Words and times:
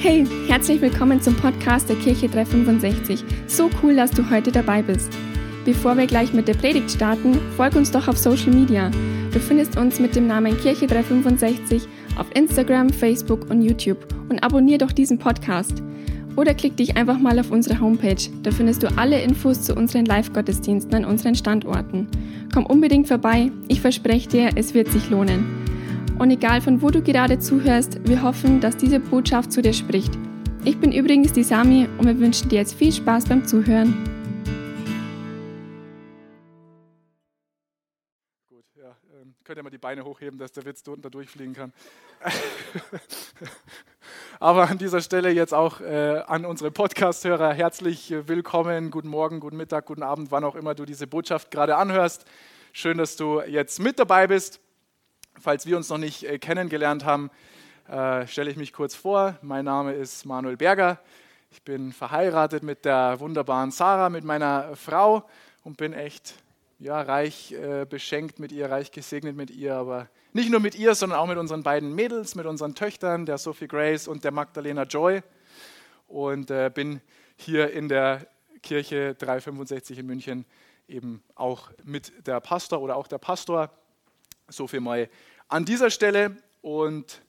Hey, 0.00 0.24
herzlich 0.46 0.80
willkommen 0.80 1.20
zum 1.20 1.34
Podcast 1.34 1.88
der 1.88 1.96
Kirche 1.96 2.28
365. 2.28 3.24
So 3.48 3.68
cool, 3.82 3.96
dass 3.96 4.12
du 4.12 4.30
heute 4.30 4.52
dabei 4.52 4.80
bist. 4.80 5.10
Bevor 5.64 5.96
wir 5.96 6.06
gleich 6.06 6.32
mit 6.32 6.46
der 6.46 6.54
Predigt 6.54 6.92
starten, 6.92 7.36
folg 7.56 7.74
uns 7.74 7.90
doch 7.90 8.06
auf 8.06 8.16
Social 8.16 8.52
Media. 8.52 8.92
Du 9.32 9.40
findest 9.40 9.76
uns 9.76 9.98
mit 9.98 10.14
dem 10.14 10.28
Namen 10.28 10.56
Kirche 10.56 10.86
365 10.86 11.82
auf 12.16 12.28
Instagram, 12.36 12.90
Facebook 12.90 13.50
und 13.50 13.60
YouTube 13.60 14.06
und 14.28 14.40
abonnier 14.44 14.78
doch 14.78 14.92
diesen 14.92 15.18
Podcast. 15.18 15.82
Oder 16.36 16.54
klick 16.54 16.76
dich 16.76 16.96
einfach 16.96 17.18
mal 17.18 17.36
auf 17.40 17.50
unsere 17.50 17.80
Homepage. 17.80 18.30
Da 18.44 18.52
findest 18.52 18.84
du 18.84 18.96
alle 18.96 19.20
Infos 19.20 19.62
zu 19.62 19.74
unseren 19.74 20.04
Live-Gottesdiensten 20.04 20.94
an 20.94 21.06
unseren 21.06 21.34
Standorten. 21.34 22.06
Komm 22.54 22.66
unbedingt 22.66 23.08
vorbei. 23.08 23.50
Ich 23.66 23.80
verspreche 23.80 24.28
dir, 24.28 24.50
es 24.54 24.74
wird 24.74 24.92
sich 24.92 25.10
lohnen. 25.10 25.57
Und 26.18 26.32
egal 26.32 26.60
von 26.60 26.82
wo 26.82 26.90
du 26.90 27.00
gerade 27.00 27.38
zuhörst, 27.38 28.04
wir 28.08 28.24
hoffen, 28.24 28.60
dass 28.60 28.76
diese 28.76 28.98
Botschaft 28.98 29.52
zu 29.52 29.62
dir 29.62 29.72
spricht. 29.72 30.18
Ich 30.64 30.80
bin 30.80 30.90
übrigens 30.90 31.32
die 31.32 31.44
Sami 31.44 31.88
und 31.96 32.06
wir 32.06 32.18
wünschen 32.18 32.48
dir 32.48 32.56
jetzt 32.56 32.74
viel 32.74 32.92
Spaß 32.92 33.26
beim 33.26 33.46
Zuhören. 33.46 33.94
Gut, 38.48 38.64
ja, 38.74 38.96
ähm, 39.14 39.36
könnt 39.44 39.58
ihr 39.58 39.62
mal 39.62 39.70
die 39.70 39.78
Beine 39.78 40.04
hochheben, 40.04 40.40
dass 40.40 40.50
der 40.50 40.64
Witz 40.64 40.82
da 40.82 40.96
durchfliegen 41.08 41.54
kann. 41.54 41.72
Aber 44.40 44.68
an 44.68 44.78
dieser 44.78 45.00
Stelle 45.00 45.30
jetzt 45.30 45.54
auch 45.54 45.80
äh, 45.80 46.24
an 46.26 46.44
unsere 46.46 46.72
Podcast-Hörer 46.72 47.52
herzlich 47.52 48.12
willkommen. 48.26 48.90
Guten 48.90 49.08
Morgen, 49.08 49.38
guten 49.38 49.56
Mittag, 49.56 49.86
guten 49.86 50.02
Abend, 50.02 50.32
wann 50.32 50.42
auch 50.42 50.56
immer 50.56 50.74
du 50.74 50.84
diese 50.84 51.06
Botschaft 51.06 51.52
gerade 51.52 51.76
anhörst. 51.76 52.24
Schön, 52.72 52.98
dass 52.98 53.14
du 53.14 53.40
jetzt 53.42 53.78
mit 53.78 54.00
dabei 54.00 54.26
bist. 54.26 54.60
Falls 55.40 55.66
wir 55.66 55.76
uns 55.76 55.88
noch 55.88 55.98
nicht 55.98 56.24
äh, 56.24 56.38
kennengelernt 56.38 57.04
haben, 57.04 57.30
äh, 57.88 58.26
stelle 58.26 58.50
ich 58.50 58.56
mich 58.56 58.72
kurz 58.72 58.94
vor. 58.94 59.38
Mein 59.40 59.64
Name 59.64 59.92
ist 59.92 60.24
Manuel 60.24 60.56
Berger. 60.56 60.98
Ich 61.50 61.62
bin 61.62 61.92
verheiratet 61.92 62.62
mit 62.62 62.84
der 62.84 63.20
wunderbaren 63.20 63.70
Sarah, 63.70 64.10
mit 64.10 64.24
meiner 64.24 64.74
Frau 64.74 65.28
und 65.62 65.76
bin 65.76 65.92
echt 65.92 66.34
ja, 66.80 67.00
reich 67.00 67.52
äh, 67.52 67.86
beschenkt 67.88 68.38
mit 68.40 68.50
ihr, 68.50 68.70
reich 68.70 68.90
gesegnet 68.90 69.36
mit 69.36 69.50
ihr, 69.50 69.74
aber 69.74 70.08
nicht 70.32 70.50
nur 70.50 70.60
mit 70.60 70.74
ihr, 70.74 70.94
sondern 70.94 71.18
auch 71.18 71.26
mit 71.26 71.38
unseren 71.38 71.62
beiden 71.62 71.94
Mädels, 71.94 72.34
mit 72.34 72.46
unseren 72.46 72.74
Töchtern, 72.74 73.24
der 73.24 73.38
Sophie 73.38 73.68
Grace 73.68 74.08
und 74.08 74.24
der 74.24 74.32
Magdalena 74.32 74.82
Joy. 74.84 75.22
Und 76.06 76.46
bin 76.74 77.00
hier 77.36 77.70
in 77.72 77.88
der 77.88 78.26
Kirche 78.62 79.14
365 79.14 79.98
in 79.98 80.06
München 80.06 80.46
eben 80.88 81.22
auch 81.34 81.70
mit 81.84 82.26
der 82.26 82.40
Pastor 82.40 82.80
oder 82.80 82.96
auch 82.96 83.06
der 83.06 83.18
Pastor. 83.18 83.70
So 84.50 84.66
viel 84.66 84.80
mal 84.80 85.10
an 85.48 85.66
dieser 85.66 85.90
Stelle. 85.90 86.34
Und 86.62 87.20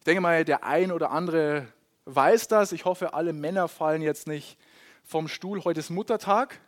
ich 0.00 0.04
denke 0.04 0.20
mal, 0.20 0.44
der 0.44 0.64
ein 0.64 0.90
oder 0.90 1.12
andere 1.12 1.68
weiß 2.04 2.48
das. 2.48 2.72
Ich 2.72 2.84
hoffe, 2.84 3.14
alle 3.14 3.32
Männer 3.32 3.68
fallen 3.68 4.02
jetzt 4.02 4.26
nicht 4.26 4.58
vom 5.04 5.28
Stuhl. 5.28 5.62
Heute 5.62 5.78
ist 5.78 5.90
Muttertag. 5.90 6.58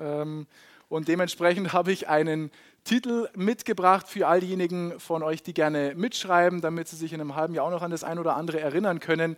Ähm, 0.00 0.46
und 0.88 1.08
dementsprechend 1.08 1.72
habe 1.74 1.92
ich 1.92 2.08
einen 2.08 2.50
Titel 2.84 3.28
mitgebracht 3.34 4.08
für 4.08 4.26
all 4.28 4.40
diejenigen 4.40 4.98
von 4.98 5.22
euch, 5.22 5.42
die 5.42 5.52
gerne 5.52 5.94
mitschreiben, 5.94 6.62
damit 6.62 6.88
sie 6.88 6.96
sich 6.96 7.12
in 7.12 7.20
einem 7.20 7.34
halben 7.34 7.52
Jahr 7.52 7.66
auch 7.66 7.70
noch 7.70 7.82
an 7.82 7.90
das 7.90 8.02
ein 8.02 8.18
oder 8.18 8.36
andere 8.36 8.60
erinnern 8.60 8.98
können. 8.98 9.36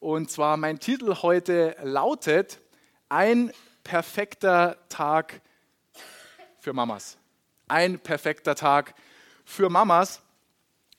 Und 0.00 0.30
zwar 0.30 0.58
mein 0.58 0.80
Titel 0.80 1.22
heute 1.22 1.76
lautet 1.82 2.60
Ein 3.08 3.52
perfekter 3.84 4.76
Tag 4.90 5.40
für 6.60 6.74
Mamas. 6.74 7.16
Ein 7.68 7.98
perfekter 7.98 8.54
Tag 8.54 8.90
für 8.90 9.06
Mamas. 9.70 10.22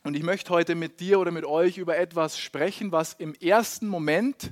Und 0.04 0.16
ich 0.16 0.24
möchte 0.24 0.52
heute 0.52 0.74
mit 0.74 1.00
dir 1.00 1.20
oder 1.20 1.32
mit 1.32 1.46
euch 1.46 1.78
über 1.78 1.98
etwas 1.98 2.40
sprechen, 2.40 2.92
was 2.92 3.14
im 3.14 3.34
ersten 3.36 3.88
Moment 3.88 4.52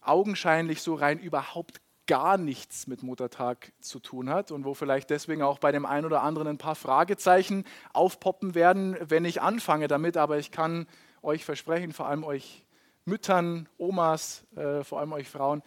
augenscheinlich 0.00 0.82
so 0.82 0.94
rein 0.94 1.18
überhaupt 1.18 1.80
gar 2.06 2.38
nichts 2.38 2.86
mit 2.86 3.02
Muttertag 3.02 3.72
zu 3.80 3.98
tun 3.98 4.30
hat 4.30 4.50
und 4.50 4.64
wo 4.64 4.74
vielleicht 4.74 5.10
deswegen 5.10 5.42
auch 5.42 5.58
bei 5.58 5.72
dem 5.72 5.86
einen 5.86 6.06
oder 6.06 6.22
anderen 6.22 6.48
ein 6.48 6.58
paar 6.58 6.74
Fragezeichen 6.74 7.64
aufpoppen 7.92 8.54
werden, 8.54 8.96
wenn 9.00 9.24
ich 9.24 9.42
anfange 9.42 9.88
damit. 9.88 10.16
Aber 10.16 10.38
ich 10.38 10.50
kann 10.50 10.86
euch 11.22 11.44
versprechen, 11.44 11.92
vor 11.92 12.06
allem 12.06 12.24
euch 12.24 12.64
Müttern, 13.04 13.68
Omas, 13.78 14.44
äh, 14.56 14.84
vor 14.84 15.00
allem 15.00 15.12
euch 15.12 15.28
Frauen, 15.28 15.62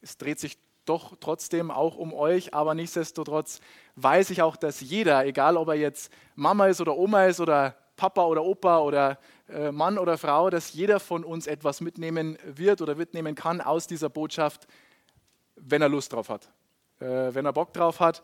es 0.00 0.18
dreht 0.18 0.38
sich 0.38 0.58
doch 0.84 1.16
trotzdem 1.20 1.70
auch 1.70 1.96
um 1.96 2.12
euch, 2.12 2.54
aber 2.54 2.74
nichtsdestotrotz 2.74 3.60
weiß 3.96 4.30
ich 4.30 4.42
auch, 4.42 4.56
dass 4.56 4.80
jeder, 4.80 5.24
egal 5.26 5.56
ob 5.56 5.68
er 5.68 5.74
jetzt 5.74 6.12
Mama 6.34 6.66
ist 6.66 6.80
oder 6.80 6.96
Oma 6.96 7.26
ist 7.26 7.40
oder 7.40 7.76
Papa 7.96 8.24
oder 8.24 8.42
Opa 8.44 8.80
oder 8.80 9.18
äh, 9.48 9.70
Mann 9.70 9.98
oder 9.98 10.18
Frau, 10.18 10.50
dass 10.50 10.72
jeder 10.72 11.00
von 11.00 11.24
uns 11.24 11.46
etwas 11.46 11.80
mitnehmen 11.80 12.38
wird 12.44 12.82
oder 12.82 12.94
mitnehmen 12.94 13.34
kann 13.34 13.60
aus 13.60 13.86
dieser 13.86 14.08
Botschaft, 14.08 14.66
wenn 15.56 15.82
er 15.82 15.88
Lust 15.88 16.12
drauf 16.12 16.28
hat, 16.28 16.50
äh, 17.00 17.34
wenn 17.34 17.46
er 17.46 17.52
Bock 17.52 17.72
drauf 17.72 18.00
hat. 18.00 18.22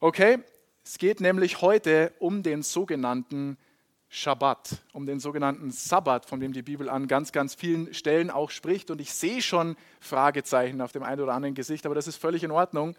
Okay, 0.00 0.38
es 0.84 0.98
geht 0.98 1.20
nämlich 1.20 1.60
heute 1.60 2.12
um 2.18 2.42
den 2.42 2.62
sogenannten 2.62 3.58
Schabbat, 4.10 4.76
um 4.92 5.04
den 5.04 5.20
sogenannten 5.20 5.70
Sabbat, 5.70 6.24
von 6.24 6.40
dem 6.40 6.52
die 6.52 6.62
Bibel 6.62 6.88
an 6.88 7.08
ganz, 7.08 7.30
ganz 7.32 7.54
vielen 7.54 7.92
Stellen 7.92 8.30
auch 8.30 8.50
spricht. 8.50 8.90
Und 8.90 9.00
ich 9.00 9.12
sehe 9.12 9.42
schon 9.42 9.76
Fragezeichen 10.00 10.80
auf 10.80 10.92
dem 10.92 11.02
einen 11.02 11.20
oder 11.20 11.34
anderen 11.34 11.54
Gesicht, 11.54 11.84
aber 11.84 11.94
das 11.94 12.06
ist 12.06 12.16
völlig 12.16 12.42
in 12.42 12.50
Ordnung. 12.50 12.96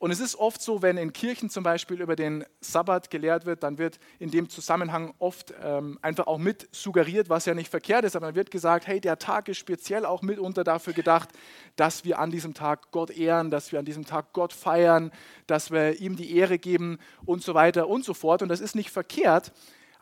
Und 0.00 0.10
es 0.10 0.18
ist 0.18 0.34
oft 0.36 0.62
so, 0.62 0.80
wenn 0.80 0.96
in 0.96 1.12
Kirchen 1.12 1.50
zum 1.50 1.62
Beispiel 1.62 2.00
über 2.00 2.16
den 2.16 2.46
Sabbat 2.62 3.10
gelehrt 3.10 3.44
wird, 3.44 3.62
dann 3.62 3.76
wird 3.76 4.00
in 4.18 4.30
dem 4.30 4.48
Zusammenhang 4.48 5.12
oft 5.18 5.52
ähm, 5.62 5.98
einfach 6.00 6.26
auch 6.26 6.38
mit 6.38 6.70
suggeriert, 6.72 7.28
was 7.28 7.44
ja 7.44 7.52
nicht 7.52 7.68
verkehrt 7.68 8.06
ist, 8.06 8.16
aber 8.16 8.28
dann 8.28 8.34
wird 8.34 8.50
gesagt, 8.50 8.86
hey, 8.86 8.98
der 8.98 9.18
Tag 9.18 9.48
ist 9.50 9.58
speziell 9.58 10.06
auch 10.06 10.22
mitunter 10.22 10.64
dafür 10.64 10.94
gedacht, 10.94 11.28
dass 11.76 12.02
wir 12.02 12.18
an 12.18 12.30
diesem 12.30 12.54
Tag 12.54 12.92
Gott 12.92 13.10
ehren, 13.10 13.50
dass 13.50 13.72
wir 13.72 13.78
an 13.78 13.84
diesem 13.84 14.06
Tag 14.06 14.32
Gott 14.32 14.54
feiern, 14.54 15.12
dass 15.46 15.70
wir 15.70 16.00
ihm 16.00 16.16
die 16.16 16.34
Ehre 16.34 16.58
geben 16.58 16.98
und 17.26 17.42
so 17.42 17.52
weiter 17.52 17.86
und 17.86 18.02
so 18.02 18.14
fort. 18.14 18.40
Und 18.40 18.48
das 18.48 18.60
ist 18.60 18.74
nicht 18.74 18.90
verkehrt, 18.90 19.52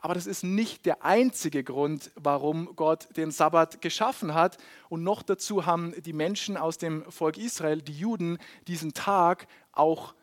aber 0.01 0.13
das 0.13 0.27
ist 0.27 0.43
nicht 0.43 0.85
der 0.85 1.03
einzige 1.03 1.63
Grund, 1.63 2.11
warum 2.15 2.75
Gott 2.75 3.07
den 3.17 3.31
Sabbat 3.31 3.81
geschaffen 3.81 4.33
hat. 4.33 4.57
Und 4.87 5.03
noch 5.03 5.21
dazu 5.21 5.65
haben 5.65 5.93
die 6.03 6.13
Menschen 6.13 6.57
aus 6.57 6.77
dem 6.77 7.03
Volk 7.11 7.37
Israel, 7.37 7.81
die 7.81 7.93
Juden, 7.93 8.37
diesen 8.67 8.93
Tag 8.93 9.47
auch 9.71 10.13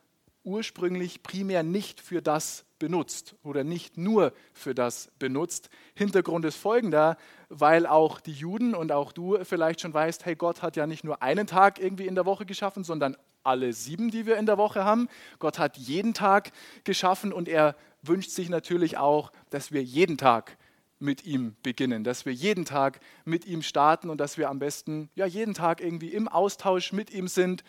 ursprünglich 0.45 1.23
primär 1.23 1.63
nicht 1.63 2.01
für 2.01 2.23
das 2.23 2.65
benutzt 2.79 3.35
oder 3.43 3.65
nicht 3.65 3.97
nur 3.97 4.33
für 4.53 4.75
das 4.75 5.11
benutzt. 5.19 5.71
Hintergrund 5.95 6.45
ist 6.45 6.57
folgender, 6.57 7.17
weil 7.49 7.87
auch 7.87 8.21
die 8.21 8.33
Juden 8.33 8.75
und 8.75 8.93
auch 8.93 9.13
du 9.13 9.39
vielleicht 9.45 9.81
schon 9.81 9.93
weißt, 9.93 10.25
hey, 10.25 10.37
Gott 10.37 10.63
hat 10.63 10.77
ja 10.77 10.87
nicht 10.87 11.05
nur 11.05 11.23
einen 11.23 11.47
Tag 11.47 11.81
irgendwie 11.81 12.07
in 12.07 12.15
der 12.15 12.27
Woche 12.27 12.47
geschaffen, 12.47 12.85
sondern 12.85 13.17
alle 13.47 13.73
sieben, 13.73 14.11
die 14.11 14.27
wir 14.27 14.37
in 14.37 14.47
der 14.47 14.59
Woche 14.59 14.85
haben. 14.85 15.09
Gott 15.39 15.59
hat 15.59 15.77
jeden 15.77 16.15
Tag 16.15 16.53
geschaffen 16.85 17.33
und 17.33 17.49
er 17.49 17.77
wünscht 18.03 18.31
sich 18.31 18.49
natürlich 18.49 18.99
auch, 18.99 19.33
dass 19.51 19.73
wir 19.73 19.83
jeden 19.83 20.19
Tag 20.19 20.57
mit 20.99 21.27
ihm 21.27 21.57
beginnen, 21.63 22.05
dass 22.05 22.25
wir 22.25 22.33
jeden 22.33 22.65
Tag 22.65 23.01
mit 23.25 23.47
ihm 23.47 23.63
starten 23.63 24.09
und 24.09 24.19
dass 24.19 24.39
wir 24.39 24.49
am 24.49 24.59
besten 24.59 25.11
ja 25.15 25.27
jeden 25.27 25.53
Tag 25.53 25.81
irgendwie 25.81 26.09
im 26.09 26.27
Austausch 26.27 26.93
mit 26.93 27.11
ihm 27.11 27.29
sind, 27.29 27.65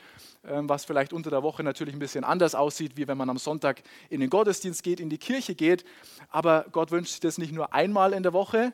ähm, 0.45 0.69
was 0.69 0.85
vielleicht 0.85 1.11
unter 1.11 1.29
der 1.29 1.43
Woche 1.43 1.61
natürlich 1.63 1.93
ein 1.93 1.99
bisschen 1.99 2.23
anders 2.23 2.55
aussieht, 2.55 2.95
wie 2.95 3.07
wenn 3.07 3.17
man 3.17 3.29
am 3.29 3.37
Sonntag 3.37 3.83
in 4.09 4.21
den 4.21 4.29
Gottesdienst 4.29 4.81
geht, 4.81 4.99
in 4.99 5.09
die 5.09 5.17
Kirche 5.17 5.55
geht. 5.55 5.83
Aber 6.29 6.65
Gott 6.71 6.91
wünscht 6.91 7.11
sich 7.11 7.19
das 7.19 7.37
nicht 7.37 7.51
nur 7.51 7.73
einmal 7.73 8.13
in 8.13 8.23
der 8.23 8.33
Woche, 8.33 8.73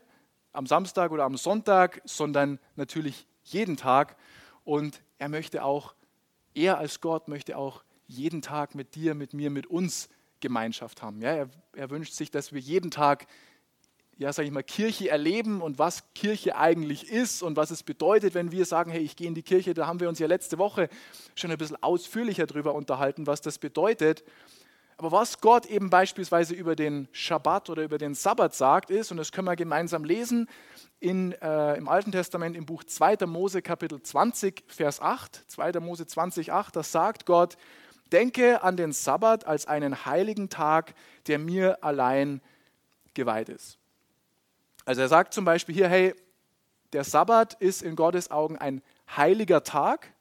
am 0.51 0.67
Samstag 0.67 1.11
oder 1.11 1.23
am 1.23 1.35
Sonntag, 1.35 2.01
sondern 2.05 2.59
natürlich 2.75 3.25
jeden 3.43 3.75
Tag. 3.75 4.15
Und 4.63 5.01
er 5.17 5.29
möchte 5.29 5.63
auch, 5.63 5.95
er 6.55 6.77
als 6.77 7.01
Gott 7.01 7.27
möchte 7.27 7.57
auch 7.57 7.83
jeden 8.07 8.41
Tag 8.41 8.75
mit 8.75 8.95
dir, 8.95 9.15
mit 9.15 9.33
mir, 9.33 9.49
mit 9.49 9.67
uns 9.67 10.09
Gemeinschaft 10.39 11.01
haben. 11.01 11.21
Ja, 11.21 11.31
er, 11.31 11.49
er 11.75 11.89
wünscht 11.89 12.13
sich, 12.13 12.31
dass 12.31 12.53
wir 12.53 12.59
jeden 12.59 12.91
Tag 12.91 13.27
ja, 14.17 14.31
sage 14.31 14.47
ich 14.47 14.53
mal, 14.53 14.63
Kirche 14.63 15.09
erleben 15.09 15.61
und 15.61 15.79
was 15.79 16.13
Kirche 16.13 16.55
eigentlich 16.55 17.09
ist 17.09 17.41
und 17.41 17.57
was 17.57 17.71
es 17.71 17.83
bedeutet, 17.83 18.35
wenn 18.35 18.51
wir 18.51 18.65
sagen, 18.65 18.91
hey, 18.91 19.01
ich 19.01 19.15
gehe 19.15 19.27
in 19.27 19.33
die 19.33 19.41
Kirche, 19.43 19.73
da 19.73 19.87
haben 19.87 19.99
wir 19.99 20.07
uns 20.07 20.19
ja 20.19 20.27
letzte 20.27 20.57
Woche 20.57 20.87
schon 21.35 21.51
ein 21.51 21.57
bisschen 21.57 21.81
ausführlicher 21.81 22.45
darüber 22.45 22.75
unterhalten, 22.75 23.25
was 23.25 23.41
das 23.41 23.57
bedeutet. 23.57 24.23
Aber 25.03 25.11
was 25.11 25.41
Gott 25.41 25.65
eben 25.65 25.89
beispielsweise 25.89 26.53
über 26.53 26.77
den 26.77 27.09
Schabbat 27.11 27.69
oder 27.69 27.83
über 27.83 27.97
den 27.97 28.15
Sabbat 28.15 28.55
sagt, 28.55 28.89
ist, 28.89 29.11
und 29.11 29.17
das 29.17 29.33
können 29.33 29.49
wir 29.49 29.57
gemeinsam 29.57 30.05
lesen, 30.05 30.47
in, 31.01 31.33
äh, 31.41 31.75
im 31.75 31.89
Alten 31.89 32.13
Testament 32.13 32.55
im 32.55 32.65
Buch 32.65 32.85
2. 32.85 33.25
Mose 33.25 33.61
Kapitel 33.61 34.01
20, 34.01 34.63
Vers 34.65 35.01
8, 35.01 35.43
2. 35.51 35.73
Mose 35.81 36.07
20, 36.07 36.53
8, 36.53 36.73
da 36.77 36.83
sagt 36.83 37.25
Gott, 37.25 37.57
denke 38.13 38.63
an 38.63 38.77
den 38.77 38.93
Sabbat 38.93 39.45
als 39.45 39.67
einen 39.67 40.05
heiligen 40.05 40.47
Tag, 40.47 40.93
der 41.27 41.37
mir 41.37 41.83
allein 41.83 42.41
geweiht 43.13 43.49
ist. 43.49 43.77
Also 44.85 45.01
er 45.01 45.09
sagt 45.09 45.33
zum 45.33 45.43
Beispiel 45.43 45.75
hier, 45.75 45.89
hey, 45.89 46.15
der 46.93 47.03
Sabbat 47.03 47.55
ist 47.55 47.81
in 47.81 47.97
Gottes 47.97 48.31
Augen 48.31 48.57
ein 48.57 48.81
heiliger 49.13 49.65
Tag 49.65 50.12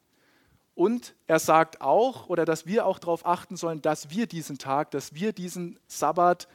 und 0.74 1.14
er 1.26 1.38
sagt 1.38 1.80
auch, 1.80 2.28
oder 2.28 2.44
dass 2.44 2.66
wir 2.66 2.86
auch 2.86 2.98
darauf 2.98 3.26
achten 3.26 3.56
sollen, 3.56 3.82
dass 3.82 4.10
wir 4.10 4.26
diesen 4.26 4.58
Tag, 4.58 4.90
dass 4.90 5.14
wir 5.14 5.32
diesen 5.32 5.78
Sabbat 5.86 6.48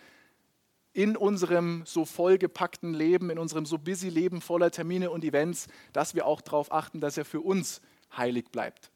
in 0.94 1.16
unserem 1.16 1.84
so 1.86 2.06
vollgepackten 2.06 2.94
Leben, 2.94 3.30
in 3.30 3.38
unserem 3.38 3.68
so 3.68 3.78
busy 3.78 4.10
Leben 4.10 4.42
voller 4.42 4.72
Termine 4.72 5.12
und 5.12 5.24
Events, 5.24 5.68
dass 5.94 6.16
wir 6.16 6.26
auch 6.26 6.42
darauf 6.42 6.72
achten, 6.72 7.00
dass 7.00 7.18
er 7.18 7.26
für 7.26 7.42
uns 7.42 7.82
heilig 8.16 8.50
bleibt. 8.52 8.90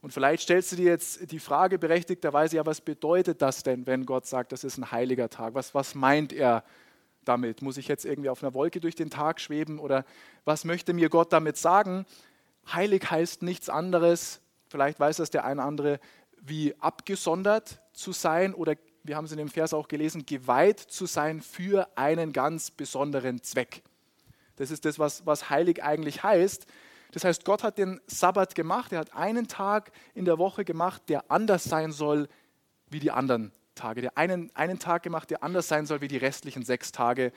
Und 0.00 0.12
vielleicht 0.12 0.44
stellst 0.44 0.70
du 0.72 0.76
dir 0.76 0.90
jetzt 0.90 1.32
die 1.32 1.40
Frage 1.40 1.78
berechtigterweise, 1.78 2.56
ja, 2.56 2.66
was 2.66 2.80
bedeutet 2.80 3.42
das 3.42 3.64
denn, 3.64 3.86
wenn 3.86 4.06
Gott 4.06 4.26
sagt, 4.26 4.52
das 4.52 4.62
ist 4.62 4.76
ein 4.76 4.92
heiliger 4.92 5.28
Tag? 5.28 5.54
Was, 5.54 5.74
was 5.74 5.96
meint 5.96 6.32
er 6.32 6.64
damit? 7.24 7.62
Muss 7.62 7.76
ich 7.76 7.88
jetzt 7.88 8.04
irgendwie 8.04 8.28
auf 8.28 8.42
einer 8.42 8.54
Wolke 8.54 8.80
durch 8.80 8.94
den 8.94 9.10
Tag 9.10 9.40
schweben 9.40 9.78
oder 9.78 10.04
was 10.44 10.64
möchte 10.64 10.92
mir 10.92 11.08
Gott 11.08 11.32
damit 11.32 11.56
sagen? 11.56 12.04
Heilig 12.70 13.10
heißt 13.10 13.42
nichts 13.42 13.68
anderes, 13.68 14.40
vielleicht 14.68 15.00
weiß 15.00 15.16
das 15.16 15.30
der 15.30 15.44
eine 15.44 15.60
oder 15.60 15.68
andere, 15.68 16.00
wie 16.40 16.74
abgesondert 16.80 17.80
zu 17.92 18.12
sein 18.12 18.54
oder 18.54 18.76
wir 19.04 19.16
haben 19.16 19.24
es 19.24 19.32
in 19.32 19.38
dem 19.38 19.48
Vers 19.48 19.74
auch 19.74 19.88
gelesen, 19.88 20.26
geweiht 20.26 20.78
zu 20.78 21.06
sein 21.06 21.40
für 21.40 21.88
einen 21.96 22.32
ganz 22.32 22.70
besonderen 22.70 23.42
Zweck. 23.42 23.82
Das 24.56 24.70
ist 24.70 24.84
das, 24.84 24.98
was, 24.98 25.26
was 25.26 25.50
heilig 25.50 25.82
eigentlich 25.82 26.22
heißt. 26.22 26.66
Das 27.12 27.24
heißt, 27.24 27.44
Gott 27.44 27.62
hat 27.62 27.78
den 27.78 28.00
Sabbat 28.06 28.54
gemacht, 28.54 28.92
er 28.92 29.00
hat 29.00 29.14
einen 29.14 29.48
Tag 29.48 29.92
in 30.14 30.24
der 30.24 30.38
Woche 30.38 30.64
gemacht, 30.64 31.02
der 31.08 31.30
anders 31.30 31.64
sein 31.64 31.92
soll 31.92 32.28
wie 32.88 33.00
die 33.00 33.10
anderen 33.10 33.52
Tage. 33.74 34.02
Der 34.02 34.16
einen, 34.16 34.54
einen 34.54 34.78
Tag 34.78 35.02
gemacht, 35.02 35.30
der 35.30 35.42
anders 35.42 35.68
sein 35.68 35.86
soll 35.86 36.00
wie 36.00 36.08
die 36.08 36.16
restlichen 36.16 36.64
sechs 36.64 36.92
Tage 36.92 37.32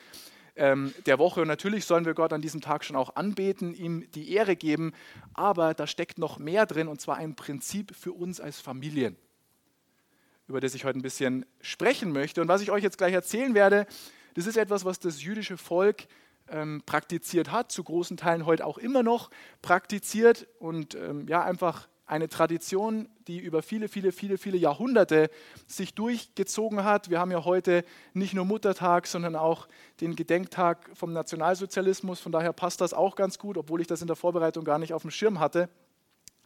ähm, 0.56 0.94
der 1.06 1.20
Woche. 1.20 1.42
Und 1.42 1.48
natürlich 1.48 1.86
sollen 1.86 2.06
wir 2.06 2.14
Gott 2.14 2.34
an 2.34 2.42
diesem 2.42 2.62
Tag 2.62 2.84
schon 2.84 2.96
auch 2.96 3.16
anbeten, 3.16 3.74
ihm 3.74 4.10
die 4.12 4.34
Ehre 4.34 4.56
geben, 4.56 4.94
aber 5.34 5.74
da 5.74 5.88
steckt 5.88 6.18
noch 6.18 6.38
mehr 6.38 6.66
drin 6.66 6.88
und 6.88 7.02
zwar 7.02 7.18
ein 7.18 7.36
Prinzip 7.36 7.96
für 7.96 8.14
uns 8.14 8.40
als 8.40 8.60
Familien 8.60 9.18
über 10.48 10.60
das 10.60 10.76
ich 10.76 10.86
heute 10.86 11.00
ein 11.00 11.02
bisschen 11.02 11.46
sprechen 11.62 12.12
möchte. 12.12 12.42
Und 12.42 12.48
was 12.48 12.62
ich 12.62 12.72
euch 12.72 12.84
jetzt 12.84 12.98
gleich 12.98 13.14
erzählen 13.14 13.56
werde, 13.56 13.88
das 14.36 14.48
ist 14.48 14.58
etwas, 14.58 14.86
was 14.86 15.00
das 15.00 15.24
jüdische 15.24 15.58
Volk 15.58 16.08
ähm, 16.50 16.84
praktiziert 16.86 17.52
hat, 17.52 17.72
zu 17.72 17.84
großen 17.84 18.18
Teilen 18.18 18.46
heute 18.46 18.66
auch 18.66 18.78
immer 18.78 19.02
noch 19.02 19.32
praktiziert 19.62 20.48
und 20.60 20.96
ähm, 20.96 21.28
ja, 21.28 21.44
einfach 21.44 21.88
eine 22.06 22.30
Tradition, 22.30 23.10
die 23.28 23.40
über 23.40 23.62
viele, 23.62 23.88
viele, 23.88 24.12
viele, 24.12 24.38
viele 24.38 24.58
Jahrhunderte 24.58 25.30
sich 25.66 25.96
durchgezogen 25.96 26.84
hat. 26.84 27.10
Wir 27.10 27.20
haben 27.20 27.32
ja 27.32 27.44
heute 27.46 27.84
nicht 28.14 28.34
nur 28.34 28.46
Muttertag, 28.46 29.08
sondern 29.08 29.36
auch 29.36 29.68
den 30.02 30.16
Gedenktag 30.16 30.90
vom 30.94 31.14
Nationalsozialismus. 31.14 32.20
Von 32.20 32.32
daher 32.32 32.54
passt 32.54 32.82
das 32.82 32.94
auch 32.94 33.16
ganz 33.16 33.40
gut, 33.40 33.58
obwohl 33.58 33.82
ich 33.82 33.88
das 33.88 34.02
in 34.02 34.08
der 34.08 34.16
Vorbereitung 34.16 34.64
gar 34.64 34.78
nicht 34.78 34.94
auf 34.94 35.02
dem 35.02 35.12
Schirm 35.12 35.40
hatte. 35.40 35.70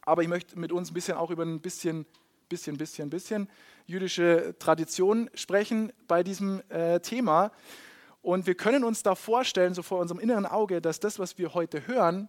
Aber 0.02 0.22
ich 0.22 0.28
möchte 0.28 0.58
mit 0.58 0.72
uns 0.72 0.90
ein 0.90 0.94
bisschen 0.94 1.16
auch 1.16 1.30
über 1.30 1.42
ein 1.42 1.60
bisschen 1.60 2.06
bisschen, 2.50 2.76
bisschen, 2.76 3.08
bisschen 3.08 3.48
jüdische 3.86 4.54
Tradition 4.58 5.30
sprechen 5.34 5.92
bei 6.06 6.22
diesem 6.22 6.60
äh, 6.68 7.00
Thema. 7.00 7.52
Und 8.22 8.46
wir 8.46 8.54
können 8.54 8.84
uns 8.84 9.02
da 9.02 9.14
vorstellen, 9.14 9.72
so 9.72 9.82
vor 9.82 10.00
unserem 10.00 10.20
inneren 10.20 10.44
Auge, 10.44 10.82
dass 10.82 11.00
das, 11.00 11.18
was 11.18 11.38
wir 11.38 11.54
heute 11.54 11.86
hören, 11.86 12.28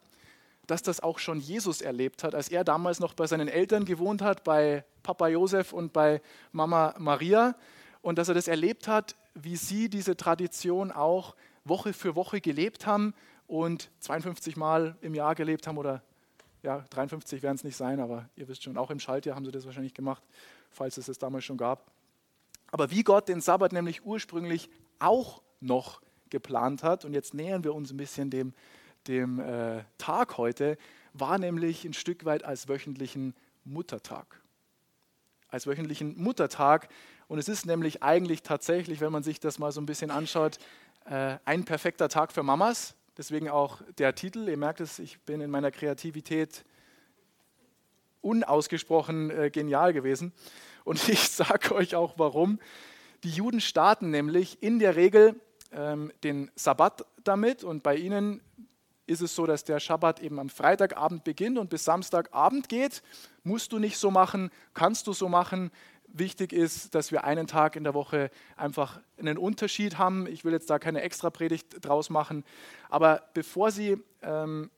dass 0.68 0.82
das 0.84 1.00
auch 1.00 1.20
schon 1.20 1.40
Jesus 1.40 1.82
erlebt 1.82 2.24
hat, 2.24 2.36
als 2.36 2.50
er 2.50 2.64
damals 2.64 3.00
noch 3.00 3.14
bei 3.14 3.28
seinen 3.28 3.48
Eltern 3.48 3.86
gewohnt 3.86 4.22
hat, 4.22 4.44
bei 4.44 4.86
Papa 5.04 5.28
Josef 5.28 5.74
und 5.74 5.94
bei 5.94 6.22
Mama 6.52 6.96
Maria. 6.98 7.56
Und 8.02 8.18
dass 8.18 8.30
er 8.30 8.36
das 8.36 8.48
erlebt 8.48 8.88
hat, 8.88 9.16
wie 9.34 9.56
sie 9.56 9.90
diese 9.90 10.16
Tradition 10.16 10.92
auch 10.92 11.36
Woche 11.64 11.94
für 11.94 12.16
Woche 12.16 12.42
gelebt 12.42 12.86
haben 12.86 13.14
und 13.48 13.92
52 14.00 14.56
Mal 14.56 14.96
im 15.02 15.14
Jahr 15.14 15.36
gelebt 15.36 15.68
haben 15.68 15.78
oder 15.78 16.02
ja, 16.64 16.86
53 16.92 17.42
werden 17.42 17.56
es 17.56 17.64
nicht 17.64 17.76
sein, 17.76 18.00
aber 18.00 18.30
ihr 18.36 18.48
wisst 18.48 18.64
schon, 18.64 18.78
auch 18.78 18.92
im 18.92 19.00
Schaltjahr 19.00 19.36
haben 19.36 19.46
sie 19.46 19.52
das 19.52 19.66
wahrscheinlich 19.66 19.94
gemacht, 19.94 20.24
falls 20.70 20.98
es 20.98 21.08
es 21.08 21.18
damals 21.18 21.44
schon 21.44 21.58
gab. 21.58 21.92
Aber 22.72 22.92
wie 22.92 23.04
Gott 23.04 23.28
den 23.28 23.42
Sabbat 23.42 23.74
nämlich 23.74 24.06
ursprünglich 24.06 24.70
auch 25.00 25.42
noch 25.60 26.02
geplant 26.30 26.84
hat, 26.84 27.04
und 27.04 27.14
jetzt 27.14 27.34
nähern 27.34 27.64
wir 27.64 27.74
uns 27.74 27.92
ein 27.92 27.98
bisschen 27.98 28.30
dem, 28.30 28.54
dem 29.08 29.40
äh, 29.40 29.84
Tag 29.98 30.38
heute, 30.38 30.78
war 31.14 31.38
nämlich 31.38 31.86
ein 31.86 31.94
Stück 31.94 32.26
weit 32.26 32.44
als 32.44 32.68
wöchentlichen 32.68 33.36
Muttertag. 33.64 34.42
Als 35.50 35.68
wöchentlichen 35.68 36.22
Muttertag. 36.22 36.90
Und 37.28 37.40
es 37.40 37.48
ist 37.48 37.66
nämlich 37.66 38.04
eigentlich 38.04 38.44
tatsächlich, 38.44 39.02
wenn 39.02 39.12
man 39.12 39.24
sich 39.24 39.40
das 39.40 39.60
mal 39.60 39.72
so 39.72 39.82
ein 39.82 39.86
bisschen 39.86 40.12
anschaut, 40.12 40.60
äh, 41.06 41.38
ein 41.46 41.66
perfekter 41.66 42.10
Tag 42.10 42.32
für 42.32 42.44
Mamas, 42.44 42.96
Deswegen 43.18 43.50
auch 43.50 43.82
der 43.98 44.16
Titel. 44.16 44.48
Ihr 44.48 44.58
merkt 44.58 44.80
es, 44.80 44.98
ich 44.98 45.20
bin 45.22 45.42
in 45.42 45.52
meiner 45.52 45.70
Kreativität 45.70 46.64
unausgesprochen 48.22 49.30
äh, 49.30 49.50
genial 49.50 49.94
gewesen. 49.94 50.32
Und 50.86 51.08
ich 51.10 51.30
sage 51.30 51.76
euch 51.76 51.96
auch 51.96 52.16
warum. 52.18 52.60
Die 53.24 53.30
Juden 53.30 53.62
starten 53.62 54.10
nämlich 54.10 54.64
in 54.64 54.80
der 54.80 54.96
Regel 54.96 55.36
ähm, 55.72 56.12
den 56.24 56.50
Sabbat 56.56 57.06
damit 57.24 57.64
und 57.64 57.84
bei 57.84 57.96
ihnen 57.96 58.42
ist 59.08 59.22
es 59.22 59.36
so, 59.36 59.46
dass 59.46 59.64
der 59.64 59.80
Schabbat 59.80 60.22
eben 60.22 60.40
am 60.40 60.50
Freitagabend 60.50 61.24
beginnt 61.24 61.58
und 61.58 61.70
bis 61.70 61.84
Samstagabend 61.84 62.70
geht. 62.70 63.02
Musst 63.44 63.72
du 63.72 63.80
nicht 63.80 63.98
so 63.98 64.12
machen, 64.12 64.52
kannst 64.74 65.08
du 65.08 65.14
so 65.14 65.28
machen 65.28 65.72
wichtig 66.14 66.54
ist, 66.54 66.94
dass 66.96 67.12
wir 67.12 67.24
einen 67.24 67.48
Tag 67.48 67.76
in 67.76 67.84
der 67.84 67.94
Woche 67.94 68.32
einfach 68.56 69.00
einen 69.18 69.38
Unterschied 69.38 69.98
haben. 69.98 70.28
Ich 70.28 70.44
will 70.44 70.54
jetzt 70.54 70.70
da 70.70 70.80
keine 70.80 71.02
extra 71.02 71.30
Predigt 71.30 71.86
draus 71.86 72.10
machen, 72.10 72.44
aber 72.90 73.24
bevor 73.34 73.72
Sie, 73.72 73.98
ähm, 74.22 74.70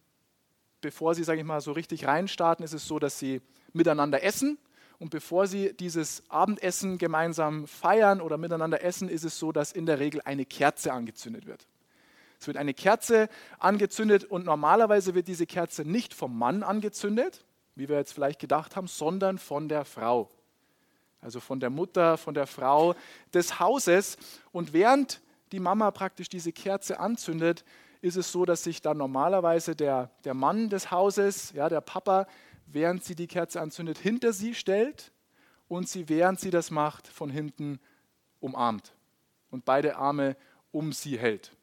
bevor 0.81 1.15
Sie, 1.15 1.23
sage 1.23 1.39
ich 1.39 1.45
mal, 1.45 1.61
so 1.61 1.71
richtig 1.71 2.05
reinstarten, 2.05 2.63
ist 2.63 2.73
es 2.73 2.87
so, 2.87 2.99
dass 2.99 3.19
Sie 3.19 3.41
miteinander 3.73 4.23
essen. 4.23 4.57
Und 4.99 5.09
bevor 5.09 5.47
Sie 5.47 5.73
dieses 5.73 6.23
Abendessen 6.29 6.97
gemeinsam 6.97 7.67
feiern 7.67 8.21
oder 8.21 8.37
miteinander 8.37 8.83
essen, 8.83 9.09
ist 9.09 9.25
es 9.25 9.37
so, 9.37 9.51
dass 9.51 9.71
in 9.71 9.85
der 9.85 9.99
Regel 9.99 10.21
eine 10.23 10.45
Kerze 10.45 10.93
angezündet 10.93 11.45
wird. 11.45 11.67
Es 12.43 12.47
wird 12.47 12.57
eine 12.57 12.73
Kerze 12.73 13.29
angezündet 13.57 14.25
und 14.25 14.43
normalerweise 14.43 15.15
wird 15.15 15.29
diese 15.29 15.45
Kerze 15.45 15.83
nicht 15.83 16.13
vom 16.13 16.37
Mann 16.37 16.61
angezündet, 16.61 17.45
wie 17.75 17.87
wir 17.87 17.95
jetzt 17.95 18.11
vielleicht 18.11 18.39
gedacht 18.39 18.75
haben, 18.75 18.87
sondern 18.87 19.37
von 19.37 19.69
der 19.69 19.85
Frau 19.85 20.29
also 21.21 21.39
von 21.39 21.61
der 21.61 21.69
Mutter, 21.69 22.17
von 22.17 22.33
der 22.33 22.47
Frau 22.47 22.95
des 23.33 23.57
Hauses. 23.57 24.17
Und 24.51 24.73
während 24.73 25.21
die 25.53 25.61
Mama 25.61 25.89
praktisch 25.91 26.27
diese 26.27 26.51
Kerze 26.51 26.99
anzündet, 26.99 27.63
ist 28.01 28.17
es 28.17 28.33
so, 28.33 28.43
dass 28.43 28.63
sich 28.63 28.81
dann 28.81 28.97
normalerweise 28.97 29.73
der, 29.73 30.11
der 30.25 30.33
Mann 30.33 30.67
des 30.67 30.91
Hauses, 30.91 31.53
ja, 31.53 31.69
der 31.69 31.79
Papa, 31.79 32.27
während 32.65 33.05
sie 33.05 33.15
die 33.15 33.27
Kerze 33.27 33.61
anzündet, 33.61 33.97
hinter 33.97 34.33
sie 34.33 34.53
stellt 34.53 35.13
und 35.69 35.87
sie, 35.87 36.09
während 36.09 36.41
sie 36.41 36.49
das 36.49 36.71
macht, 36.71 37.07
von 37.07 37.29
hinten 37.29 37.79
umarmt 38.41 38.93
und 39.49 39.63
beide 39.63 39.95
Arme 39.95 40.35
um 40.73 40.91
sie 40.91 41.17
hält. 41.17 41.55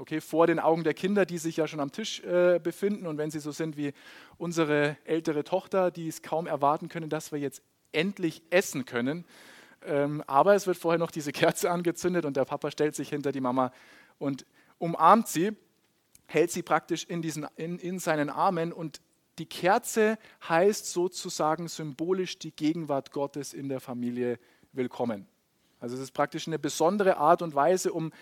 Okay, 0.00 0.22
vor 0.22 0.46
den 0.46 0.58
Augen 0.58 0.82
der 0.82 0.94
Kinder, 0.94 1.26
die 1.26 1.36
sich 1.36 1.58
ja 1.58 1.68
schon 1.68 1.78
am 1.78 1.92
Tisch 1.92 2.20
äh, 2.20 2.58
befinden 2.58 3.06
und 3.06 3.18
wenn 3.18 3.30
sie 3.30 3.38
so 3.38 3.52
sind 3.52 3.76
wie 3.76 3.92
unsere 4.38 4.96
ältere 5.04 5.44
Tochter, 5.44 5.90
die 5.90 6.08
es 6.08 6.22
kaum 6.22 6.46
erwarten 6.46 6.88
können, 6.88 7.10
dass 7.10 7.32
wir 7.32 7.38
jetzt 7.38 7.60
endlich 7.92 8.42
essen 8.48 8.86
können. 8.86 9.26
Ähm, 9.84 10.24
aber 10.26 10.54
es 10.54 10.66
wird 10.66 10.78
vorher 10.78 10.98
noch 10.98 11.10
diese 11.10 11.32
Kerze 11.32 11.70
angezündet 11.70 12.24
und 12.24 12.38
der 12.38 12.46
Papa 12.46 12.70
stellt 12.70 12.94
sich 12.94 13.10
hinter 13.10 13.30
die 13.30 13.42
Mama 13.42 13.74
und 14.18 14.46
umarmt 14.78 15.28
sie, 15.28 15.52
hält 16.24 16.50
sie 16.50 16.62
praktisch 16.62 17.04
in, 17.04 17.20
diesen, 17.20 17.46
in, 17.56 17.78
in 17.78 17.98
seinen 17.98 18.30
Armen 18.30 18.72
und 18.72 19.02
die 19.38 19.44
Kerze 19.44 20.16
heißt 20.48 20.90
sozusagen 20.90 21.68
symbolisch 21.68 22.38
die 22.38 22.52
Gegenwart 22.52 23.12
Gottes 23.12 23.52
in 23.52 23.68
der 23.68 23.80
Familie 23.80 24.38
willkommen. 24.72 25.26
Also 25.80 25.96
es 25.96 26.02
ist 26.02 26.12
praktisch 26.12 26.46
eine 26.46 26.58
besondere 26.58 27.16
Art 27.16 27.42
und 27.42 27.54
Weise, 27.54 27.92
um 27.92 28.12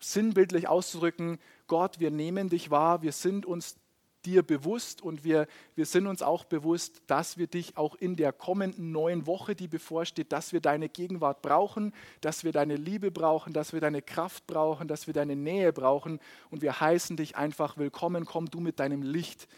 sinnbildlich 0.00 0.68
auszudrücken, 0.68 1.38
Gott, 1.66 2.00
wir 2.00 2.10
nehmen 2.10 2.48
dich 2.48 2.70
wahr, 2.70 3.02
wir 3.02 3.12
sind 3.12 3.46
uns 3.46 3.76
dir 4.24 4.42
bewusst 4.42 5.00
und 5.00 5.24
wir, 5.24 5.46
wir 5.74 5.86
sind 5.86 6.06
uns 6.06 6.22
auch 6.22 6.44
bewusst, 6.44 7.02
dass 7.06 7.38
wir 7.38 7.46
dich 7.46 7.76
auch 7.76 7.94
in 7.94 8.16
der 8.16 8.32
kommenden 8.32 8.90
neuen 8.90 9.26
Woche, 9.26 9.54
die 9.54 9.68
bevorsteht, 9.68 10.32
dass 10.32 10.52
wir 10.52 10.60
deine 10.60 10.88
Gegenwart 10.88 11.40
brauchen, 11.40 11.94
dass 12.20 12.44
wir 12.44 12.52
deine 12.52 12.76
Liebe 12.76 13.10
brauchen, 13.10 13.52
dass 13.52 13.72
wir 13.72 13.80
deine 13.80 14.02
Kraft 14.02 14.46
brauchen, 14.46 14.88
dass 14.88 15.06
wir 15.06 15.14
deine 15.14 15.36
Nähe 15.36 15.72
brauchen 15.72 16.20
und 16.50 16.62
wir 16.62 16.80
heißen 16.80 17.16
dich 17.16 17.36
einfach 17.36 17.78
willkommen, 17.78 18.24
komm 18.24 18.50
du 18.50 18.60
mit 18.60 18.80
deinem 18.80 19.02
Licht 19.02 19.48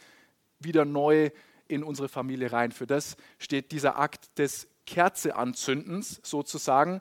wieder 0.58 0.84
neu 0.84 1.30
in 1.66 1.82
unsere 1.82 2.08
Familie 2.08 2.52
rein. 2.52 2.72
Für 2.72 2.86
das 2.86 3.16
steht 3.38 3.72
dieser 3.72 3.98
Akt 3.98 4.38
des 4.38 4.68
Kerzeanzündens 4.86 6.20
sozusagen. 6.22 7.00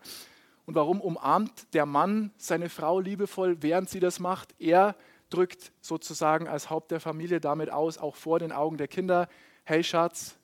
Und 0.69 0.75
warum 0.75 1.01
umarmt 1.01 1.73
der 1.73 1.87
Mann 1.87 2.31
seine 2.37 2.69
Frau 2.69 2.99
liebevoll, 2.99 3.57
während 3.63 3.89
sie 3.89 3.99
das 3.99 4.19
macht? 4.19 4.53
Er 4.59 4.95
drückt 5.31 5.71
sozusagen 5.81 6.47
als 6.47 6.69
Haupt 6.69 6.91
der 6.91 6.99
Familie 6.99 7.39
damit 7.41 7.71
aus, 7.71 7.97
auch 7.97 8.15
vor 8.15 8.37
den 8.37 8.51
Augen 8.51 8.77
der 8.77 8.87
Kinder, 8.87 9.27
hey 9.63 9.83
Schatz, 9.83 10.37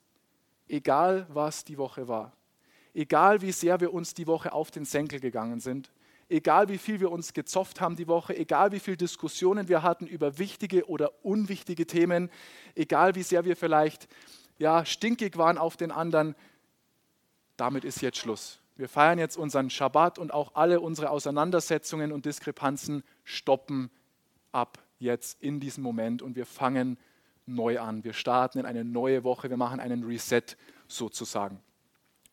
egal 0.67 1.27
was 1.29 1.63
die 1.63 1.77
Woche 1.77 2.07
war, 2.07 2.31
egal 2.95 3.43
wie 3.43 3.51
sehr 3.51 3.79
wir 3.81 3.93
uns 3.93 4.15
die 4.15 4.25
Woche 4.25 4.51
auf 4.51 4.71
den 4.71 4.83
Senkel 4.83 5.19
gegangen 5.19 5.59
sind, 5.59 5.91
egal 6.27 6.69
wie 6.69 6.79
viel 6.79 6.99
wir 6.99 7.11
uns 7.11 7.33
gezofft 7.33 7.79
haben 7.79 7.95
die 7.95 8.07
Woche, 8.07 8.35
egal 8.35 8.71
wie 8.71 8.79
viele 8.79 8.97
Diskussionen 8.97 9.67
wir 9.67 9.83
hatten 9.83 10.07
über 10.07 10.39
wichtige 10.39 10.89
oder 10.89 11.23
unwichtige 11.23 11.85
Themen, 11.85 12.31
egal 12.73 13.13
wie 13.13 13.21
sehr 13.21 13.45
wir 13.45 13.55
vielleicht 13.55 14.07
ja, 14.57 14.85
stinkig 14.85 15.37
waren 15.37 15.59
auf 15.59 15.77
den 15.77 15.91
anderen, 15.91 16.33
damit 17.57 17.85
ist 17.85 18.01
jetzt 18.01 18.17
Schluss. 18.17 18.59
Wir 18.75 18.89
feiern 18.89 19.19
jetzt 19.19 19.37
unseren 19.37 19.69
Schabbat 19.69 20.19
und 20.19 20.33
auch 20.33 20.55
alle 20.55 20.81
unsere 20.81 21.09
Auseinandersetzungen 21.09 22.11
und 22.11 22.25
Diskrepanzen 22.25 23.03
stoppen 23.23 23.89
ab 24.51 24.79
jetzt 24.99 25.41
in 25.41 25.59
diesem 25.59 25.83
Moment 25.83 26.21
und 26.21 26.35
wir 26.35 26.45
fangen 26.45 26.97
neu 27.45 27.79
an. 27.79 28.03
Wir 28.03 28.13
starten 28.13 28.59
in 28.59 28.65
eine 28.65 28.83
neue 28.83 29.23
Woche, 29.23 29.49
wir 29.49 29.57
machen 29.57 29.79
einen 29.79 30.03
Reset 30.03 30.43
sozusagen. 30.87 31.61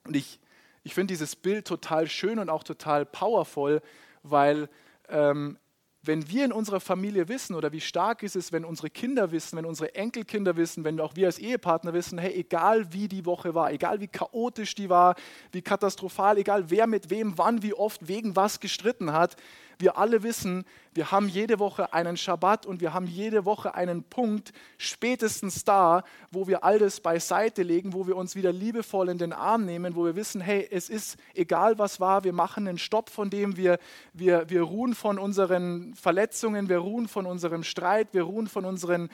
Und 0.04 0.16
ich, 0.16 0.40
ich 0.82 0.94
finde 0.94 1.12
dieses 1.12 1.36
Bild 1.36 1.66
total 1.66 2.08
schön 2.08 2.38
und 2.38 2.48
auch 2.48 2.64
total 2.64 3.06
powerful, 3.06 3.80
weil 4.22 4.68
ähm, 5.08 5.58
wenn 6.04 6.28
wir 6.28 6.44
in 6.44 6.52
unserer 6.52 6.80
Familie 6.80 7.28
wissen 7.28 7.54
oder 7.54 7.70
wie 7.70 7.80
stark 7.80 8.24
ist 8.24 8.34
es, 8.34 8.50
wenn 8.50 8.64
unsere 8.64 8.90
Kinder 8.90 9.30
wissen, 9.30 9.56
wenn 9.56 9.64
unsere 9.64 9.94
Enkelkinder 9.94 10.56
wissen, 10.56 10.82
wenn 10.82 10.98
auch 11.00 11.14
wir 11.14 11.26
als 11.26 11.38
Ehepartner 11.38 11.92
wissen, 11.92 12.18
hey, 12.18 12.32
egal 12.32 12.92
wie 12.92 13.06
die 13.06 13.24
Woche 13.24 13.54
war, 13.54 13.72
egal 13.72 14.00
wie 14.00 14.08
chaotisch 14.08 14.74
die 14.74 14.90
war, 14.90 15.14
wie 15.52 15.62
katastrophal, 15.62 16.38
egal 16.38 16.70
wer 16.70 16.88
mit 16.88 17.10
wem, 17.10 17.38
wann, 17.38 17.62
wie 17.62 17.74
oft, 17.74 18.08
wegen 18.08 18.34
was 18.34 18.58
gestritten 18.58 19.12
hat, 19.12 19.36
wir 19.78 19.96
alle 19.98 20.22
wissen, 20.22 20.64
wir 20.94 21.10
haben 21.10 21.28
jede 21.28 21.58
Woche 21.58 21.94
einen 21.94 22.18
Schabbat 22.18 22.66
und 22.66 22.82
wir 22.82 22.92
haben 22.92 23.06
jede 23.06 23.46
Woche 23.46 23.74
einen 23.74 24.02
Punkt, 24.02 24.52
spätestens 24.76 25.64
da, 25.64 26.04
wo 26.30 26.46
wir 26.46 26.64
all 26.64 26.78
das 26.78 27.00
beiseite 27.00 27.62
legen, 27.62 27.94
wo 27.94 28.06
wir 28.06 28.16
uns 28.16 28.36
wieder 28.36 28.52
liebevoll 28.52 29.08
in 29.08 29.16
den 29.16 29.32
Arm 29.32 29.64
nehmen, 29.64 29.96
wo 29.96 30.04
wir 30.04 30.16
wissen, 30.16 30.40
hey, 30.40 30.68
es 30.70 30.90
ist 30.90 31.16
egal, 31.34 31.78
was 31.78 31.98
war, 31.98 32.24
wir 32.24 32.34
machen 32.34 32.68
einen 32.68 32.78
Stopp 32.78 33.08
von 33.08 33.30
dem, 33.30 33.56
wir, 33.56 33.78
wir, 34.12 34.50
wir 34.50 34.62
ruhen 34.62 34.94
von 34.94 35.18
unseren 35.18 35.94
Verletzungen, 35.94 36.68
wir 36.68 36.78
ruhen 36.78 37.08
von 37.08 37.24
unserem 37.24 37.64
Streit, 37.64 38.08
wir 38.12 38.24
ruhen 38.24 38.46
von 38.46 38.66
unseren 38.66 39.08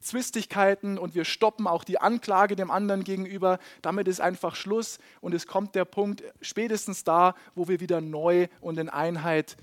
Zwistigkeiten 0.00 0.98
und 0.98 1.14
wir 1.14 1.24
stoppen 1.24 1.66
auch 1.66 1.82
die 1.82 1.98
Anklage 1.98 2.56
dem 2.56 2.70
anderen 2.70 3.04
gegenüber. 3.04 3.58
Damit 3.82 4.06
ist 4.06 4.20
einfach 4.20 4.54
Schluss 4.54 4.98
und 5.20 5.34
es 5.34 5.46
kommt 5.46 5.74
der 5.74 5.84
Punkt 5.84 6.22
spätestens 6.40 7.04
da, 7.04 7.34
wo 7.54 7.68
wir 7.68 7.80
wieder 7.80 8.00
neu 8.00 8.48
und 8.60 8.78
in 8.78 8.88
Einheit 8.88 9.56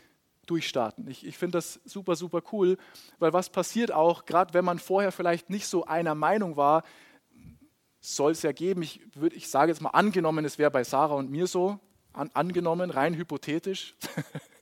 durchstarten. 0.52 1.08
Ich, 1.10 1.26
ich 1.26 1.38
finde 1.38 1.58
das 1.58 1.80
super, 1.86 2.18
super 2.18 2.42
cool, 2.52 2.78
weil 3.20 3.32
was 3.32 3.50
passiert 3.50 3.92
auch, 3.92 4.26
gerade 4.26 4.54
wenn 4.54 4.66
man 4.66 4.80
vorher 4.80 5.14
vielleicht 5.14 5.50
nicht 5.50 5.66
so 5.66 5.86
einer 5.86 6.14
Meinung 6.14 6.58
war, 6.58 6.84
soll 8.02 8.34
es 8.34 8.42
ja 8.42 8.52
geben, 8.52 8.82
ich, 8.82 9.02
ich 9.34 9.50
sage 9.50 9.72
jetzt 9.72 9.82
mal 9.82 9.92
angenommen, 9.92 10.44
es 10.44 10.58
wäre 10.58 10.70
bei 10.70 10.84
Sarah 10.84 11.16
und 11.16 11.32
mir 11.32 11.48
so, 11.48 11.80
an, 12.12 12.30
angenommen, 12.34 12.90
rein 12.90 13.16
hypothetisch, 13.16 13.96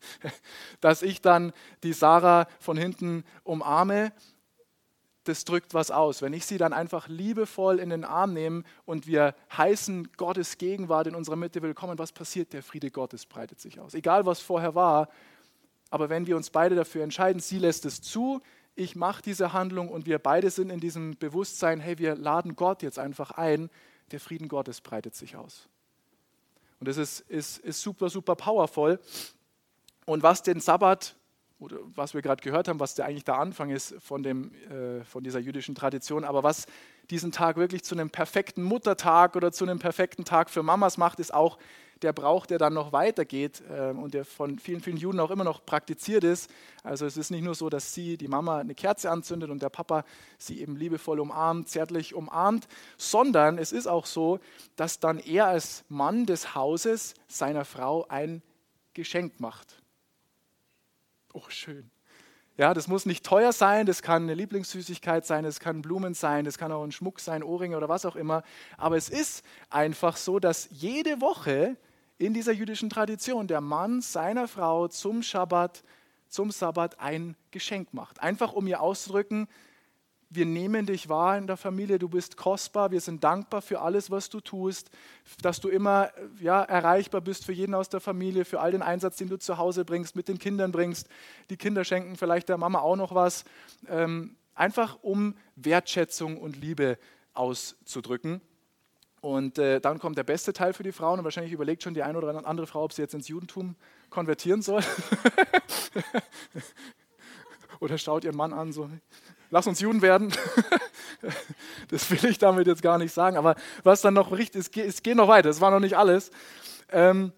dass 0.82 1.02
ich 1.02 1.22
dann 1.22 1.54
die 1.82 1.94
Sarah 1.94 2.48
von 2.60 2.78
hinten 2.78 3.24
umarme, 3.44 4.12
das 5.24 5.44
drückt 5.46 5.74
was 5.74 5.90
aus. 5.90 6.22
Wenn 6.22 6.34
ich 6.34 6.46
sie 6.46 6.60
dann 6.60 6.74
einfach 6.74 7.08
liebevoll 7.08 7.80
in 7.80 7.90
den 7.90 8.04
Arm 8.04 8.34
nehme 8.34 8.64
und 8.86 9.08
wir 9.08 9.34
heißen 9.56 10.10
Gottes 10.18 10.60
Gegenwart 10.60 11.08
in 11.08 11.16
unserer 11.16 11.36
Mitte 11.36 11.64
willkommen, 11.64 11.98
was 11.98 12.12
passiert? 12.12 12.54
Der 12.54 12.62
Friede 12.62 12.92
Gottes 12.92 13.26
breitet 13.26 13.60
sich 13.60 13.80
aus. 13.80 13.96
Egal 13.96 14.28
was 14.28 14.40
vorher 14.40 14.76
war, 14.76 15.10
aber 15.90 16.10
wenn 16.10 16.28
wir 16.28 16.38
uns 16.38 16.50
beide 16.50 16.76
dafür 16.76 17.04
entscheiden, 17.04 17.40
sie 17.40 17.60
lässt 17.60 17.86
es 17.86 18.02
zu, 18.02 18.42
ich 18.76 18.96
mache 18.96 19.22
diese 19.22 19.54
Handlung 19.54 19.90
und 19.90 20.06
wir 20.06 20.20
beide 20.20 20.50
sind 20.50 20.70
in 20.70 20.80
diesem 20.80 21.18
Bewusstsein, 21.18 21.80
hey, 21.80 21.98
wir 21.98 22.16
laden 22.16 22.56
Gott 22.56 22.82
jetzt 22.82 23.00
einfach 23.00 23.32
ein, 23.32 23.70
der 24.12 24.20
Frieden 24.20 24.48
Gottes 24.48 24.82
breitet 24.82 25.16
sich 25.16 25.36
aus. 25.36 25.68
Und 26.80 26.88
das 26.88 26.98
ist, 26.98 27.20
ist, 27.22 27.58
ist 27.60 27.82
super, 27.82 28.10
super 28.10 28.36
powerful. 28.36 29.00
Und 30.06 30.24
was 30.24 30.44
den 30.44 30.60
Sabbat, 30.62 31.16
oder 31.60 31.78
was 31.94 32.14
wir 32.14 32.22
gerade 32.22 32.42
gehört 32.42 32.70
haben, 32.70 32.80
was 32.80 32.96
der 32.96 33.06
eigentlich 33.06 33.26
der 33.26 33.38
Anfang 33.38 33.70
ist 33.70 33.96
von, 34.00 34.24
dem, 34.24 34.54
äh, 34.72 35.04
von 35.04 35.24
dieser 35.24 35.40
jüdischen 35.40 35.76
Tradition, 35.76 36.24
aber 36.24 36.42
was 36.42 36.66
diesen 37.10 37.34
Tag 37.34 37.58
wirklich 37.58 37.84
zu 37.84 37.96
einem 37.96 38.10
perfekten 38.10 38.64
Muttertag 38.64 39.36
oder 39.36 39.52
zu 39.52 39.66
einem 39.66 39.80
perfekten 39.80 40.24
Tag 40.24 40.50
für 40.50 40.64
Mamas 40.64 40.98
macht, 40.98 41.20
ist 41.20 41.34
auch 41.34 41.58
der 42.02 42.14
Brauch, 42.14 42.46
der 42.46 42.58
dann 42.58 42.74
noch 42.74 42.92
weitergeht 42.92 43.62
äh, 43.70 43.90
und 43.90 44.14
der 44.14 44.26
von 44.26 44.60
vielen, 44.60 44.82
vielen 44.82 44.98
Juden 44.98 45.20
auch 45.20 45.32
immer 45.32 45.44
noch 45.44 45.66
praktiziert 45.66 46.24
ist. 46.24 46.50
Also 46.84 47.06
es 47.06 47.18
ist 47.18 47.30
nicht 47.30 47.44
nur 47.44 47.56
so, 47.56 47.70
dass 47.70 47.94
sie, 47.94 48.18
die 48.18 48.28
Mama, 48.28 48.60
eine 48.60 48.76
Kerze 48.76 49.12
anzündet 49.12 49.50
und 49.50 49.62
der 49.62 49.70
Papa 49.70 50.06
sie 50.38 50.62
eben 50.62 50.76
liebevoll 50.76 51.20
umarmt, 51.20 51.70
zärtlich 51.70 52.14
umarmt, 52.14 52.68
sondern 52.98 53.58
es 53.58 53.72
ist 53.72 53.88
auch 53.88 54.06
so, 54.06 54.40
dass 54.76 55.00
dann 55.00 55.20
er 55.20 55.48
als 55.48 55.84
Mann 55.90 56.26
des 56.26 56.56
Hauses 56.56 57.16
seiner 57.28 57.66
Frau 57.66 58.06
ein 58.08 58.42
Geschenk 58.94 59.40
macht. 59.40 59.82
Oh, 61.34 61.44
schön. 61.50 61.90
Ja, 62.60 62.74
das 62.74 62.90
muss 62.90 63.06
nicht 63.06 63.26
teuer 63.26 63.54
sein, 63.54 63.86
das 63.86 64.02
kann 64.02 64.24
eine 64.24 64.34
Lieblingssüßigkeit 64.34 65.26
sein, 65.26 65.46
das 65.46 65.62
kann 65.62 65.82
Blumen 65.82 66.14
sein, 66.14 66.44
das 66.44 66.58
kann 66.58 66.74
auch 66.74 66.84
ein 66.84 66.92
Schmuck 66.92 67.22
sein, 67.22 67.42
Ohrringe 67.42 67.78
oder 67.78 67.88
was 67.88 68.06
auch 68.06 68.18
immer. 68.18 68.44
Aber 68.76 68.98
es 68.98 69.08
ist 69.08 69.46
einfach 69.70 70.18
so, 70.18 70.40
dass 70.40 70.68
jede 70.70 71.22
Woche 71.22 71.78
in 72.20 72.34
dieser 72.34 72.52
jüdischen 72.52 72.90
Tradition 72.90 73.48
der 73.48 73.62
Mann 73.62 74.02
seiner 74.02 74.48
Frau 74.48 74.90
zum 74.90 75.24
Schabbat, 75.24 75.84
zum 76.28 76.52
Sabbat 76.52 77.00
ein 77.00 77.36
Geschenk 77.50 77.94
macht. 77.94 78.22
Einfach 78.22 78.54
um 78.54 78.68
ihr 78.68 78.82
auszudrücken, 78.82 79.48
wir 80.32 80.46
nehmen 80.46 80.86
dich 80.86 81.10
wahr 81.10 81.40
in 81.40 81.48
der 81.48 81.58
Familie, 81.58 81.98
du 81.98 82.08
bist 82.08 82.38
kostbar, 82.38 82.92
wir 82.92 83.02
sind 83.02 83.24
dankbar 83.24 83.64
für 83.64 83.82
alles, 83.82 84.12
was 84.12 84.30
du 84.30 84.42
tust, 84.42 84.92
dass 85.42 85.60
du 85.60 85.70
immer 85.70 86.12
ja, 86.40 86.62
erreichbar 86.62 87.22
bist 87.22 87.46
für 87.46 87.54
jeden 87.54 87.74
aus 87.74 87.90
der 87.90 88.00
Familie, 88.00 88.46
für 88.46 88.60
all 88.60 88.72
den 88.72 88.84
Einsatz, 88.84 89.18
den 89.18 89.30
du 89.30 89.40
zu 89.40 89.58
Hause 89.58 89.86
bringst, 89.86 90.16
mit 90.16 90.28
den 90.28 90.38
Kindern 90.38 90.72
bringst. 90.72 91.08
Die 91.50 91.58
Kinder 91.58 91.84
schenken 91.84 92.16
vielleicht 92.16 92.50
der 92.50 92.58
Mama 92.58 92.80
auch 92.80 92.98
noch 92.98 93.16
was, 93.16 93.44
ähm, 93.88 94.36
einfach 94.54 95.00
um 95.02 95.36
Wertschätzung 95.56 96.38
und 96.38 96.58
Liebe 96.58 97.00
auszudrücken. 97.34 98.42
Und 99.22 99.58
äh, 99.58 99.82
dann 99.82 100.00
kommt 100.00 100.18
der 100.18 100.24
beste 100.24 100.54
Teil 100.54 100.74
für 100.74 100.84
die 100.84 100.92
Frauen 100.92 101.20
und 101.20 101.26
wahrscheinlich 101.26 101.52
überlegt 101.52 101.84
schon 101.84 101.94
die 101.94 102.04
eine 102.04 102.18
oder 102.18 102.46
andere 102.48 102.68
Frau, 102.68 102.84
ob 102.84 102.94
sie 102.94 103.02
jetzt 103.02 103.14
ins 103.14 103.28
Judentum 103.28 103.76
konvertieren 104.10 104.62
soll. 104.62 104.82
oder 107.80 107.98
schaut 107.98 108.24
ihren 108.24 108.38
Mann 108.38 108.54
an, 108.54 108.72
so, 108.72 108.90
lass 109.50 109.68
uns 109.68 109.82
Juden 109.82 110.02
werden. 110.02 110.32
das 111.90 112.10
will 112.10 112.30
ich 112.30 112.38
damit 112.38 112.68
jetzt 112.68 112.82
gar 112.82 112.98
nicht 112.98 113.14
sagen, 113.14 113.38
aber 113.38 113.56
was 113.84 114.02
dann 114.02 114.14
noch 114.14 114.32
richtig 114.32 114.62
ist, 114.62 114.76
es 114.76 115.04
geht 115.04 115.18
noch 115.18 115.28
weiter, 115.28 115.50
es 115.50 115.62
war 115.62 115.72
noch 115.72 115.80
nicht 115.80 115.98
alles. 115.98 116.32
Ähm, 116.92 117.34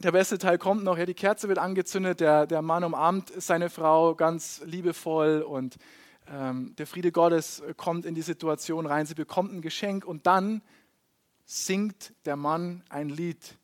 der 0.00 0.12
beste 0.12 0.38
Teil 0.38 0.58
kommt 0.58 0.82
noch, 0.82 0.98
ja, 0.98 1.06
die 1.06 1.14
Kerze 1.14 1.46
wird 1.46 1.58
angezündet, 1.58 2.18
der, 2.18 2.46
der 2.46 2.62
Mann 2.62 2.82
umarmt 2.82 3.32
seine 3.40 3.70
Frau 3.70 4.16
ganz 4.16 4.60
liebevoll 4.64 5.42
und 5.42 5.76
ähm, 6.28 6.74
der 6.76 6.88
Friede 6.88 7.12
Gottes 7.12 7.62
kommt 7.76 8.06
in 8.06 8.14
die 8.14 8.22
Situation 8.22 8.86
rein, 8.86 9.06
sie 9.06 9.14
bekommt 9.14 9.52
ein 9.52 9.62
Geschenk 9.62 10.04
und 10.04 10.26
dann 10.26 10.62
singt 11.44 12.14
der 12.24 12.36
Mann 12.36 12.82
ein 12.88 13.08
Lied 13.08 13.56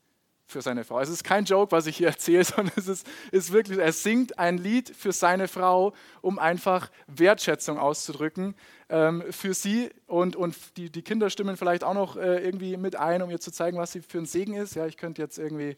für 0.48 0.62
seine 0.62 0.82
Frau. 0.82 0.98
Es 0.98 1.10
ist 1.10 1.24
kein 1.24 1.44
Joke, 1.44 1.72
was 1.72 1.86
ich 1.86 1.98
hier 1.98 2.08
erzähle, 2.08 2.42
sondern 2.44 2.72
es 2.76 2.88
ist, 2.88 3.06
ist 3.30 3.52
wirklich, 3.52 3.78
er 3.78 3.92
singt 3.92 4.38
ein 4.38 4.56
Lied 4.56 4.94
für 4.96 5.12
seine 5.12 5.46
Frau, 5.46 5.92
um 6.22 6.38
einfach 6.38 6.90
Wertschätzung 7.06 7.78
auszudrücken 7.78 8.54
ähm, 8.88 9.22
für 9.30 9.52
sie 9.52 9.90
und, 10.06 10.36
und 10.36 10.56
die, 10.76 10.90
die 10.90 11.02
Kinder 11.02 11.28
stimmen 11.28 11.56
vielleicht 11.56 11.84
auch 11.84 11.94
noch 11.94 12.16
äh, 12.16 12.42
irgendwie 12.42 12.76
mit 12.78 12.96
ein, 12.96 13.20
um 13.20 13.30
ihr 13.30 13.40
zu 13.40 13.52
zeigen, 13.52 13.76
was 13.76 13.92
sie 13.92 14.00
für 14.00 14.18
ein 14.18 14.26
Segen 14.26 14.54
ist. 14.54 14.74
Ja, 14.74 14.86
ich 14.86 14.96
könnte 14.96 15.20
jetzt 15.20 15.38
irgendwie, 15.38 15.76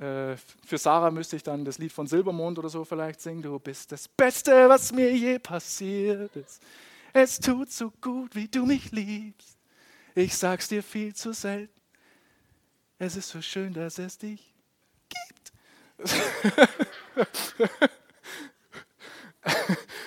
äh, 0.00 0.36
für 0.66 0.78
Sarah 0.78 1.12
müsste 1.12 1.36
ich 1.36 1.44
dann 1.44 1.64
das 1.64 1.78
Lied 1.78 1.92
von 1.92 2.08
Silbermond 2.08 2.58
oder 2.58 2.68
so 2.68 2.84
vielleicht 2.84 3.20
singen. 3.20 3.42
Du 3.42 3.56
bist 3.60 3.92
das 3.92 4.08
Beste, 4.08 4.68
was 4.68 4.92
mir 4.92 5.12
je 5.12 5.38
passiert 5.38 6.34
ist. 6.34 6.60
Es 7.12 7.38
tut 7.38 7.70
so 7.70 7.92
gut, 8.00 8.34
wie 8.34 8.48
du 8.48 8.66
mich 8.66 8.90
liebst. 8.90 9.59
Ich 10.14 10.36
sag's 10.36 10.68
dir 10.68 10.82
viel 10.82 11.14
zu 11.14 11.32
selten. 11.32 11.80
Es 12.98 13.16
ist 13.16 13.28
so 13.28 13.40
schön, 13.40 13.72
dass 13.72 13.98
es 13.98 14.18
dich 14.18 14.52
gibt. 15.08 15.52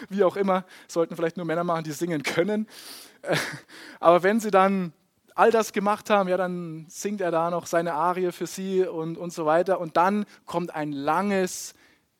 Wie 0.09 0.23
auch 0.23 0.35
immer, 0.35 0.65
sollten 0.87 1.15
vielleicht 1.15 1.37
nur 1.37 1.45
Männer 1.45 1.63
machen, 1.63 1.83
die 1.83 1.91
singen 1.91 2.21
können. 2.21 2.67
Aber 3.99 4.23
wenn 4.23 4.39
sie 4.39 4.51
dann 4.51 4.93
all 5.35 5.49
das 5.49 5.73
gemacht 5.73 6.09
haben, 6.09 6.29
ja, 6.29 6.37
dann 6.37 6.85
singt 6.89 7.21
er 7.21 7.31
da 7.31 7.49
noch 7.49 7.65
seine 7.65 7.93
Arie 7.93 8.31
für 8.31 8.47
sie 8.47 8.83
und, 8.83 9.17
und 9.17 9.33
so 9.33 9.45
weiter. 9.45 9.79
Und 9.79 9.97
dann 9.97 10.25
kommt 10.45 10.75
ein 10.75 10.91
langes, 10.91 11.73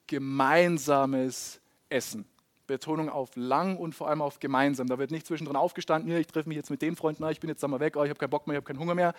gemeinsames 0.07 1.61
Essen. 1.89 2.25
Betonung 2.67 3.09
auf 3.09 3.31
lang 3.35 3.77
und 3.77 3.93
vor 3.93 4.09
allem 4.09 4.21
auf 4.21 4.39
gemeinsam. 4.39 4.87
Da 4.87 4.97
wird 4.97 5.11
nicht 5.11 5.27
zwischendrin 5.27 5.55
aufgestanden, 5.55 6.15
ich 6.15 6.27
treffe 6.27 6.47
mich 6.47 6.55
jetzt 6.55 6.69
mit 6.69 6.81
dem 6.81 6.95
Freund, 6.95 7.19
ich 7.31 7.39
bin 7.39 7.49
jetzt 7.49 7.63
einmal 7.63 7.79
weg, 7.79 7.95
oh, 7.95 8.03
ich 8.03 8.09
habe 8.09 8.19
keinen 8.19 8.29
Bock 8.29 8.47
mehr, 8.47 8.55
ich 8.55 8.57
habe 8.57 8.67
keinen 8.67 8.79
Hunger 8.79 8.95
mehr. 8.95 9.13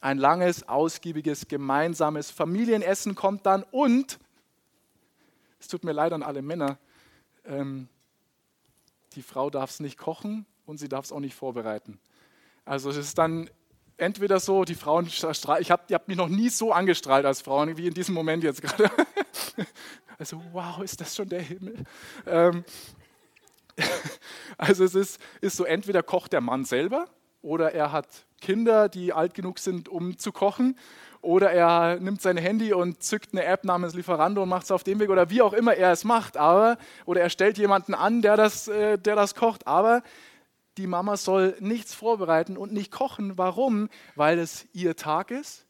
Ein 0.00 0.18
langes, 0.18 0.68
ausgiebiges, 0.68 1.48
gemeinsames 1.48 2.30
Familienessen 2.30 3.14
kommt 3.14 3.46
dann 3.46 3.62
und, 3.70 4.18
es 5.58 5.68
tut 5.68 5.84
mir 5.84 5.92
leid 5.92 6.12
an 6.12 6.22
alle 6.22 6.42
Männer, 6.42 6.78
ähm, 7.46 7.88
die 9.14 9.22
Frau 9.22 9.48
darf 9.50 9.70
es 9.70 9.80
nicht 9.80 9.96
kochen 9.96 10.44
und 10.66 10.78
sie 10.78 10.88
darf 10.88 11.06
es 11.06 11.12
auch 11.12 11.20
nicht 11.20 11.34
vorbereiten. 11.34 11.98
Also 12.64 12.90
es 12.90 12.96
ist 12.96 13.16
dann 13.16 13.48
entweder 13.96 14.40
so, 14.40 14.64
die 14.64 14.74
Frauen, 14.74 15.06
ich 15.06 15.22
habe 15.70 15.94
hab 15.94 16.08
mich 16.08 16.16
noch 16.16 16.28
nie 16.28 16.48
so 16.48 16.72
angestrahlt 16.72 17.24
als 17.24 17.40
Frauen 17.40 17.76
wie 17.76 17.86
in 17.86 17.94
diesem 17.94 18.14
Moment 18.14 18.44
jetzt 18.44 18.62
gerade. 18.62 18.90
Also 20.18 20.40
wow, 20.52 20.82
ist 20.82 21.00
das 21.00 21.14
schon 21.14 21.28
der 21.28 21.42
Himmel? 21.42 21.76
Ähm, 22.26 22.64
also 24.58 24.84
es 24.84 24.94
ist, 24.94 25.20
ist 25.40 25.56
so, 25.56 25.64
entweder 25.64 26.02
kocht 26.02 26.32
der 26.32 26.40
Mann 26.40 26.64
selber 26.64 27.06
oder 27.42 27.72
er 27.72 27.92
hat 27.92 28.08
Kinder, 28.40 28.88
die 28.88 29.12
alt 29.12 29.34
genug 29.34 29.58
sind, 29.58 29.88
um 29.88 30.18
zu 30.18 30.32
kochen. 30.32 30.78
Oder 31.22 31.50
er 31.50 31.98
nimmt 31.98 32.22
sein 32.22 32.36
Handy 32.36 32.72
und 32.72 33.02
zückt 33.02 33.32
eine 33.32 33.44
App 33.44 33.64
namens 33.64 33.94
Lieferando 33.94 34.42
und 34.42 34.48
macht 34.48 34.64
es 34.64 34.70
auf 34.70 34.84
dem 34.84 35.00
Weg. 35.00 35.10
Oder 35.10 35.30
wie 35.30 35.42
auch 35.42 35.52
immer 35.52 35.74
er 35.74 35.92
es 35.92 36.04
macht. 36.04 36.36
Aber, 36.36 36.78
oder 37.04 37.20
er 37.20 37.30
stellt 37.30 37.58
jemanden 37.58 37.94
an, 37.94 38.22
der 38.22 38.36
das, 38.36 38.68
äh, 38.68 38.98
der 38.98 39.16
das 39.16 39.34
kocht. 39.34 39.66
Aber 39.66 40.02
die 40.76 40.86
Mama 40.86 41.16
soll 41.16 41.56
nichts 41.60 41.94
vorbereiten 41.94 42.56
und 42.56 42.72
nicht 42.72 42.92
kochen. 42.92 43.38
Warum? 43.38 43.88
Weil 44.14 44.38
es 44.38 44.66
ihr 44.72 44.94
Tag 44.94 45.30
ist 45.30 45.66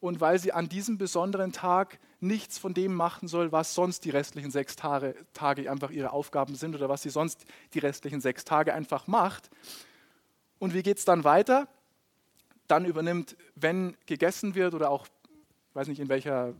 und 0.00 0.20
weil 0.20 0.38
sie 0.38 0.52
an 0.52 0.68
diesem 0.68 0.98
besonderen 0.98 1.52
Tag 1.52 1.98
nichts 2.20 2.58
von 2.58 2.74
dem 2.74 2.94
machen 2.94 3.28
soll, 3.28 3.52
was 3.52 3.74
sonst 3.74 4.04
die 4.04 4.10
restlichen 4.10 4.50
sechs 4.50 4.76
Tage, 4.76 5.14
Tage 5.32 5.70
einfach 5.70 5.90
ihre 5.90 6.12
Aufgaben 6.12 6.54
sind 6.54 6.74
oder 6.74 6.88
was 6.88 7.02
sie 7.02 7.10
sonst 7.10 7.44
die 7.74 7.78
restlichen 7.78 8.20
sechs 8.20 8.44
Tage 8.44 8.74
einfach 8.74 9.06
macht. 9.06 9.50
Und 10.58 10.74
wie 10.74 10.82
geht 10.82 10.98
es 10.98 11.04
dann 11.04 11.24
weiter? 11.24 11.68
Dann 12.68 12.84
übernimmt, 12.84 13.36
wenn 13.54 13.96
gegessen 14.06 14.54
wird 14.54 14.74
oder 14.74 14.90
auch, 14.90 15.06
ich 15.70 15.74
weiß 15.74 15.88
nicht 15.88 16.00
in 16.00 16.08
welcher 16.08 16.54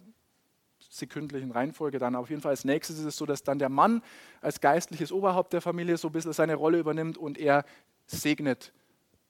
sekündlichen 0.90 1.50
Reihenfolge 1.50 1.98
dann, 1.98 2.14
auf 2.14 2.30
jeden 2.30 2.42
Fall 2.42 2.50
als 2.50 2.64
nächstes 2.64 2.98
ist 2.98 3.04
es 3.04 3.16
so, 3.16 3.26
dass 3.26 3.42
dann 3.42 3.58
der 3.58 3.68
Mann 3.68 4.02
als 4.40 4.60
geistliches 4.60 5.10
Oberhaupt 5.10 5.52
der 5.52 5.60
Familie 5.60 5.96
so 5.96 6.08
ein 6.08 6.12
bisschen 6.12 6.32
seine 6.32 6.54
Rolle 6.54 6.78
übernimmt 6.78 7.18
und 7.18 7.38
er 7.38 7.64
segnet 8.06 8.72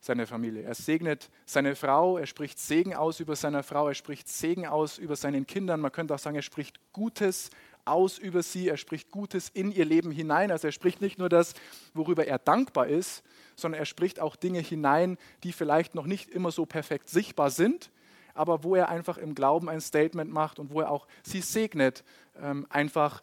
seine 0.07 0.27
Familie. 0.27 0.63
Er 0.63 0.75
segnet 0.75 1.29
seine 1.45 1.77
Frau, 1.77 2.17
er 2.17 2.27
spricht 2.27 2.59
Segen 2.59 2.95
aus 2.95 3.21
über 3.21 3.37
seine 3.37 3.63
Frau, 3.63 3.89
er 3.89 3.95
spricht 3.95 4.29
Segen 4.29 4.67
aus 4.67 4.99
über 4.99 5.17
seinen 5.17 5.47
Kindern. 5.47 5.81
Man 5.81 5.93
könnte 5.93 6.15
auch 6.15 6.19
sagen, 6.19 6.37
er 6.37 6.43
spricht 6.43 6.81
Gutes 6.93 7.51
aus 7.85 8.19
über 8.19 8.43
sie, 8.43 8.69
er 8.69 8.77
spricht 8.77 9.11
Gutes 9.11 9.49
in 9.49 9.73
ihr 9.73 9.85
Leben 9.85 10.11
hinein. 10.11 10.51
Also 10.51 10.69
er 10.69 10.73
spricht 10.73 11.01
nicht 11.01 11.19
nur 11.19 11.29
das, 11.29 11.55
worüber 11.93 12.27
er 12.27 12.39
dankbar 12.39 12.87
ist, 12.87 13.23
sondern 13.57 13.81
er 13.81 13.87
spricht 13.87 14.21
auch 14.21 14.37
Dinge 14.37 14.61
hinein, 14.61 15.19
die 15.43 15.53
vielleicht 15.53 15.95
noch 15.95 16.07
nicht 16.07 16.31
immer 16.31 16.51
so 16.51 16.67
perfekt 16.67 17.09
sichtbar 17.09 17.51
sind, 17.51 17.91
aber 18.35 18.65
wo 18.65 18.75
er 18.75 18.89
einfach 18.89 19.19
im 19.19 19.35
Glauben 19.35 19.69
ein 19.69 19.81
Statement 19.81 20.31
macht 20.31 20.59
und 20.59 20.71
wo 20.71 20.81
er 20.81 20.91
auch 20.91 21.07
sie 21.23 21.41
segnet, 21.41 22.05
ähm, 22.41 22.67
einfach 22.71 23.23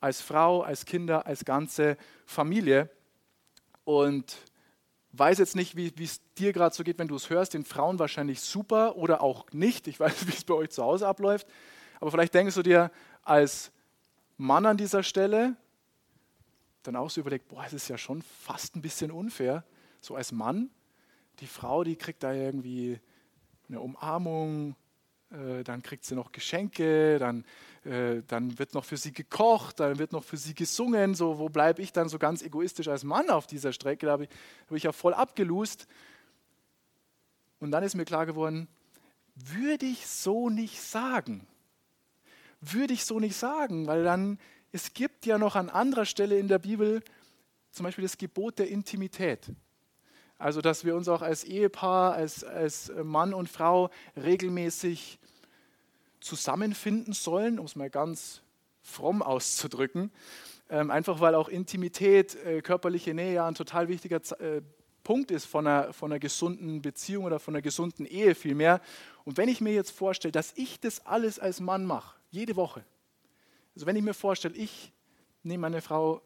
als 0.00 0.20
Frau, 0.20 0.62
als 0.62 0.86
Kinder, 0.86 1.26
als 1.26 1.44
ganze 1.44 1.96
Familie. 2.24 2.90
Und 3.84 4.49
weiß 5.12 5.38
jetzt 5.38 5.56
nicht, 5.56 5.76
wie 5.76 5.92
es 6.02 6.20
dir 6.38 6.52
gerade 6.52 6.74
so 6.74 6.84
geht, 6.84 6.98
wenn 6.98 7.08
du 7.08 7.16
es 7.16 7.30
hörst, 7.30 7.54
den 7.54 7.64
Frauen 7.64 7.98
wahrscheinlich 7.98 8.40
super 8.40 8.96
oder 8.96 9.22
auch 9.22 9.50
nicht. 9.52 9.88
Ich 9.88 9.98
weiß, 9.98 10.26
wie 10.26 10.32
es 10.32 10.44
bei 10.44 10.54
euch 10.54 10.70
zu 10.70 10.82
Hause 10.82 11.06
abläuft. 11.06 11.46
Aber 12.00 12.10
vielleicht 12.10 12.34
denkst 12.34 12.54
du 12.54 12.62
dir 12.62 12.90
als 13.22 13.72
Mann 14.36 14.66
an 14.66 14.76
dieser 14.76 15.02
Stelle 15.02 15.56
dann 16.82 16.96
auch 16.96 17.10
so 17.10 17.20
überlegt, 17.20 17.48
boah, 17.48 17.64
es 17.66 17.74
ist 17.74 17.88
ja 17.88 17.98
schon 17.98 18.22
fast 18.22 18.74
ein 18.74 18.82
bisschen 18.82 19.10
unfair. 19.10 19.64
So 20.00 20.16
als 20.16 20.32
Mann, 20.32 20.70
die 21.40 21.46
Frau, 21.46 21.84
die 21.84 21.96
kriegt 21.96 22.22
da 22.22 22.32
irgendwie 22.32 22.98
eine 23.68 23.80
Umarmung, 23.80 24.76
äh, 25.30 25.62
dann 25.62 25.82
kriegt 25.82 26.04
sie 26.04 26.14
noch 26.14 26.32
Geschenke, 26.32 27.18
dann, 27.18 27.44
äh, 27.84 28.22
dann 28.26 28.58
wird 28.58 28.74
noch 28.74 28.84
für 28.84 28.96
sie 28.96 29.12
gekocht, 29.12 29.80
dann 29.80 29.98
wird 29.98 30.12
noch 30.12 30.24
für 30.24 30.36
sie 30.36 30.54
gesungen. 30.54 31.14
So, 31.14 31.38
wo 31.38 31.48
bleibe 31.48 31.80
ich 31.80 31.92
dann 31.92 32.08
so 32.08 32.18
ganz 32.18 32.42
egoistisch 32.42 32.88
als 32.88 33.04
Mann 33.04 33.30
auf 33.30 33.46
dieser 33.46 33.72
Strecke? 33.72 34.06
Da 34.06 34.12
habe 34.12 34.24
ich, 34.24 34.30
hab 34.68 34.76
ich 34.76 34.82
ja 34.82 34.92
voll 34.92 35.14
abgelust. 35.14 35.86
Und 37.58 37.70
dann 37.70 37.82
ist 37.82 37.94
mir 37.94 38.04
klar 38.04 38.26
geworden, 38.26 38.68
würde 39.34 39.86
ich 39.86 40.06
so 40.06 40.50
nicht 40.50 40.80
sagen. 40.80 41.46
Würde 42.60 42.92
ich 42.92 43.04
so 43.04 43.18
nicht 43.18 43.36
sagen, 43.36 43.86
weil 43.86 44.04
dann, 44.04 44.38
es 44.72 44.92
gibt 44.92 45.24
ja 45.24 45.38
noch 45.38 45.56
an 45.56 45.70
anderer 45.70 46.04
Stelle 46.04 46.38
in 46.38 46.48
der 46.48 46.58
Bibel 46.58 47.02
zum 47.70 47.84
Beispiel 47.84 48.02
das 48.02 48.18
Gebot 48.18 48.58
der 48.58 48.68
Intimität. 48.68 49.50
Also, 50.36 50.60
dass 50.60 50.84
wir 50.84 50.96
uns 50.96 51.08
auch 51.08 51.22
als 51.22 51.44
Ehepaar, 51.44 52.14
als, 52.14 52.44
als 52.44 52.90
Mann 53.02 53.32
und 53.32 53.48
Frau 53.48 53.90
regelmäßig 54.16 55.18
zusammenfinden 56.20 57.12
sollen, 57.12 57.58
um 57.58 57.66
es 57.66 57.76
mal 57.76 57.90
ganz 57.90 58.42
fromm 58.82 59.22
auszudrücken. 59.22 60.10
Ähm, 60.68 60.90
einfach 60.90 61.20
weil 61.20 61.34
auch 61.34 61.48
Intimität, 61.48 62.36
äh, 62.44 62.62
körperliche 62.62 63.12
Nähe 63.14 63.34
ja 63.34 63.46
ein 63.46 63.54
total 63.54 63.88
wichtiger 63.88 64.20
äh, 64.40 64.62
Punkt 65.02 65.30
ist 65.30 65.46
von 65.46 65.66
einer, 65.66 65.92
von 65.92 66.12
einer 66.12 66.20
gesunden 66.20 66.82
Beziehung 66.82 67.24
oder 67.24 67.40
von 67.40 67.54
einer 67.54 67.62
gesunden 67.62 68.06
Ehe 68.06 68.34
vielmehr. 68.34 68.80
Und 69.24 69.36
wenn 69.36 69.48
ich 69.48 69.60
mir 69.60 69.72
jetzt 69.72 69.90
vorstelle, 69.90 70.32
dass 70.32 70.52
ich 70.56 70.78
das 70.78 71.04
alles 71.06 71.38
als 71.38 71.60
Mann 71.60 71.84
mache, 71.84 72.16
jede 72.30 72.56
Woche, 72.56 72.84
also 73.74 73.86
wenn 73.86 73.96
ich 73.96 74.02
mir 74.02 74.14
vorstelle, 74.14 74.54
ich 74.54 74.92
nehme 75.42 75.62
meine 75.62 75.80
Frau 75.80 76.22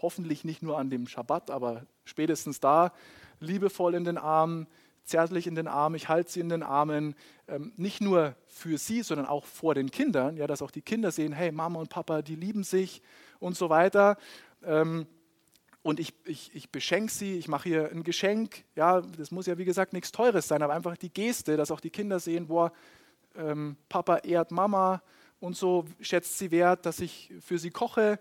hoffentlich 0.00 0.44
nicht 0.44 0.62
nur 0.62 0.78
an 0.78 0.90
dem 0.90 1.06
Schabbat, 1.06 1.50
aber 1.50 1.86
spätestens 2.04 2.60
da 2.60 2.92
liebevoll 3.40 3.94
in 3.94 4.04
den 4.04 4.18
Armen, 4.18 4.66
zärtlich 5.04 5.46
in 5.46 5.54
den 5.54 5.68
Armen, 5.68 5.96
ich 5.96 6.08
halte 6.08 6.30
sie 6.30 6.40
in 6.40 6.48
den 6.48 6.62
Armen, 6.62 7.14
ähm, 7.48 7.72
nicht 7.76 8.00
nur 8.00 8.34
für 8.46 8.78
sie, 8.78 9.02
sondern 9.02 9.26
auch 9.26 9.46
vor 9.46 9.74
den 9.74 9.90
Kindern, 9.90 10.36
ja, 10.36 10.46
dass 10.46 10.62
auch 10.62 10.70
die 10.70 10.82
Kinder 10.82 11.10
sehen, 11.10 11.32
hey, 11.32 11.52
Mama 11.52 11.80
und 11.80 11.90
Papa, 11.90 12.22
die 12.22 12.36
lieben 12.36 12.64
sich 12.64 13.02
und 13.40 13.56
so 13.56 13.68
weiter. 13.70 14.16
Ähm, 14.64 15.06
und 15.82 15.98
ich, 15.98 16.14
ich, 16.24 16.54
ich 16.54 16.70
beschenke 16.70 17.12
sie, 17.12 17.36
ich 17.36 17.48
mache 17.48 17.68
ihr 17.68 17.90
ein 17.90 18.04
Geschenk, 18.04 18.64
ja, 18.76 19.00
das 19.00 19.32
muss 19.32 19.46
ja 19.46 19.58
wie 19.58 19.64
gesagt 19.64 19.92
nichts 19.92 20.12
Teures 20.12 20.46
sein, 20.46 20.62
aber 20.62 20.74
einfach 20.74 20.96
die 20.96 21.12
Geste, 21.12 21.56
dass 21.56 21.72
auch 21.72 21.80
die 21.80 21.90
Kinder 21.90 22.20
sehen, 22.20 22.46
boah, 22.46 22.72
ähm, 23.34 23.76
Papa 23.88 24.18
ehrt 24.18 24.52
Mama 24.52 25.02
und 25.40 25.56
so 25.56 25.84
schätzt 26.00 26.38
sie 26.38 26.52
wert, 26.52 26.86
dass 26.86 27.00
ich 27.00 27.32
für 27.40 27.58
sie 27.58 27.70
koche 27.70 28.20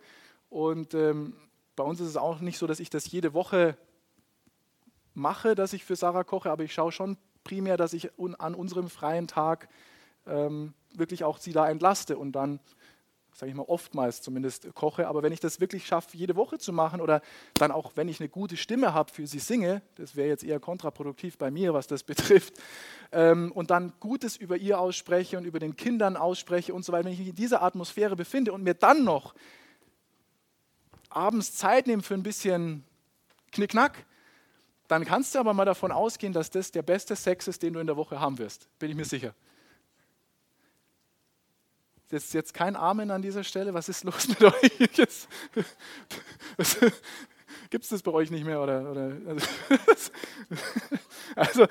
und 0.49 0.95
ähm, 0.95 1.35
bei 1.75 1.83
uns 1.83 1.99
ist 1.99 2.07
es 2.07 2.17
auch 2.17 2.39
nicht 2.39 2.57
so, 2.57 2.65
dass 2.65 2.79
ich 2.79 2.89
das 2.89 3.11
jede 3.11 3.33
Woche 3.33 3.77
mache, 5.13 5.55
dass 5.55 5.73
ich 5.73 5.83
für 5.83 5.95
Sarah 5.95 6.23
koche, 6.23 6.51
aber 6.51 6.63
ich 6.63 6.73
schaue 6.73 6.91
schon 6.91 7.17
primär, 7.43 7.77
dass 7.77 7.93
ich 7.93 8.11
an 8.37 8.55
unserem 8.55 8.89
freien 8.89 9.27
Tag 9.27 9.67
ähm, 10.27 10.73
wirklich 10.93 11.23
auch 11.23 11.37
sie 11.37 11.53
da 11.53 11.69
entlaste 11.69 12.17
und 12.17 12.33
dann, 12.33 12.59
sage 13.33 13.49
ich 13.49 13.55
mal, 13.55 13.63
oftmals 13.63 14.21
zumindest 14.21 14.73
koche. 14.75 15.07
Aber 15.07 15.23
wenn 15.23 15.33
ich 15.33 15.39
das 15.39 15.59
wirklich 15.59 15.85
schaffe, 15.85 16.15
jede 16.17 16.35
Woche 16.35 16.57
zu 16.59 16.73
machen 16.73 17.01
oder 17.01 17.21
dann 17.55 17.71
auch, 17.71 17.93
wenn 17.95 18.07
ich 18.07 18.19
eine 18.19 18.29
gute 18.29 18.57
Stimme 18.57 18.93
habe, 18.93 19.11
für 19.11 19.25
sie 19.25 19.39
singe, 19.39 19.81
das 19.95 20.15
wäre 20.15 20.27
jetzt 20.27 20.43
eher 20.43 20.59
kontraproduktiv 20.59 21.37
bei 21.37 21.49
mir, 21.49 21.73
was 21.73 21.87
das 21.87 22.03
betrifft, 22.03 22.53
ähm, 23.11 23.51
und 23.51 23.71
dann 23.71 23.93
Gutes 23.99 24.37
über 24.37 24.57
ihr 24.57 24.79
ausspreche 24.79 25.37
und 25.37 25.45
über 25.45 25.59
den 25.59 25.75
Kindern 25.75 26.17
ausspreche 26.17 26.73
und 26.73 26.85
so 26.85 26.91
weiter, 26.91 27.05
wenn 27.05 27.13
ich 27.13 27.19
mich 27.19 27.29
in 27.29 27.35
dieser 27.35 27.61
Atmosphäre 27.61 28.15
befinde 28.15 28.53
und 28.53 28.63
mir 28.63 28.73
dann 28.73 29.03
noch 29.03 29.33
abends 31.09 31.55
Zeit 31.55 31.87
nehme 31.87 32.03
für 32.03 32.13
ein 32.13 32.23
bisschen 32.23 32.85
Knickknack, 33.51 34.05
dann 34.91 35.05
kannst 35.05 35.33
du 35.33 35.39
aber 35.39 35.53
mal 35.53 35.63
davon 35.63 35.93
ausgehen, 35.93 36.33
dass 36.33 36.49
das 36.49 36.69
der 36.69 36.81
beste 36.81 37.15
Sex 37.15 37.47
ist, 37.47 37.63
den 37.63 37.71
du 37.71 37.79
in 37.79 37.87
der 37.87 37.95
Woche 37.95 38.19
haben 38.19 38.37
wirst. 38.37 38.67
Bin 38.77 38.89
ich 38.89 38.95
mir 38.97 39.05
sicher. 39.05 39.33
Ist 42.09 42.33
jetzt 42.33 42.53
kein 42.53 42.75
Amen 42.75 43.09
an 43.09 43.21
dieser 43.21 43.45
Stelle. 43.45 43.73
Was 43.73 43.87
ist 43.87 44.03
los 44.03 44.27
mit 44.27 44.43
euch? 44.43 45.07
Gibt 47.71 47.85
es 47.85 47.89
das 47.89 48.01
bei 48.01 48.11
euch 48.11 48.29
nicht 48.31 48.45
mehr? 48.45 48.61
Oder, 48.61 48.91
oder 48.91 49.11
also, 49.25 50.11
also 51.37 51.65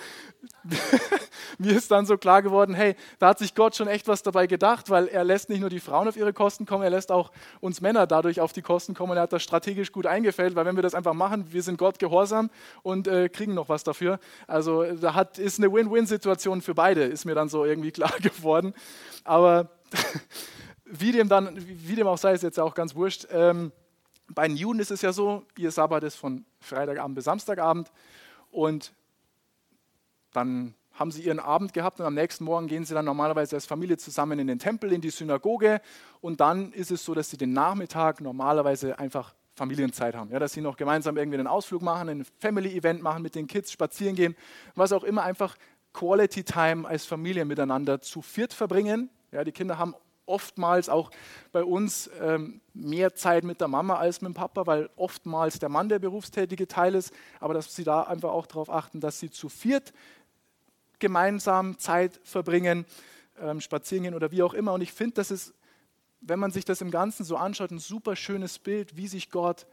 mir 1.59 1.77
ist 1.77 1.91
dann 1.91 2.07
so 2.07 2.17
klar 2.17 2.41
geworden, 2.41 2.75
hey, 2.75 2.97
da 3.19 3.29
hat 3.29 3.39
sich 3.39 3.55
Gott 3.55 3.77
schon 3.77 3.87
echt 3.87 4.09
was 4.09 4.23
dabei 4.23 4.47
gedacht, 4.47 4.89
weil 4.89 5.09
er 5.09 5.25
lässt 5.25 5.51
nicht 5.51 5.61
nur 5.61 5.69
die 5.69 5.79
Frauen 5.79 6.09
auf 6.09 6.17
ihre 6.17 6.33
Kosten 6.33 6.65
kommen, 6.65 6.83
er 6.85 6.89
lässt 6.89 7.13
auch 7.13 7.31
uns 7.61 7.83
Männer 7.83 8.07
dadurch 8.07 8.41
auf 8.41 8.55
die 8.55 8.63
Kosten 8.63 8.95
kommen. 8.95 9.15
Er 9.15 9.25
hat 9.25 9.35
das 9.35 9.43
strategisch 9.43 9.93
gut 9.93 10.07
eingefällt, 10.07 10.57
weil 10.57 10.65
wenn 10.65 10.75
wir 10.75 10.83
das 10.83 10.95
einfach 10.95 11.13
machen, 11.13 11.53
wir 11.53 11.63
sind 11.63 11.77
Gott 11.77 11.99
gehorsam 11.99 12.49
und 12.83 13.07
äh, 13.07 13.29
kriegen 13.29 13.53
noch 13.53 13.69
was 13.69 13.85
dafür. 13.85 14.21
Also 14.47 14.85
da 14.95 15.13
hat, 15.13 15.39
ist 15.39 15.59
eine 15.59 15.71
Win-Win-Situation 15.71 16.63
für 16.63 16.75
beide, 16.75 17.05
ist 17.05 17.27
mir 17.27 17.35
dann 17.35 17.51
so 17.51 17.67
irgendwie 17.67 17.91
klar 17.93 18.15
geworden. 18.23 18.73
Aber 19.25 19.69
wie 20.87 21.13
dem 21.13 21.29
dann, 21.29 21.55
wie 21.59 21.95
dem 21.95 22.07
auch 22.07 22.17
sei, 22.17 22.33
ist 22.33 22.43
jetzt 22.43 22.59
auch 22.59 22.75
ganz 22.75 22.95
wurscht. 22.95 23.27
Ähm, 23.31 23.71
bei 24.35 24.47
den 24.47 24.57
Juden 24.57 24.81
ist 24.81 24.91
es 24.91 25.03
ja 25.03 25.13
so, 25.13 25.45
ihr 25.57 25.71
Sabbat 25.71 26.05
ist 26.05 26.17
von 26.17 26.45
Freitagabend 26.61 27.15
bis 27.15 27.25
Samstagabend 27.25 27.91
und 28.51 28.93
dann 30.33 30.75
haben 30.93 31.11
sie 31.11 31.23
ihren 31.23 31.41
Abend 31.41 31.73
gehabt 31.73 31.99
und 32.01 32.07
am 32.07 32.15
nächsten 32.15 32.45
Morgen 32.45 32.67
gehen 32.67 32.85
sie 32.85 32.95
dann 32.95 33.05
normalerweise 33.05 33.57
als 33.57 33.67
Familie 33.67 33.97
zusammen 33.97 34.39
in 34.39 34.47
den 34.47 34.59
Tempel, 34.59 34.93
in 34.93 35.01
die 35.01 35.11
Synagoge 35.11 35.81
und 36.21 36.41
dann 36.41 36.73
ist 36.73 36.91
es 36.91 37.05
so, 37.05 37.15
dass 37.15 37.31
sie 37.31 37.37
den 37.37 37.53
Nachmittag 37.53 38.21
normalerweise 38.21 38.99
einfach 38.99 39.35
Familienzeit 39.55 40.15
haben, 40.15 40.31
ja, 40.31 40.39
dass 40.39 40.53
sie 40.53 40.61
noch 40.61 40.77
gemeinsam 40.77 41.17
irgendwie 41.17 41.39
einen 41.39 41.47
Ausflug 41.47 41.83
machen, 41.83 42.09
ein 42.09 42.25
Family-Event 42.39 43.03
machen, 43.03 43.23
mit 43.23 43.35
den 43.35 43.47
Kids 43.47 43.73
spazieren 43.73 44.15
gehen, 44.15 44.37
was 44.75 44.93
auch 44.93 45.05
immer, 45.05 45.23
einfach 45.23 45.57
Quality 45.93 46.45
Time 46.45 46.87
als 46.87 47.05
Familie 47.05 47.45
miteinander 47.45 48.01
zu 48.01 48.23
viert 48.23 48.53
verbringen. 48.53 49.11
Ja, 49.33 49.45
die 49.45 49.53
Kinder 49.53 49.79
haben 49.79 49.95
oftmals 50.31 50.89
auch 50.89 51.11
bei 51.53 51.65
uns 51.65 52.09
ähm, 52.21 52.61
mehr 52.73 53.15
Zeit 53.15 53.45
mit 53.45 53.61
der 53.61 53.69
Mama 53.69 53.97
als 53.97 54.21
mit 54.23 54.29
dem 54.29 54.35
Papa, 54.35 54.67
weil 54.67 54.89
oftmals 54.97 55.59
der 55.59 55.69
Mann 55.69 55.89
der 55.89 55.99
berufstätige 55.99 56.67
Teil 56.67 56.95
ist, 56.95 57.13
aber 57.41 57.55
dass 57.55 57.75
sie 57.75 57.85
da 57.85 58.03
einfach 58.03 58.31
auch 58.31 58.47
darauf 58.47 58.71
achten, 58.71 59.01
dass 59.01 59.21
sie 59.21 59.31
zu 59.31 59.49
viert 59.49 59.93
gemeinsam 60.99 61.79
Zeit 61.79 62.21
verbringen, 62.23 62.87
ähm, 63.41 63.61
spazieren 63.61 64.05
gehen 64.05 64.15
oder 64.15 64.31
wie 64.31 64.43
auch 64.43 64.55
immer. 64.55 64.73
Und 64.73 64.83
ich 64.83 64.93
finde, 64.93 65.15
das 65.15 65.31
ist, 65.31 65.55
wenn 66.21 66.39
man 66.39 66.53
sich 66.53 66.65
das 66.65 66.81
im 66.81 66.91
Ganzen 66.91 67.25
so 67.25 67.37
anschaut, 67.37 67.71
ein 67.71 67.79
super 67.79 68.15
schönes 68.15 68.59
Bild, 68.59 68.97
wie 68.97 69.09
sich 69.09 69.31
Gott 69.31 69.67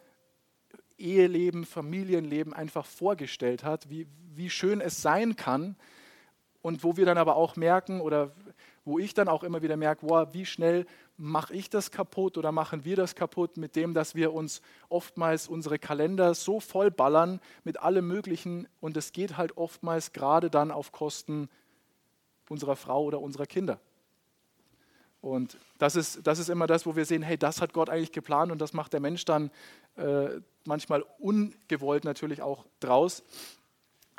Eheleben, 0.98 1.66
Familienleben 1.66 2.54
einfach 2.54 2.86
vorgestellt 2.86 3.64
hat, 3.64 3.90
wie, 3.90 4.08
wie 4.34 4.50
schön 4.50 4.82
es 4.82 5.02
sein 5.02 5.36
kann 5.36 5.76
und 6.62 6.84
wo 6.84 6.98
wir 6.98 7.06
dann 7.06 7.20
aber 7.20 7.36
auch 7.36 7.56
merken 7.56 8.02
oder 8.02 8.32
wo 8.88 9.00
ich 9.00 9.14
dann 9.14 9.28
auch 9.28 9.44
immer 9.44 9.62
wieder 9.62 9.76
merke, 9.76 10.08
wow, 10.08 10.30
wie 10.32 10.46
schnell 10.46 10.86
mache 11.18 11.54
ich 11.54 11.70
das 11.70 11.92
kaputt 11.92 12.38
oder 12.38 12.54
machen 12.54 12.86
wir 12.86 12.96
das 12.96 13.16
kaputt 13.16 13.58
mit 13.58 13.76
dem, 13.76 13.94
dass 13.94 14.16
wir 14.16 14.34
uns 14.34 14.62
oftmals 14.88 15.50
unsere 15.50 15.78
Kalender 15.78 16.34
so 16.34 16.62
vollballern 16.62 17.42
mit 17.66 17.82
allem 17.82 18.08
Möglichen 18.08 18.66
und 18.80 18.96
es 18.96 19.12
geht 19.12 19.36
halt 19.36 19.58
oftmals 19.58 20.14
gerade 20.14 20.50
dann 20.50 20.72
auf 20.72 20.94
Kosten 20.94 21.50
unserer 22.48 22.78
Frau 22.78 23.04
oder 23.04 23.20
unserer 23.20 23.46
Kinder. 23.46 23.78
Und 25.20 25.58
das 25.80 25.98
ist, 25.98 26.26
das 26.26 26.40
ist 26.40 26.50
immer 26.50 26.66
das, 26.66 26.86
wo 26.86 26.96
wir 26.96 27.04
sehen, 27.04 27.24
hey, 27.24 27.38
das 27.38 27.60
hat 27.60 27.74
Gott 27.74 27.90
eigentlich 27.90 28.14
geplant 28.14 28.54
und 28.54 28.62
das 28.62 28.72
macht 28.72 28.94
der 28.94 29.02
Mensch 29.02 29.26
dann 29.26 29.52
äh, 29.98 30.40
manchmal 30.64 31.04
ungewollt 31.20 32.06
natürlich 32.06 32.42
auch 32.42 32.66
draus. 32.80 33.24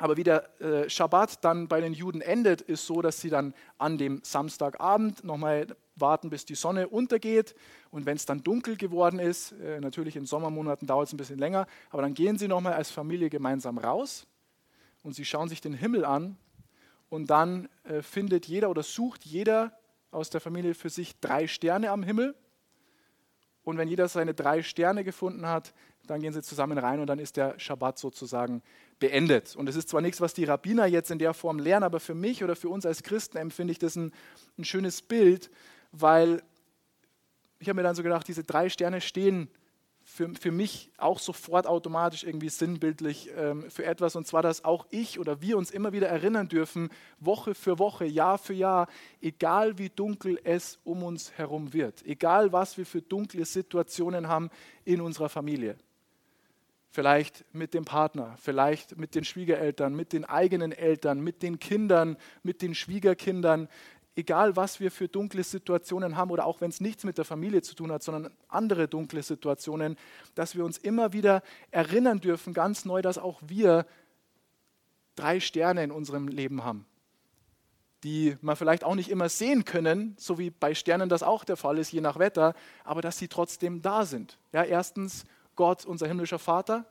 Aber 0.01 0.15
wie 0.15 0.23
der 0.23 0.61
äh, 0.61 0.89
Schabbat 0.89 1.43
dann 1.43 1.67
bei 1.67 1.81
den 1.81 1.93
Juden 1.93 2.21
endet, 2.21 2.61
ist 2.61 2.87
so, 2.87 3.01
dass 3.01 3.19
sie 3.19 3.29
dann 3.29 3.53
an 3.77 3.97
dem 3.97 4.21
Samstagabend 4.23 5.25
nochmal 5.25 5.67
warten, 5.95 6.29
bis 6.29 6.45
die 6.45 6.55
Sonne 6.55 6.87
untergeht. 6.87 7.53
Und 7.91 8.05
wenn 8.05 8.15
es 8.15 8.25
dann 8.25 8.41
dunkel 8.41 8.77
geworden 8.77 9.19
ist, 9.19 9.51
äh, 9.51 9.81
natürlich 9.81 10.15
in 10.15 10.25
Sommermonaten 10.25 10.87
dauert 10.87 11.07
es 11.07 11.13
ein 11.13 11.17
bisschen 11.17 11.37
länger, 11.37 11.67
aber 11.89 12.01
dann 12.01 12.13
gehen 12.13 12.37
sie 12.37 12.47
nochmal 12.47 12.73
als 12.73 12.89
Familie 12.89 13.29
gemeinsam 13.29 13.77
raus 13.77 14.25
und 15.03 15.15
sie 15.15 15.25
schauen 15.25 15.49
sich 15.49 15.59
den 15.59 15.73
Himmel 15.73 16.05
an. 16.05 16.37
Und 17.09 17.29
dann 17.29 17.67
äh, 17.83 18.01
findet 18.01 18.45
jeder 18.45 18.69
oder 18.69 18.83
sucht 18.83 19.25
jeder 19.25 19.77
aus 20.11 20.29
der 20.29 20.39
Familie 20.39 20.75
für 20.75 20.89
sich 20.89 21.19
drei 21.19 21.47
Sterne 21.47 21.91
am 21.91 22.03
Himmel. 22.03 22.35
Und 23.69 23.77
wenn 23.77 23.87
jeder 23.87 24.07
seine 24.07 24.33
drei 24.33 24.63
Sterne 24.63 25.03
gefunden 25.03 25.47
hat, 25.47 25.73
dann 26.07 26.21
gehen 26.21 26.33
sie 26.33 26.41
zusammen 26.41 26.77
rein 26.77 26.99
und 26.99 27.07
dann 27.07 27.19
ist 27.19 27.37
der 27.37 27.59
Schabbat 27.59 27.99
sozusagen 27.99 28.63
beendet. 28.99 29.55
Und 29.55 29.69
es 29.69 29.75
ist 29.75 29.89
zwar 29.89 30.01
nichts, 30.01 30.19
was 30.21 30.33
die 30.33 30.43
Rabbiner 30.43 30.87
jetzt 30.87 31.11
in 31.11 31.19
der 31.19 31.33
Form 31.33 31.59
lernen, 31.59 31.83
aber 31.83 31.99
für 31.99 32.15
mich 32.15 32.43
oder 32.43 32.55
für 32.55 32.69
uns 32.69 32.85
als 32.85 33.03
Christen 33.03 33.37
empfinde 33.37 33.71
ich 33.71 33.79
das 33.79 33.95
ein, 33.95 34.11
ein 34.57 34.65
schönes 34.65 35.01
Bild, 35.03 35.51
weil 35.91 36.41
ich 37.59 37.69
habe 37.69 37.75
mir 37.75 37.83
dann 37.83 37.95
so 37.95 38.03
gedacht, 38.03 38.27
diese 38.27 38.43
drei 38.43 38.69
Sterne 38.69 39.01
stehen 39.01 39.49
für, 40.19 40.29
für 40.37 40.51
mich 40.51 40.91
auch 40.97 41.17
sofort 41.17 41.65
automatisch 41.65 42.25
irgendwie 42.25 42.49
sinnbildlich 42.49 43.29
ähm, 43.37 43.71
für 43.71 43.85
etwas, 43.85 44.17
und 44.17 44.27
zwar, 44.27 44.41
dass 44.41 44.65
auch 44.65 44.85
ich 44.89 45.17
oder 45.17 45.41
wir 45.41 45.57
uns 45.57 45.71
immer 45.71 45.93
wieder 45.93 46.09
erinnern 46.09 46.49
dürfen, 46.49 46.89
Woche 47.21 47.55
für 47.55 47.79
Woche, 47.79 48.03
Jahr 48.03 48.37
für 48.37 48.53
Jahr, 48.53 48.89
egal 49.21 49.77
wie 49.77 49.87
dunkel 49.87 50.37
es 50.43 50.77
um 50.83 51.03
uns 51.03 51.31
herum 51.37 51.71
wird, 51.71 52.05
egal 52.05 52.51
was 52.51 52.77
wir 52.77 52.85
für 52.85 53.01
dunkle 53.01 53.45
Situationen 53.45 54.27
haben 54.27 54.49
in 54.83 54.99
unserer 54.99 55.29
Familie. 55.29 55.77
Vielleicht 56.91 57.45
mit 57.53 57.73
dem 57.73 57.85
Partner, 57.85 58.35
vielleicht 58.41 58.97
mit 58.97 59.15
den 59.15 59.23
Schwiegereltern, 59.23 59.95
mit 59.95 60.11
den 60.11 60.25
eigenen 60.25 60.73
Eltern, 60.73 61.21
mit 61.21 61.43
den 61.43 61.59
Kindern, 61.59 62.17
mit 62.43 62.61
den 62.61 62.75
Schwiegerkindern, 62.75 63.69
egal 64.19 64.55
was 64.55 64.79
wir 64.79 64.91
für 64.91 65.07
dunkle 65.07 65.43
Situationen 65.43 66.15
haben 66.15 66.29
oder 66.31 66.45
auch 66.45 66.61
wenn 66.61 66.69
es 66.69 66.81
nichts 66.81 67.03
mit 67.03 67.17
der 67.17 67.25
Familie 67.25 67.61
zu 67.61 67.75
tun 67.75 67.91
hat, 67.91 68.03
sondern 68.03 68.31
andere 68.47 68.87
dunkle 68.87 69.23
Situationen, 69.23 69.97
dass 70.35 70.55
wir 70.55 70.65
uns 70.65 70.77
immer 70.77 71.13
wieder 71.13 71.41
erinnern 71.71 72.19
dürfen, 72.19 72.53
ganz 72.53 72.85
neu, 72.85 73.01
dass 73.01 73.17
auch 73.17 73.41
wir 73.45 73.85
drei 75.15 75.39
Sterne 75.39 75.83
in 75.83 75.91
unserem 75.91 76.27
Leben 76.27 76.63
haben, 76.63 76.85
die 78.03 78.37
man 78.41 78.55
vielleicht 78.55 78.83
auch 78.83 78.95
nicht 78.95 79.09
immer 79.09 79.29
sehen 79.29 79.65
können, 79.65 80.15
so 80.19 80.37
wie 80.37 80.49
bei 80.49 80.75
Sternen 80.75 81.09
das 81.09 81.23
auch 81.23 81.43
der 81.43 81.57
Fall 81.57 81.77
ist, 81.77 81.91
je 81.91 82.01
nach 82.01 82.19
Wetter, 82.19 82.53
aber 82.83 83.01
dass 83.01 83.17
sie 83.17 83.27
trotzdem 83.27 83.81
da 83.81 84.05
sind. 84.05 84.37
Ja, 84.51 84.63
erstens 84.63 85.25
Gott, 85.55 85.85
unser 85.85 86.07
himmlischer 86.07 86.39
Vater, 86.39 86.85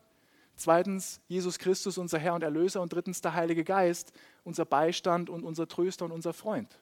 Zweitens 0.58 1.20
Jesus 1.28 1.60
Christus, 1.60 1.98
unser 1.98 2.18
Herr 2.18 2.34
und 2.34 2.42
Erlöser. 2.42 2.82
Und 2.82 2.92
drittens 2.92 3.20
der 3.20 3.34
Heilige 3.34 3.62
Geist, 3.62 4.12
unser 4.42 4.64
Beistand 4.64 5.30
und 5.30 5.44
unser 5.44 5.68
Tröster 5.68 6.04
und 6.04 6.10
unser 6.10 6.32
Freund. 6.32 6.80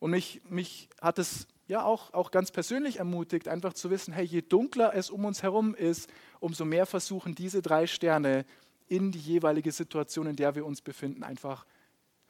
Und 0.00 0.10
mich, 0.10 0.40
mich 0.48 0.88
hat 1.00 1.18
es 1.18 1.46
ja 1.68 1.84
auch, 1.84 2.12
auch 2.12 2.32
ganz 2.32 2.50
persönlich 2.50 2.96
ermutigt, 2.96 3.46
einfach 3.46 3.74
zu 3.74 3.90
wissen, 3.90 4.12
hey, 4.12 4.24
je 4.24 4.42
dunkler 4.42 4.92
es 4.94 5.10
um 5.10 5.24
uns 5.24 5.42
herum 5.42 5.74
ist, 5.74 6.10
umso 6.40 6.64
mehr 6.64 6.86
versuchen 6.86 7.34
diese 7.34 7.62
drei 7.62 7.86
Sterne 7.86 8.44
in 8.88 9.12
die 9.12 9.20
jeweilige 9.20 9.70
Situation, 9.70 10.26
in 10.26 10.36
der 10.36 10.56
wir 10.56 10.66
uns 10.66 10.80
befinden, 10.80 11.22
einfach 11.22 11.64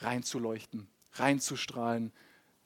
reinzuleuchten, 0.00 0.88
reinzustrahlen, 1.14 2.12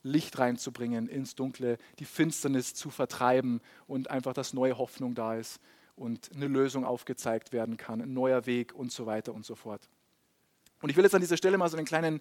Licht 0.03 0.39
reinzubringen 0.39 1.09
ins 1.09 1.35
Dunkle, 1.35 1.79
die 1.99 2.05
Finsternis 2.05 2.75
zu 2.75 2.91
vertreiben 2.91 3.61
und 3.87 4.11
einfach, 4.11 4.33
dass 4.33 4.53
neue 4.53 4.77
Hoffnung 4.77 5.15
da 5.15 5.35
ist 5.35 5.61
und 5.97 6.31
eine 6.35 6.49
Lösung 6.49 6.85
aufgezeigt 6.85 7.53
werden 7.53 7.77
kann, 7.77 8.03
ein 8.03 8.13
neuer 8.13 8.47
Weg 8.47 8.75
und 8.75 8.91
so 8.91 9.07
weiter 9.07 9.33
und 9.33 9.47
so 9.47 9.55
fort. 9.55 9.89
Und 10.83 10.91
ich 10.91 10.97
will 10.97 11.05
jetzt 11.05 11.15
an 11.15 11.21
dieser 11.21 11.37
Stelle 11.37 11.57
mal 11.57 11.71
so 11.71 11.77
einen 11.77 11.87
kleinen 11.87 12.21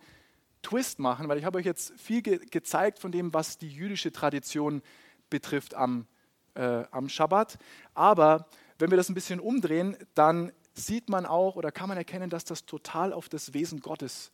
Twist 0.63 0.97
machen, 0.97 1.27
weil 1.27 1.37
ich 1.37 1.45
habe 1.45 1.59
euch 1.59 1.65
jetzt 1.65 1.93
viel 1.99 2.23
ge 2.23 2.39
gezeigt 2.49 2.97
von 2.97 3.11
dem, 3.11 3.33
was 3.33 3.59
die 3.59 3.69
jüdische 3.69 4.11
Tradition 4.11 4.81
betrifft 5.29 5.75
am, 5.75 6.07
äh, 6.55 6.83
am 6.89 7.09
Schabbat. 7.09 7.59
Aber 7.93 8.47
wenn 8.79 8.89
wir 8.89 8.97
das 8.97 9.09
ein 9.09 9.13
bisschen 9.13 9.39
umdrehen, 9.39 9.95
dann 10.15 10.51
sieht 10.73 11.09
man 11.09 11.25
auch 11.27 11.55
oder 11.55 11.71
kann 11.71 11.89
man 11.89 11.97
erkennen, 11.97 12.29
dass 12.29 12.45
das 12.45 12.65
total 12.65 13.13
auf 13.13 13.29
das 13.29 13.53
Wesen 13.53 13.79
Gottes 13.81 14.31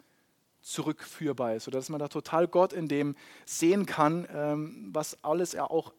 zurückführbar 0.61 1.55
ist 1.55 1.67
oder 1.67 1.79
dass 1.79 1.89
man 1.89 1.99
da 1.99 2.07
total 2.07 2.47
Gott 2.47 2.73
in 2.73 2.87
dem 2.87 3.15
sehen 3.45 3.85
kann, 3.85 4.27
ähm, 4.33 4.89
was 4.93 5.23
alles 5.23 5.53
er 5.53 5.71
auch 5.71 5.93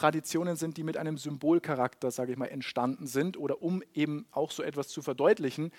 Traditionen 0.00 0.56
sind, 0.56 0.78
die 0.78 0.82
mit 0.82 0.96
einem 0.96 1.18
Symbolcharakter, 1.18 2.10
sage 2.10 2.32
ich 2.32 2.38
mal, 2.38 2.46
entstanden 2.46 3.06
sind 3.06 3.36
oder 3.36 3.60
um 3.60 3.82
eben 3.92 4.24
auch 4.30 4.50
so 4.50 4.62
etwas 4.62 4.88
zu 4.88 5.02
verdeutlichen. 5.02 5.72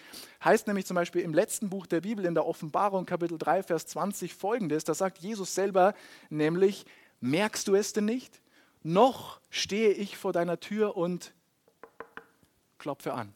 Heißt 0.44 0.68
nämlich 0.68 0.86
zum 0.86 0.94
Beispiel 0.94 1.22
im 1.24 1.34
letzten 1.34 1.72
Buch 1.72 1.88
der 1.88 2.02
Bibel, 2.02 2.26
in 2.26 2.36
der 2.36 2.46
Offenbarung, 2.46 3.08
Kapitel 3.08 3.40
3, 3.40 3.64
Vers 3.64 3.88
20 3.88 4.36
folgendes, 4.36 4.84
da 4.84 4.94
sagt 4.94 5.18
Jesus 5.18 5.56
selber 5.56 5.96
nämlich, 6.30 6.86
merkst 7.20 7.68
du 7.68 7.74
es 7.74 7.94
denn 7.94 8.06
nicht? 8.06 8.42
Noch 8.84 9.42
stehe 9.50 9.90
ich 9.90 10.18
vor 10.18 10.34
deiner 10.34 10.60
Tür 10.60 10.96
und 10.96 11.34
klopfe 12.78 13.16
an. 13.16 13.34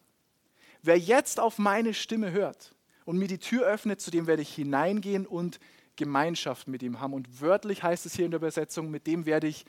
Wer 0.83 0.99
jetzt 0.99 1.39
auf 1.39 1.57
meine 1.57 1.95
Stimme 1.95 2.31
hört 2.31 2.75
und 3.05 3.17
mir 3.17 3.27
die 3.27 3.39
Tür 3.39 3.65
öffnet, 3.65 4.01
zu 4.01 4.11
dem 4.11 4.27
werde 4.27 4.43
ich 4.43 4.53
hineingehen 4.53 5.25
und 5.25 5.59
Gemeinschaft 5.95 6.67
mit 6.67 6.83
ihm 6.83 6.99
haben. 6.99 7.13
Und 7.13 7.41
wörtlich 7.41 7.81
heißt 7.81 8.05
es 8.05 8.13
hier 8.15 8.25
in 8.25 8.31
der 8.31 8.39
Übersetzung, 8.39 8.91
mit 8.91 9.07
dem 9.07 9.25
werde 9.25 9.47
ich 9.47 9.65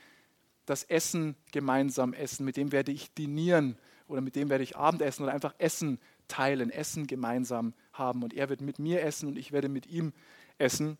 das 0.67 0.83
Essen 0.83 1.35
gemeinsam 1.51 2.13
essen, 2.13 2.45
mit 2.45 2.57
dem 2.57 2.71
werde 2.71 2.91
ich 2.91 3.11
dinieren 3.13 3.77
oder 4.07 4.21
mit 4.21 4.35
dem 4.35 4.49
werde 4.49 4.63
ich 4.63 4.75
Abendessen 4.75 5.23
oder 5.23 5.33
einfach 5.33 5.55
Essen 5.57 5.97
teilen, 6.27 6.69
Essen 6.69 7.07
gemeinsam 7.07 7.73
haben. 7.93 8.21
Und 8.21 8.33
er 8.33 8.49
wird 8.49 8.61
mit 8.61 8.77
mir 8.77 9.01
essen 9.01 9.27
und 9.27 9.37
ich 9.37 9.51
werde 9.51 9.69
mit 9.69 9.87
ihm 9.87 10.13
essen. 10.57 10.97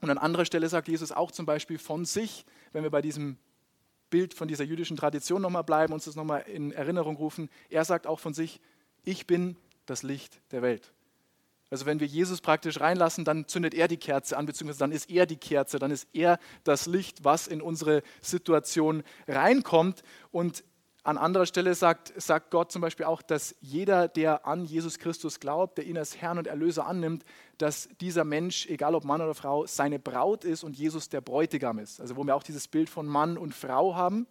Und 0.00 0.10
an 0.10 0.18
anderer 0.18 0.44
Stelle 0.44 0.68
sagt 0.68 0.88
Jesus 0.88 1.12
auch 1.12 1.30
zum 1.30 1.46
Beispiel 1.46 1.78
von 1.78 2.04
sich, 2.04 2.44
wenn 2.72 2.82
wir 2.82 2.90
bei 2.90 3.00
diesem 3.00 3.38
Bild 4.10 4.34
von 4.34 4.48
dieser 4.48 4.64
jüdischen 4.64 4.96
Tradition 4.96 5.42
nochmal 5.42 5.64
bleiben, 5.64 5.92
uns 5.92 6.04
das 6.04 6.16
nochmal 6.16 6.42
in 6.42 6.72
Erinnerung 6.72 7.16
rufen, 7.16 7.48
er 7.70 7.84
sagt 7.84 8.06
auch 8.06 8.18
von 8.18 8.34
sich, 8.34 8.60
ich 9.04 9.26
bin 9.26 9.56
das 9.86 10.02
Licht 10.02 10.40
der 10.50 10.62
Welt. 10.62 10.92
Also 11.70 11.86
wenn 11.86 12.00
wir 12.00 12.06
Jesus 12.06 12.40
praktisch 12.40 12.80
reinlassen, 12.80 13.24
dann 13.24 13.46
zündet 13.46 13.74
er 13.74 13.88
die 13.88 13.98
Kerze 13.98 14.36
an, 14.36 14.46
beziehungsweise 14.46 14.78
dann 14.78 14.92
ist 14.92 15.10
er 15.10 15.26
die 15.26 15.36
Kerze, 15.36 15.78
dann 15.78 15.90
ist 15.90 16.08
er 16.12 16.38
das 16.64 16.86
Licht, 16.86 17.24
was 17.24 17.46
in 17.46 17.60
unsere 17.60 18.02
Situation 18.22 19.02
reinkommt. 19.26 20.02
Und 20.30 20.64
an 21.04 21.16
anderer 21.16 21.46
Stelle 21.46 21.74
sagt, 21.74 22.12
sagt 22.20 22.50
Gott 22.50 22.72
zum 22.72 22.82
Beispiel 22.82 23.06
auch, 23.06 23.22
dass 23.22 23.54
jeder, 23.60 24.08
der 24.08 24.46
an 24.46 24.64
Jesus 24.64 24.98
Christus 24.98 25.40
glaubt, 25.40 25.78
der 25.78 25.86
ihn 25.86 25.96
als 25.96 26.16
Herrn 26.20 26.38
und 26.38 26.46
Erlöser 26.46 26.86
annimmt, 26.86 27.24
dass 27.56 27.88
dieser 28.00 28.24
Mensch, 28.24 28.66
egal 28.66 28.94
ob 28.94 29.04
Mann 29.04 29.20
oder 29.20 29.34
Frau, 29.34 29.66
seine 29.66 29.98
Braut 29.98 30.44
ist 30.44 30.64
und 30.64 30.76
Jesus 30.76 31.08
der 31.08 31.20
Bräutigam 31.20 31.78
ist. 31.78 32.00
Also 32.00 32.16
wo 32.16 32.24
wir 32.24 32.34
auch 32.36 32.42
dieses 32.42 32.68
Bild 32.68 32.90
von 32.90 33.06
Mann 33.06 33.38
und 33.38 33.54
Frau 33.54 33.94
haben. 33.94 34.26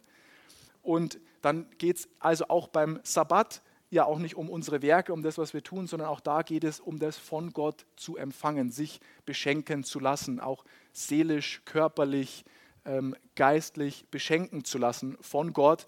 Und 0.82 1.18
dann 1.42 1.68
geht 1.78 1.96
es 1.96 2.08
also 2.20 2.46
auch 2.48 2.68
beim 2.68 3.00
Sabbat 3.02 3.62
ja 3.90 4.04
auch 4.04 4.18
nicht 4.18 4.36
um 4.36 4.50
unsere 4.50 4.82
Werke, 4.82 5.12
um 5.12 5.22
das, 5.22 5.38
was 5.38 5.54
wir 5.54 5.62
tun, 5.62 5.86
sondern 5.86 6.08
auch 6.08 6.20
da 6.20 6.42
geht 6.42 6.64
es 6.64 6.80
um 6.80 6.98
das 6.98 7.16
von 7.16 7.52
Gott 7.52 7.86
zu 7.96 8.16
empfangen, 8.16 8.70
sich 8.70 9.00
beschenken 9.24 9.84
zu 9.84 9.98
lassen, 9.98 10.40
auch 10.40 10.64
seelisch, 10.92 11.62
körperlich, 11.64 12.44
ähm, 12.84 13.14
geistlich 13.34 14.06
beschenken 14.10 14.64
zu 14.64 14.78
lassen 14.78 15.16
von 15.20 15.52
Gott. 15.52 15.86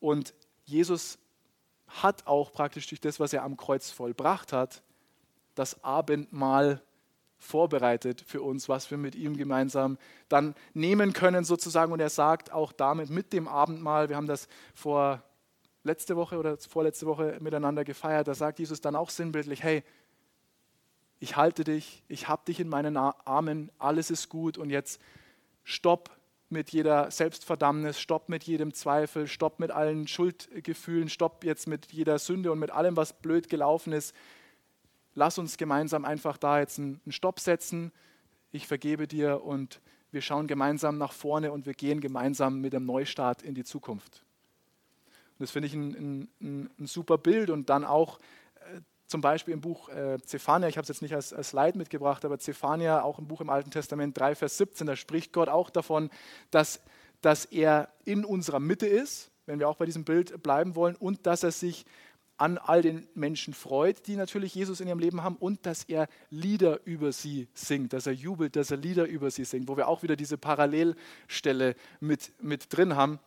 Und 0.00 0.34
Jesus 0.64 1.18
hat 1.88 2.26
auch 2.26 2.52
praktisch 2.52 2.86
durch 2.86 3.00
das, 3.00 3.20
was 3.20 3.32
er 3.32 3.42
am 3.42 3.56
Kreuz 3.56 3.90
vollbracht 3.90 4.52
hat, 4.52 4.82
das 5.54 5.82
Abendmahl 5.84 6.82
vorbereitet 7.38 8.24
für 8.26 8.42
uns, 8.42 8.68
was 8.68 8.90
wir 8.90 8.98
mit 8.98 9.14
ihm 9.14 9.36
gemeinsam 9.36 9.98
dann 10.28 10.54
nehmen 10.74 11.12
können 11.12 11.44
sozusagen. 11.44 11.92
Und 11.92 12.00
er 12.00 12.10
sagt 12.10 12.50
auch 12.50 12.72
damit 12.72 13.10
mit 13.10 13.32
dem 13.32 13.46
Abendmahl, 13.46 14.08
wir 14.08 14.16
haben 14.16 14.26
das 14.26 14.48
vor 14.74 15.22
letzte 15.86 16.16
Woche 16.16 16.38
oder 16.38 16.58
vorletzte 16.58 17.06
Woche 17.06 17.38
miteinander 17.40 17.84
gefeiert, 17.84 18.28
da 18.28 18.34
sagt 18.34 18.58
Jesus 18.58 18.80
dann 18.80 18.96
auch 18.96 19.10
sinnbildlich, 19.10 19.62
hey, 19.62 19.82
ich 21.18 21.36
halte 21.36 21.64
dich, 21.64 22.02
ich 22.08 22.28
habe 22.28 22.42
dich 22.46 22.60
in 22.60 22.68
meinen 22.68 22.96
Armen, 22.96 23.70
alles 23.78 24.10
ist 24.10 24.28
gut 24.28 24.58
und 24.58 24.68
jetzt 24.68 25.00
stopp 25.64 26.10
mit 26.48 26.70
jeder 26.70 27.10
Selbstverdammnis, 27.10 27.98
stopp 27.98 28.28
mit 28.28 28.44
jedem 28.44 28.74
Zweifel, 28.74 29.26
stopp 29.26 29.58
mit 29.58 29.70
allen 29.70 30.06
Schuldgefühlen, 30.06 31.08
stopp 31.08 31.42
jetzt 31.44 31.66
mit 31.66 31.92
jeder 31.92 32.18
Sünde 32.18 32.52
und 32.52 32.58
mit 32.58 32.70
allem, 32.70 32.96
was 32.96 33.14
blöd 33.14 33.48
gelaufen 33.48 33.92
ist. 33.92 34.14
Lass 35.14 35.38
uns 35.38 35.56
gemeinsam 35.56 36.04
einfach 36.04 36.36
da 36.36 36.60
jetzt 36.60 36.78
einen 36.78 37.00
Stopp 37.08 37.40
setzen. 37.40 37.90
Ich 38.52 38.66
vergebe 38.66 39.08
dir 39.08 39.42
und 39.42 39.80
wir 40.12 40.20
schauen 40.20 40.46
gemeinsam 40.46 40.98
nach 40.98 41.12
vorne 41.12 41.50
und 41.50 41.66
wir 41.66 41.74
gehen 41.74 42.00
gemeinsam 42.00 42.60
mit 42.60 42.74
dem 42.74 42.84
Neustart 42.84 43.42
in 43.42 43.54
die 43.54 43.64
Zukunft. 43.64 44.25
Und 45.38 45.42
das 45.42 45.50
finde 45.50 45.68
ich 45.68 45.74
ein, 45.74 46.28
ein, 46.40 46.70
ein, 46.78 46.86
super 46.86 47.18
Bild 47.18 47.50
und 47.50 47.68
dann 47.68 47.84
auch 47.84 48.18
äh, 48.56 48.80
zum 49.06 49.20
Beispiel 49.20 49.54
im 49.54 49.60
Buch 49.60 49.88
äh, 49.90 50.18
Zephania, 50.24 50.68
ich 50.68 50.76
habe 50.76 50.82
es 50.82 50.88
jetzt 50.88 51.02
nicht 51.02 51.14
als, 51.14 51.32
als 51.32 51.50
Slide 51.50 51.76
mitgebracht, 51.76 52.24
aber 52.24 52.38
Zephania, 52.38 53.02
auch 53.02 53.18
im 53.18 53.28
Buch 53.28 53.40
im 53.40 53.50
Alten 53.50 53.70
Testament 53.70 54.18
3, 54.18 54.34
Vers 54.34 54.58
17, 54.58 54.86
da 54.86 54.96
spricht 54.96 55.32
Gott 55.32 55.48
auch 55.48 55.70
davon, 55.70 56.10
dass, 56.50 56.80
dass 57.20 57.44
er 57.44 57.88
in 58.04 58.24
unserer 58.24 58.60
Mitte 58.60 58.86
ist, 58.86 59.30
wenn 59.46 59.58
wir 59.58 59.68
auch 59.68 59.76
bei 59.76 59.86
diesem 59.86 60.04
Bild 60.04 60.42
bleiben 60.42 60.74
wollen, 60.74 60.96
und 60.96 61.26
dass 61.26 61.42
er 61.42 61.52
sich 61.52 61.84
an 62.38 62.58
all 62.58 62.82
den 62.82 63.06
Menschen 63.14 63.54
freut, 63.54 64.06
die 64.06 64.16
natürlich 64.16 64.54
Jesus 64.54 64.80
in 64.80 64.88
ihrem 64.88 64.98
Leben 64.98 65.22
haben, 65.22 65.36
und 65.36 65.64
dass 65.66 65.84
er 65.84 66.08
Lieder 66.30 66.80
über 66.84 67.12
sie 67.12 67.48
singt, 67.54 67.92
dass 67.92 68.06
er 68.06 68.12
jubelt, 68.12 68.56
dass 68.56 68.70
er 68.70 68.76
Lieder 68.76 69.06
über 69.06 69.30
sie 69.30 69.44
singt, 69.44 69.68
wo 69.68 69.76
wir 69.76 69.88
auch 69.88 70.02
wieder 70.02 70.16
diese 70.16 70.36
Parallelstelle 70.36 71.76
mit, 72.00 72.32
mit 72.42 72.76
drin 72.76 72.96
haben. 72.96 73.18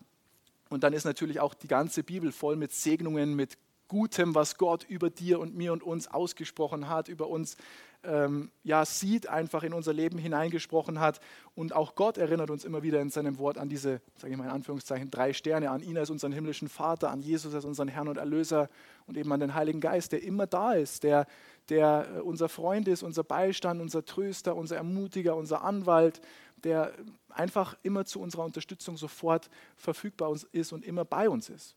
Und 0.69 0.83
dann 0.83 0.93
ist 0.93 1.03
natürlich 1.03 1.39
auch 1.39 1.53
die 1.53 1.67
ganze 1.67 2.03
Bibel 2.03 2.31
voll 2.31 2.55
mit 2.55 2.71
Segnungen, 2.71 3.35
mit 3.35 3.57
Gutem, 3.87 4.35
was 4.35 4.57
Gott 4.57 4.85
über 4.87 5.09
dir 5.09 5.39
und 5.39 5.55
mir 5.55 5.73
und 5.73 5.83
uns 5.83 6.07
ausgesprochen 6.07 6.87
hat, 6.89 7.09
über 7.09 7.27
uns 7.27 7.57
ähm, 8.03 8.51
ja, 8.63 8.85
sieht, 8.85 9.27
einfach 9.27 9.63
in 9.63 9.73
unser 9.73 9.93
Leben 9.93 10.17
hineingesprochen 10.17 10.99
hat. 10.99 11.19
Und 11.55 11.75
auch 11.75 11.95
Gott 11.95 12.17
erinnert 12.17 12.49
uns 12.49 12.63
immer 12.63 12.83
wieder 12.83 13.01
in 13.01 13.09
seinem 13.09 13.39
Wort 13.39 13.57
an 13.57 13.67
diese, 13.67 13.99
sage 14.15 14.31
ich 14.31 14.37
mal 14.37 14.45
in 14.45 14.51
Anführungszeichen, 14.51 15.11
drei 15.11 15.33
Sterne, 15.33 15.71
an 15.71 15.81
ihn 15.81 15.97
als 15.97 16.09
unseren 16.09 16.31
himmlischen 16.31 16.69
Vater, 16.69 17.09
an 17.09 17.21
Jesus 17.21 17.53
als 17.53 17.65
unseren 17.65 17.89
Herrn 17.89 18.07
und 18.07 18.17
Erlöser 18.17 18.69
und 19.07 19.17
eben 19.17 19.31
an 19.33 19.39
den 19.39 19.53
Heiligen 19.53 19.81
Geist, 19.81 20.11
der 20.11 20.23
immer 20.23 20.47
da 20.47 20.73
ist, 20.73 21.03
der, 21.03 21.25
der 21.69 22.07
äh, 22.15 22.19
unser 22.21 22.47
Freund 22.47 22.87
ist, 22.87 23.03
unser 23.03 23.23
Beistand, 23.23 23.81
unser 23.81 24.05
Tröster, 24.05 24.55
unser 24.55 24.77
Ermutiger, 24.77 25.35
unser 25.35 25.63
Anwalt, 25.63 26.21
der 26.63 26.93
einfach 27.29 27.77
immer 27.83 28.05
zu 28.05 28.19
unserer 28.19 28.43
Unterstützung 28.43 28.97
sofort 28.97 29.49
verfügbar 29.77 30.35
ist 30.51 30.73
und 30.73 30.85
immer 30.85 31.05
bei 31.05 31.29
uns 31.29 31.49
ist. 31.49 31.75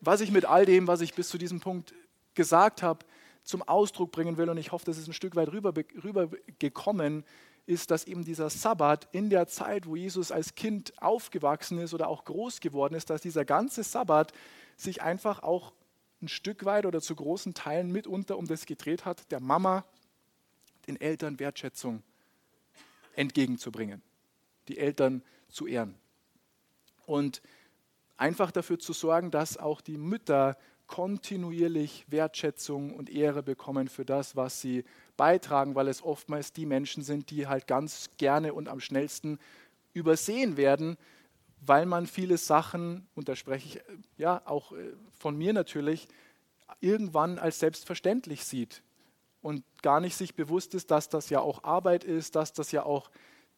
Was 0.00 0.20
ich 0.20 0.30
mit 0.30 0.44
all 0.44 0.64
dem, 0.64 0.86
was 0.86 1.00
ich 1.00 1.14
bis 1.14 1.28
zu 1.28 1.38
diesem 1.38 1.60
Punkt 1.60 1.94
gesagt 2.34 2.82
habe, 2.82 3.04
zum 3.42 3.62
Ausdruck 3.62 4.12
bringen 4.12 4.36
will, 4.36 4.48
und 4.48 4.58
ich 4.58 4.72
hoffe, 4.72 4.84
das 4.84 4.98
ist 4.98 5.08
ein 5.08 5.12
Stück 5.12 5.36
weit 5.36 5.52
rübergekommen, 5.52 7.14
rüber 7.16 7.26
ist, 7.66 7.90
dass 7.90 8.04
eben 8.04 8.24
dieser 8.24 8.50
Sabbat 8.50 9.08
in 9.12 9.30
der 9.30 9.46
Zeit, 9.46 9.86
wo 9.86 9.96
Jesus 9.96 10.32
als 10.32 10.54
Kind 10.54 10.92
aufgewachsen 11.02 11.78
ist 11.78 11.94
oder 11.94 12.08
auch 12.08 12.24
groß 12.24 12.60
geworden 12.60 12.94
ist, 12.94 13.10
dass 13.10 13.22
dieser 13.22 13.44
ganze 13.44 13.82
Sabbat 13.82 14.32
sich 14.76 15.02
einfach 15.02 15.42
auch 15.42 15.72
ein 16.20 16.28
Stück 16.28 16.64
weit 16.64 16.84
oder 16.84 17.00
zu 17.00 17.14
großen 17.14 17.54
Teilen 17.54 17.90
mitunter 17.90 18.36
um 18.36 18.46
das 18.46 18.66
gedreht 18.66 19.04
hat, 19.04 19.30
der 19.30 19.40
Mama, 19.40 19.84
den 20.86 21.00
Eltern 21.00 21.38
Wertschätzung 21.38 22.02
entgegenzubringen, 23.20 24.02
die 24.68 24.78
Eltern 24.78 25.22
zu 25.48 25.66
ehren. 25.66 25.94
Und 27.04 27.42
einfach 28.16 28.50
dafür 28.50 28.78
zu 28.78 28.94
sorgen, 28.94 29.30
dass 29.30 29.58
auch 29.58 29.82
die 29.82 29.98
Mütter 29.98 30.56
kontinuierlich 30.86 32.06
Wertschätzung 32.08 32.94
und 32.94 33.10
Ehre 33.10 33.42
bekommen 33.42 33.88
für 33.88 34.04
das, 34.04 34.36
was 34.36 34.60
sie 34.60 34.84
beitragen, 35.16 35.74
weil 35.74 35.86
es 35.86 36.02
oftmals 36.02 36.52
die 36.52 36.66
Menschen 36.66 37.02
sind, 37.02 37.30
die 37.30 37.46
halt 37.46 37.66
ganz 37.66 38.08
gerne 38.16 38.54
und 38.54 38.68
am 38.68 38.80
schnellsten 38.80 39.38
übersehen 39.92 40.56
werden, 40.56 40.96
weil 41.60 41.84
man 41.84 42.06
viele 42.06 42.38
Sachen, 42.38 43.06
und 43.14 43.28
da 43.28 43.36
spreche 43.36 43.78
ich 43.78 44.00
ja 44.16 44.40
auch 44.46 44.72
äh, 44.72 44.92
von 45.12 45.36
mir 45.36 45.52
natürlich, 45.52 46.08
irgendwann 46.80 47.38
als 47.38 47.58
selbstverständlich 47.58 48.44
sieht 48.44 48.82
und 49.42 49.64
gar 49.82 50.00
nicht 50.00 50.16
sich 50.16 50.34
bewusst 50.34 50.74
ist, 50.74 50.90
dass 50.90 51.08
das 51.08 51.30
ja 51.30 51.40
auch 51.40 51.64
Arbeit 51.64 52.04
ist, 52.04 52.36
dass 52.36 52.52
das 52.52 52.72
ja 52.72 52.84
auch 52.84 53.10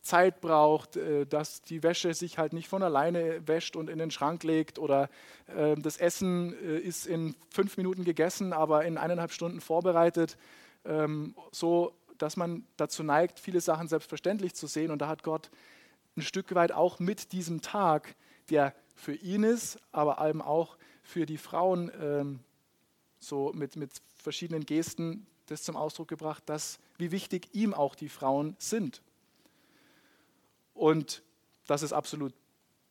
Zeit 0.03 0.41
braucht, 0.41 0.97
äh, 0.97 1.27
dass 1.27 1.63
die 1.63 1.83
Wäsche 1.83 2.13
sich 2.15 2.39
halt 2.39 2.53
nicht 2.53 2.69
von 2.69 2.83
alleine 2.83 3.47
wäscht 3.47 3.77
und 3.77 3.89
in 3.89 3.99
den 3.99 4.11
Schrank 4.11 4.43
legt 4.43 4.79
oder 4.79 5.09
äh, 5.47 5.77
das 5.77 5.97
Essen 5.97 6.55
äh, 6.55 6.79
ist 6.79 7.07
in 7.07 7.37
fünf 7.51 7.77
Minuten 7.77 8.05
gegessen, 8.05 8.53
aber 8.53 8.85
in 8.85 8.99
eineinhalb 8.99 9.33
Stunden 9.33 9.61
vorbereitet, 9.61 10.37
ähm, 10.85 11.35
so 11.53 11.95
dass 12.19 12.37
man 12.37 12.65
dazu 12.77 13.03
neigt, 13.03 13.41
viele 13.41 13.61
Sachen 13.61 13.89
selbstverständlich 13.89 14.55
zu 14.55 14.69
sehen. 14.69 14.93
Und 14.93 15.01
da 15.01 15.09
hat 15.09 15.25
Gott 15.25 15.51
ein 16.17 16.23
Stück 16.23 16.55
weit 16.55 16.71
auch 16.71 17.01
mit 17.01 17.33
diesem 17.33 17.63
Tag, 17.63 18.15
der 18.49 18.75
für 18.95 19.15
ihn 19.15 19.43
ist, 19.43 19.79
aber 19.91 20.19
allem 20.21 20.41
auch 20.41 20.77
für 21.03 21.27
die 21.27 21.39
Frauen 21.39 21.91
ähm, 22.01 22.41
so 23.19 23.53
mit, 23.55 23.77
mit 23.77 23.91
verschiedenen 24.15 24.65
Gesten 24.65 25.27
das 25.53 25.63
zum 25.63 25.77
Ausdruck 25.77 26.09
gebracht, 26.09 26.43
dass 26.47 26.79
wie 26.99 27.13
wichtig 27.13 27.49
ihm 27.53 27.75
auch 27.75 27.95
die 27.95 28.09
Frauen 28.09 28.57
sind 28.59 29.03
und 30.75 31.23
dass 31.67 31.83
es 31.83 31.93
absolut 31.93 32.35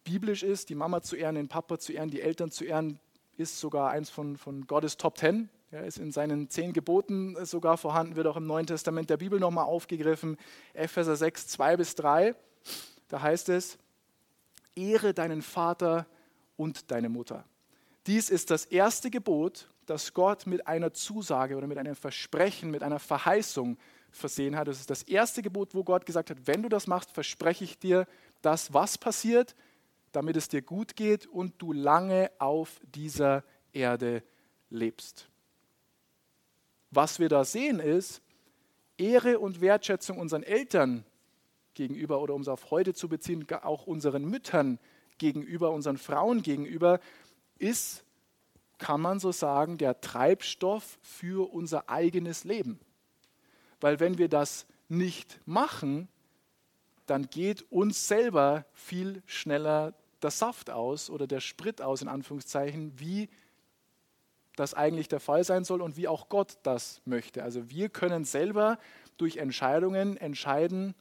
biblisch 0.04 0.44
ist, 0.44 0.70
die 0.70 0.76
Mama 0.76 1.02
zu 1.02 1.16
ehren, 1.16 1.36
den 1.36 1.48
Papa 1.48 1.78
zu 1.78 1.94
ehren, 1.94 2.10
die 2.10 2.22
Eltern 2.22 2.52
zu 2.52 2.64
ehren, 2.64 3.00
ist 3.38 3.60
sogar 3.60 3.92
eins 3.92 4.10
von, 4.10 4.38
von 4.38 4.66
Gottes 4.68 4.98
Top 4.98 5.16
Ten. 5.16 5.50
Ja, 5.72 5.80
ist 5.80 6.00
in 6.00 6.12
seinen 6.12 6.50
zehn 6.50 6.74
Geboten 6.74 7.38
sogar 7.46 7.78
vorhanden, 7.78 8.18
wird 8.18 8.28
auch 8.28 8.36
im 8.36 8.46
Neuen 8.46 8.68
Testament 8.68 9.10
der 9.10 9.16
Bibel 9.16 9.40
nochmal 9.40 9.64
aufgegriffen. 9.64 10.38
Epheser 10.74 11.16
6, 11.16 11.48
2 11.48 11.78
bis 11.78 11.96
3. 11.96 12.36
Da 13.08 13.22
heißt 13.22 13.48
es, 13.48 13.78
Ehre 14.76 15.14
deinen 15.14 15.42
Vater 15.42 16.08
und 16.58 16.92
deine 16.92 17.08
Mutter. 17.08 17.46
Dies 18.06 18.30
ist 18.30 18.52
das 18.52 18.66
erste 18.66 19.10
Gebot, 19.10 19.70
das 19.92 20.14
Gott 20.14 20.48
mit 20.48 20.68
einer 20.68 20.94
Zusage 20.94 21.58
oder 21.58 21.68
mit 21.68 21.78
einem 21.78 21.96
Versprechen, 21.96 22.72
mit 22.72 22.82
einer 22.82 23.00
Verheißung 23.00 23.78
versehen 24.10 24.56
hat. 24.56 24.68
Das 24.68 24.80
ist 24.80 24.90
das 24.90 25.04
erste 25.04 25.42
Gebot, 25.42 25.76
wo 25.76 25.84
Gott 25.84 26.06
gesagt 26.06 26.30
hat, 26.30 26.48
wenn 26.48 26.64
du 26.64 26.70
das 26.70 26.88
machst, 26.88 27.12
verspreche 27.12 27.64
ich 27.64 27.78
dir, 27.78 28.08
dass 28.42 28.74
was 28.74 28.98
passiert, 28.98 29.56
damit 30.12 30.38
es 30.38 30.48
dir 30.48 30.62
gut 30.62 30.96
geht 30.96 31.28
und 31.28 31.62
du 31.62 31.74
lange 31.74 32.32
auf 32.40 32.80
dieser 32.96 33.44
Erde 33.74 34.24
lebst. 34.70 35.30
Was 36.90 37.20
wir 37.20 37.30
da 37.30 37.44
sehen 37.44 37.80
ist, 37.80 38.22
Ehre 38.98 39.40
und 39.40 39.62
Wertschätzung 39.62 40.20
unseren 40.20 40.44
Eltern 40.44 41.06
gegenüber 41.74 42.22
oder 42.22 42.34
um 42.34 42.42
es 42.42 42.48
auf 42.48 42.72
heute 42.72 42.94
zu 42.94 43.10
beziehen, 43.10 43.46
auch 43.62 43.88
unseren 43.88 44.26
Müttern 44.26 44.80
gegenüber, 45.18 45.72
unseren 45.72 45.98
Frauen 45.98 46.42
gegenüber, 46.44 47.00
ist, 47.60 48.04
kann 48.82 49.00
man 49.00 49.20
so 49.20 49.32
sagen, 49.32 49.78
der 49.78 50.02
Treibstoff 50.02 50.98
für 51.04 51.54
unser 51.54 51.88
eigenes 51.88 52.44
Leben. 52.44 52.80
Weil 53.80 54.00
wenn 54.00 54.18
wir 54.18 54.28
das 54.28 54.66
nicht 54.90 55.40
machen, 55.46 56.10
dann 57.06 57.30
geht 57.30 57.72
uns 57.72 58.08
selber 58.08 58.66
viel 58.74 59.22
schneller 59.28 59.94
der 60.24 60.32
Saft 60.32 60.72
aus 60.72 61.10
oder 61.10 61.28
der 61.28 61.42
Sprit 61.42 61.82
aus, 61.82 62.02
in 62.02 62.08
Anführungszeichen, 62.08 63.00
wie 63.00 63.30
das 64.56 64.74
eigentlich 64.74 65.08
der 65.08 65.20
Fall 65.20 65.44
sein 65.44 65.64
soll 65.64 65.82
und 65.82 65.96
wie 65.96 66.08
auch 66.08 66.28
Gott 66.28 66.58
das 66.64 67.02
möchte. 67.06 67.44
Also 67.44 67.70
wir 67.70 67.90
können 67.90 68.26
selber 68.26 68.80
durch 69.18 69.38
Entscheidungen 69.38 70.18
entscheiden, 70.18 70.96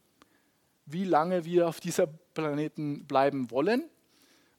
wie 0.84 1.04
lange 1.04 1.46
wir 1.46 1.66
auf 1.66 1.80
dieser 1.80 2.06
Planeten 2.34 3.06
bleiben 3.06 3.50
wollen. 3.50 3.88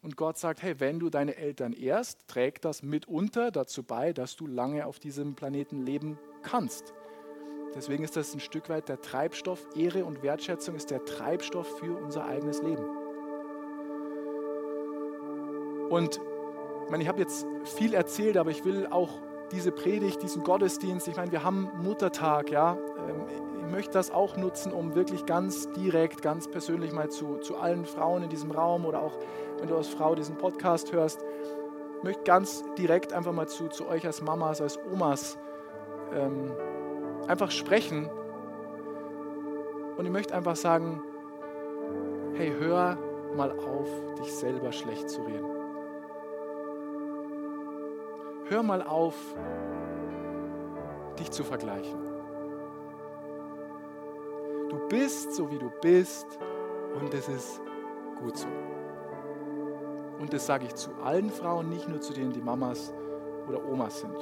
Und 0.02 0.18
Gott 0.18 0.38
sagt, 0.38 0.64
hey, 0.64 0.80
wenn 0.80 1.00
du 1.00 1.10
deine 1.10 1.38
Eltern 1.38 1.74
ehrst, 1.74 2.28
trägt 2.28 2.66
das 2.66 2.82
mitunter 2.82 3.52
dazu 3.52 3.84
bei, 3.84 4.14
dass 4.14 4.36
du 4.36 4.48
lange 4.48 4.88
auf 4.88 5.00
diesem 5.00 5.36
Planeten 5.36 5.86
leben 5.86 6.18
kannst. 6.42 6.94
Deswegen 7.76 8.04
ist 8.04 8.16
das 8.16 8.34
ein 8.34 8.40
Stück 8.40 8.68
weit 8.70 8.90
der 8.90 9.00
Treibstoff. 9.02 9.66
Ehre 9.76 10.04
und 10.04 10.24
Wertschätzung 10.24 10.76
ist 10.76 10.90
der 10.90 11.06
Treibstoff 11.06 11.80
für 11.80 11.96
unser 11.96 12.26
eigenes 12.26 12.64
Leben. 12.64 12.84
Und 15.90 16.20
ich, 16.86 16.90
meine, 16.90 17.04
ich 17.04 17.10
habe 17.10 17.20
jetzt 17.20 17.46
viel 17.64 17.94
erzählt, 17.94 18.38
aber 18.38 18.50
ich 18.50 18.66
will 18.66 18.88
auch 18.88 19.20
diese 19.52 19.72
Predigt, 19.72 20.24
diesen 20.24 20.44
Gottesdienst, 20.44 21.08
ich 21.08 21.16
meine, 21.16 21.32
wir 21.32 21.44
haben 21.44 21.70
Muttertag, 21.84 22.50
ja. 22.50 22.78
Ich 23.72 23.78
möchte 23.78 23.94
das 23.94 24.12
auch 24.12 24.36
nutzen, 24.36 24.74
um 24.74 24.96
wirklich 24.96 25.26
ganz 25.26 25.72
direkt, 25.72 26.22
ganz 26.22 26.50
persönlich 26.50 26.92
mal 26.92 27.10
zu, 27.10 27.38
zu 27.38 27.56
allen 27.56 27.86
Frauen 27.86 28.22
in 28.22 28.30
diesem 28.30 28.52
Raum 28.52 28.86
oder 28.86 29.02
auch, 29.02 29.18
wenn 29.60 29.70
du 29.70 29.78
als 29.78 29.88
Frau 29.88 30.14
diesen 30.14 30.38
Podcast 30.38 30.92
hörst, 30.92 31.24
möchte 32.04 32.22
ganz 32.24 32.66
direkt 32.78 33.14
einfach 33.14 33.32
mal 33.32 33.48
zu, 33.48 33.70
zu 33.70 33.88
euch 33.88 34.06
als 34.06 34.22
Mamas, 34.22 34.60
als 34.60 34.78
Omas 34.92 35.40
ähm, 36.14 36.52
einfach 37.30 37.50
sprechen. 37.50 38.10
Und 39.96 40.04
ich 40.04 40.12
möchte 40.12 40.36
einfach 40.36 40.58
sagen, 40.58 41.02
hey, 42.34 42.54
hör 42.60 42.98
mal 43.38 43.52
auf, 43.52 43.88
dich 44.20 44.36
selber 44.36 44.74
schlecht 44.74 45.10
zu 45.10 45.22
reden. 45.22 45.48
Hör 48.50 48.64
mal 48.64 48.82
auf, 48.82 49.16
dich 51.18 51.32
zu 51.32 51.46
vergleichen. 51.46 52.11
Du 54.72 54.80
bist 54.88 55.34
so, 55.34 55.52
wie 55.52 55.58
du 55.58 55.70
bist, 55.82 56.40
Und 56.96 57.14
es 57.14 57.28
ist 57.28 57.62
gut 58.22 58.38
so. 58.38 58.48
Und 60.18 60.32
das 60.32 60.46
sage 60.46 60.66
ich 60.66 60.76
zu 60.76 60.92
allen 61.04 61.30
Frauen, 61.30 61.68
nicht 61.68 61.90
nur 61.90 62.00
zu 62.00 62.14
denen, 62.14 62.32
die 62.32 62.42
Mamas 62.42 62.94
oder 63.50 63.62
Omas 63.70 64.00
sind. 64.00 64.16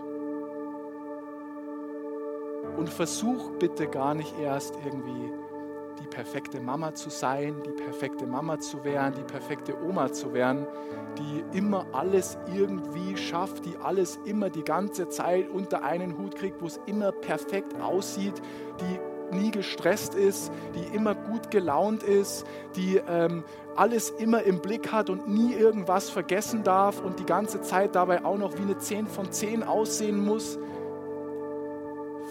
Und 2.77 2.89
versuch 2.89 3.51
bitte 3.59 3.87
gar 3.87 4.15
nicht 4.15 4.39
erst 4.39 4.75
irgendwie 4.83 5.31
die 6.01 6.07
perfekte 6.07 6.59
Mama 6.59 6.95
zu 6.95 7.11
sein, 7.11 7.61
die 7.63 7.83
perfekte 7.83 8.25
Mama 8.25 8.59
zu 8.59 8.83
werden, 8.83 9.13
die 9.19 9.31
perfekte 9.31 9.75
Oma 9.83 10.11
zu 10.11 10.33
werden, 10.33 10.65
die 11.19 11.57
immer 11.57 11.85
alles 11.91 12.39
irgendwie 12.55 13.15
schafft, 13.17 13.65
die 13.65 13.77
alles 13.77 14.17
immer 14.25 14.49
die 14.49 14.63
ganze 14.63 15.09
Zeit 15.09 15.47
unter 15.47 15.83
einen 15.83 16.17
Hut 16.17 16.35
kriegt, 16.35 16.59
wo 16.59 16.65
es 16.65 16.79
immer 16.87 17.11
perfekt 17.11 17.79
aussieht, 17.79 18.41
die 18.79 18.99
nie 19.33 19.51
gestresst 19.51 20.15
ist, 20.15 20.51
die 20.75 20.95
immer 20.95 21.15
gut 21.15 21.51
gelaunt 21.51 22.03
ist, 22.03 22.45
die 22.75 23.01
ähm, 23.07 23.43
alles 23.75 24.09
immer 24.09 24.43
im 24.43 24.59
Blick 24.59 24.91
hat 24.91 25.09
und 25.09 25.27
nie 25.27 25.53
irgendwas 25.53 26.09
vergessen 26.09 26.63
darf 26.63 27.01
und 27.01 27.19
die 27.19 27.25
ganze 27.25 27.61
Zeit 27.61 27.95
dabei 27.95 28.25
auch 28.25 28.37
noch 28.37 28.57
wie 28.57 28.63
eine 28.63 28.77
10 28.77 29.07
von 29.07 29.31
10 29.31 29.63
aussehen 29.63 30.23
muss. 30.23 30.57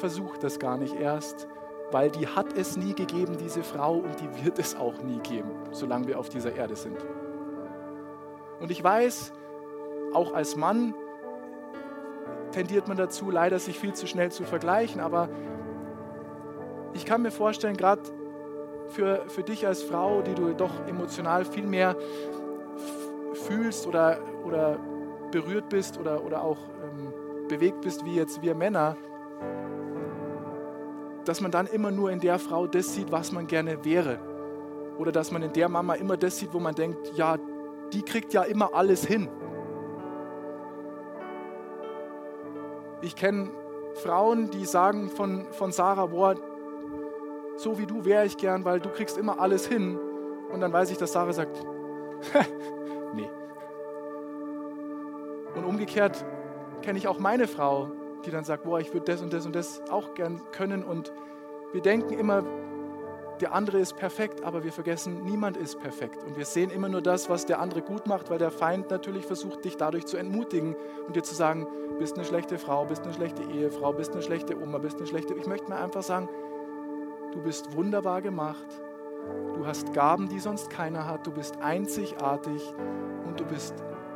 Versuch 0.00 0.36
das 0.38 0.58
gar 0.58 0.76
nicht 0.76 0.94
erst 0.94 1.48
weil 1.90 2.10
die 2.10 2.26
hat 2.26 2.56
es 2.56 2.76
nie 2.76 2.94
gegeben, 2.94 3.36
diese 3.38 3.62
Frau, 3.62 3.94
und 3.94 4.20
die 4.20 4.44
wird 4.44 4.58
es 4.58 4.76
auch 4.76 5.02
nie 5.02 5.18
geben, 5.20 5.50
solange 5.72 6.06
wir 6.06 6.18
auf 6.18 6.28
dieser 6.28 6.54
Erde 6.54 6.76
sind. 6.76 6.98
Und 8.60 8.70
ich 8.70 8.82
weiß, 8.82 9.32
auch 10.12 10.34
als 10.34 10.56
Mann 10.56 10.94
tendiert 12.52 12.88
man 12.88 12.96
dazu, 12.96 13.30
leider 13.30 13.58
sich 13.58 13.78
viel 13.78 13.94
zu 13.94 14.06
schnell 14.06 14.32
zu 14.32 14.44
vergleichen, 14.44 15.00
aber 15.00 15.28
ich 16.94 17.04
kann 17.04 17.22
mir 17.22 17.30
vorstellen, 17.30 17.76
gerade 17.76 18.02
für, 18.88 19.24
für 19.28 19.42
dich 19.42 19.66
als 19.66 19.82
Frau, 19.82 20.22
die 20.22 20.34
du 20.34 20.54
doch 20.54 20.86
emotional 20.86 21.44
viel 21.44 21.66
mehr 21.66 21.96
fühlst 23.34 23.86
oder, 23.86 24.18
oder 24.44 24.78
berührt 25.30 25.68
bist 25.68 25.98
oder, 25.98 26.24
oder 26.24 26.42
auch 26.42 26.58
ähm, 26.82 27.12
bewegt 27.48 27.80
bist 27.82 28.04
wie 28.04 28.14
jetzt 28.14 28.42
wir 28.42 28.54
Männer, 28.54 28.96
dass 31.24 31.40
man 31.40 31.50
dann 31.50 31.66
immer 31.66 31.90
nur 31.90 32.10
in 32.10 32.20
der 32.20 32.38
Frau 32.38 32.66
das 32.66 32.94
sieht, 32.94 33.12
was 33.12 33.32
man 33.32 33.46
gerne 33.46 33.84
wäre. 33.84 34.18
Oder 34.98 35.12
dass 35.12 35.30
man 35.30 35.42
in 35.42 35.52
der 35.52 35.68
Mama 35.68 35.94
immer 35.94 36.16
das 36.16 36.38
sieht, 36.38 36.52
wo 36.52 36.58
man 36.58 36.74
denkt, 36.74 37.12
ja, 37.14 37.36
die 37.92 38.02
kriegt 38.02 38.32
ja 38.32 38.42
immer 38.42 38.74
alles 38.74 39.04
hin. 39.04 39.28
Ich 43.00 43.14
kenne 43.14 43.50
Frauen, 44.02 44.50
die 44.50 44.64
sagen 44.64 45.08
von, 45.08 45.46
von 45.52 45.70
Sarah, 45.70 46.06
boah, 46.06 46.34
so 47.58 47.78
wie 47.78 47.86
du 47.86 48.04
wäre 48.04 48.24
ich 48.24 48.36
gern, 48.36 48.64
weil 48.64 48.80
du 48.80 48.88
kriegst 48.88 49.18
immer 49.18 49.40
alles 49.40 49.66
hin. 49.66 49.98
Und 50.50 50.60
dann 50.60 50.72
weiß 50.72 50.90
ich, 50.90 50.96
dass 50.96 51.12
Sarah 51.12 51.32
sagt, 51.32 51.60
nee. 53.14 53.28
Und 55.54 55.64
umgekehrt 55.64 56.24
kenne 56.82 56.98
ich 56.98 57.08
auch 57.08 57.18
meine 57.18 57.48
Frau, 57.48 57.90
die 58.24 58.30
dann 58.30 58.44
sagt, 58.44 58.64
boah, 58.64 58.78
ich 58.80 58.94
würde 58.94 59.12
das 59.12 59.22
und 59.22 59.32
das 59.32 59.44
und 59.44 59.54
das 59.54 59.82
auch 59.90 60.14
gern 60.14 60.40
können. 60.52 60.84
Und 60.84 61.12
wir 61.72 61.82
denken 61.82 62.14
immer, 62.14 62.44
der 63.40 63.52
andere 63.52 63.78
ist 63.78 63.96
perfekt, 63.96 64.42
aber 64.42 64.64
wir 64.64 64.72
vergessen, 64.72 65.24
niemand 65.24 65.56
ist 65.56 65.78
perfekt. 65.80 66.24
Und 66.24 66.36
wir 66.36 66.44
sehen 66.44 66.70
immer 66.70 66.88
nur 66.88 67.02
das, 67.02 67.28
was 67.28 67.46
der 67.46 67.60
andere 67.60 67.82
gut 67.82 68.06
macht, 68.06 68.30
weil 68.30 68.38
der 68.38 68.50
Feind 68.50 68.90
natürlich 68.90 69.26
versucht, 69.26 69.64
dich 69.64 69.76
dadurch 69.76 70.06
zu 70.06 70.16
entmutigen 70.16 70.76
und 71.06 71.14
dir 71.14 71.22
zu 71.22 71.34
sagen, 71.34 71.66
bist 71.98 72.16
eine 72.16 72.24
schlechte 72.24 72.58
Frau, 72.58 72.84
bist 72.84 73.02
eine 73.02 73.12
schlechte 73.12 73.42
Ehefrau, 73.42 73.92
bist 73.92 74.12
eine 74.12 74.22
schlechte 74.22 74.60
Oma, 74.60 74.78
bist 74.78 74.98
eine 74.98 75.06
schlechte... 75.06 75.34
Ich 75.34 75.46
möchte 75.46 75.68
mir 75.68 75.76
einfach 75.76 76.02
sagen, 76.02 76.28
du 77.32 77.40
bist 77.42 77.74
wunderbar 77.76 78.22
gemacht. 78.22 78.66
Du 79.54 79.66
hast 79.66 79.92
Gaben, 79.92 80.28
die 80.28 80.38
sonst 80.38 80.70
keiner 80.70 81.06
hat. 81.06 81.26
Du 81.26 81.32
bist 81.32 81.60
einzigartig 81.60 82.62
und 83.26 83.38
du 83.38 83.44
bist 83.44 83.74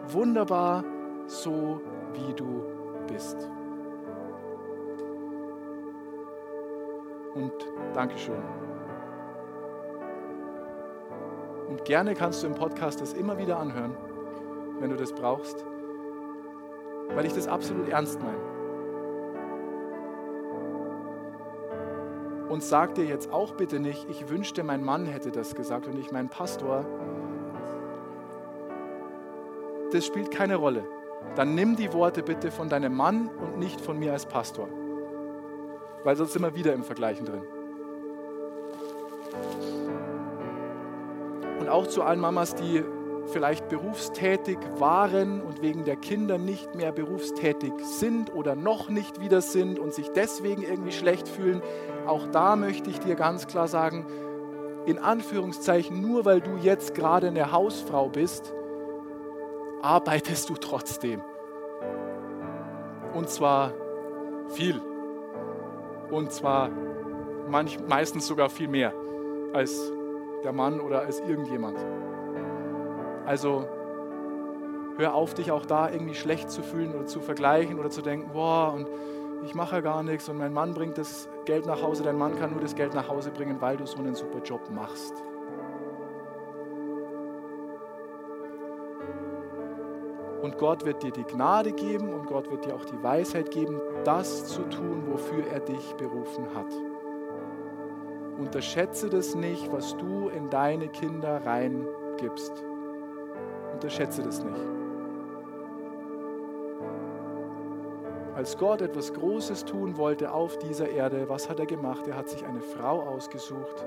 wunderbar 0.09 0.85
so, 1.27 1.81
wie 2.15 2.33
du 2.35 2.65
bist. 3.07 3.51
und 7.35 7.53
Dankeschön. 7.95 8.43
Und 11.69 11.85
gerne 11.85 12.15
kannst 12.15 12.43
du 12.43 12.47
im 12.47 12.55
Podcast 12.55 13.01
das 13.01 13.15
immer 13.15 13.39
wieder 13.39 13.59
anhören, 13.59 13.97
wenn 14.81 14.91
du 14.91 14.97
das 14.97 15.13
brauchst, 15.13 15.65
weil 17.15 17.25
ich 17.25 17.33
das 17.33 17.49
absolut 17.49 17.89
ernst 17.89 18.21
meine. 18.21 18.52
Und 22.53 22.63
sag 22.63 22.95
dir 22.95 23.05
jetzt 23.05 23.33
auch 23.33 23.55
bitte 23.55 23.81
nicht, 23.81 24.07
ich 24.11 24.29
wünschte, 24.29 24.63
mein 24.63 24.85
Mann 24.85 25.07
hätte 25.07 25.31
das 25.31 25.55
gesagt 25.55 25.87
und 25.87 25.95
nicht 25.95 26.13
mein 26.13 26.29
Pastor. 26.29 26.85
Das 29.91 30.05
spielt 30.05 30.31
keine 30.31 30.57
Rolle. 30.57 30.85
Dann 31.35 31.55
nimm 31.55 31.77
die 31.77 31.93
Worte 31.93 32.23
bitte 32.23 32.51
von 32.51 32.69
deinem 32.69 32.95
Mann 32.95 33.29
und 33.29 33.59
nicht 33.59 33.81
von 33.81 33.99
mir 33.99 34.13
als 34.13 34.27
Pastor 34.27 34.69
weil 36.05 36.17
sonst 36.17 36.33
sind 36.33 36.43
wir 36.43 36.55
wieder 36.55 36.73
im 36.73 36.85
Vergleichen 36.85 37.27
drin. 37.27 37.43
Und 41.61 41.69
auch 41.69 41.87
zu 41.87 42.03
allen 42.03 42.21
Mamas, 42.21 42.55
die 42.55 42.83
vielleicht 43.27 43.69
berufstätig 43.69 44.59
waren 44.79 45.41
und 45.41 45.63
wegen 45.63 45.85
der 45.85 45.97
Kinder 45.97 46.39
nicht 46.39 46.75
mehr 46.75 46.93
berufstätig 46.93 47.73
sind 47.83 48.35
oder 48.35 48.55
noch 48.55 48.89
nicht 48.89 49.21
wieder 49.21 49.41
sind 49.41 49.79
und 49.79 49.95
sich 49.95 50.11
deswegen 50.11 50.63
irgendwie 50.63 50.93
schlecht 50.93 51.29
fühlen, 51.29 51.63
auch 52.07 52.27
da 52.29 52.57
möchte 52.57 52.91
ich 52.91 52.99
dir 52.99 53.15
ganz 53.15 53.47
klar 53.47 53.69
sagen, 53.69 54.07
in 54.87 54.99
Anführungszeichen, 54.99 56.01
nur 56.01 56.25
weil 56.25 56.41
du 56.41 56.57
jetzt 56.57 56.95
gerade 56.95 57.29
eine 57.29 57.53
Hausfrau 57.53 58.09
bist, 58.09 58.53
arbeitest 59.81 60.49
du 60.51 60.55
trotzdem. 60.55 61.21
Und 63.15 63.29
zwar 63.29 63.73
viel. 64.49 64.81
Und 66.11 66.33
zwar 66.33 66.71
manch, 67.49 67.79
meistens 67.89 68.27
sogar 68.27 68.51
viel 68.51 68.69
mehr 68.69 68.93
als 69.53 69.93
der 70.45 70.53
Mann 70.53 70.81
oder 70.81 71.03
als 71.03 71.21
irgendjemand. 71.21 71.79
Also 73.27 73.67
hör 74.97 75.15
auf, 75.15 75.35
dich 75.35 75.51
auch 75.51 75.67
da 75.67 75.91
irgendwie 75.91 76.15
schlecht 76.15 76.51
zu 76.51 76.63
fühlen 76.63 76.95
oder 76.95 77.07
zu 77.07 77.21
vergleichen 77.21 77.79
oder 77.79 77.91
zu 77.91 78.03
denken, 78.03 78.31
boah, 78.33 78.73
und 78.75 78.89
ich 79.45 79.55
mache 79.55 79.77
ja 79.77 79.81
gar 79.81 80.03
nichts 80.03 80.29
und 80.29 80.39
mein 80.39 80.53
Mann 80.53 80.75
bringt 80.75 80.99
das 80.99 81.29
Geld 81.45 81.67
nach 81.67 81.83
Hause, 81.83 82.03
dein 82.03 82.17
Mann 82.17 82.37
kann 82.37 82.51
nur 82.53 82.61
das 82.61 82.75
Geld 82.75 82.95
nach 82.95 83.09
Hause 83.09 83.31
bringen, 83.31 83.61
weil 83.61 83.77
du 83.77 83.87
so 83.87 83.99
einen 83.99 84.15
super 84.15 84.41
Job 84.43 84.71
machst. 84.71 85.15
Und 90.43 90.59
Gott 90.59 90.85
wird 90.85 91.05
dir 91.05 91.13
die 91.13 91.23
Gnade 91.23 91.73
geben 91.73 92.13
und 92.13 92.27
Gott 92.27 92.51
wird 92.51 92.65
dir 92.65 92.75
auch 92.75 92.85
die 92.85 93.01
Weisheit 93.01 93.53
geben, 93.53 93.81
das 94.05 94.47
zu 94.47 94.63
tun, 94.63 95.05
wofür 95.07 95.47
er 95.47 95.61
dich 95.61 95.95
berufen 95.95 96.47
hat. 96.55 96.73
Unterschätze 98.39 99.09
das 99.09 99.37
nicht, 99.37 99.71
was 99.73 99.97
du 99.97 100.29
in 100.29 100.51
deine 100.51 100.89
Kinder 100.89 101.47
reingibst. 101.47 102.65
Unterschätze 103.73 104.23
das 104.23 104.43
nicht. 104.43 104.61
Als 108.35 108.57
Gott 108.57 108.81
etwas 108.81 109.13
Großes 109.13 109.67
tun 109.67 109.97
wollte 109.99 110.33
auf 110.33 110.59
dieser 110.59 110.89
Erde, 110.89 111.29
was 111.29 111.51
hat 111.51 111.61
er 111.61 111.67
gemacht? 111.67 112.07
Er 112.09 112.17
hat 112.17 112.29
sich 112.29 112.45
eine 112.47 112.61
Frau 112.61 113.01
ausgesucht, 113.03 113.85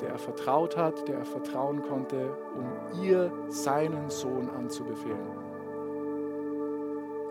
der 0.00 0.10
er 0.10 0.18
vertraut 0.18 0.76
hat, 0.76 1.06
der 1.08 1.18
er 1.18 1.24
vertrauen 1.24 1.80
konnte, 1.82 2.36
um 2.56 3.02
ihr 3.02 3.32
seinen 3.48 4.10
Sohn 4.10 4.50
anzubefehlen. 4.50 5.44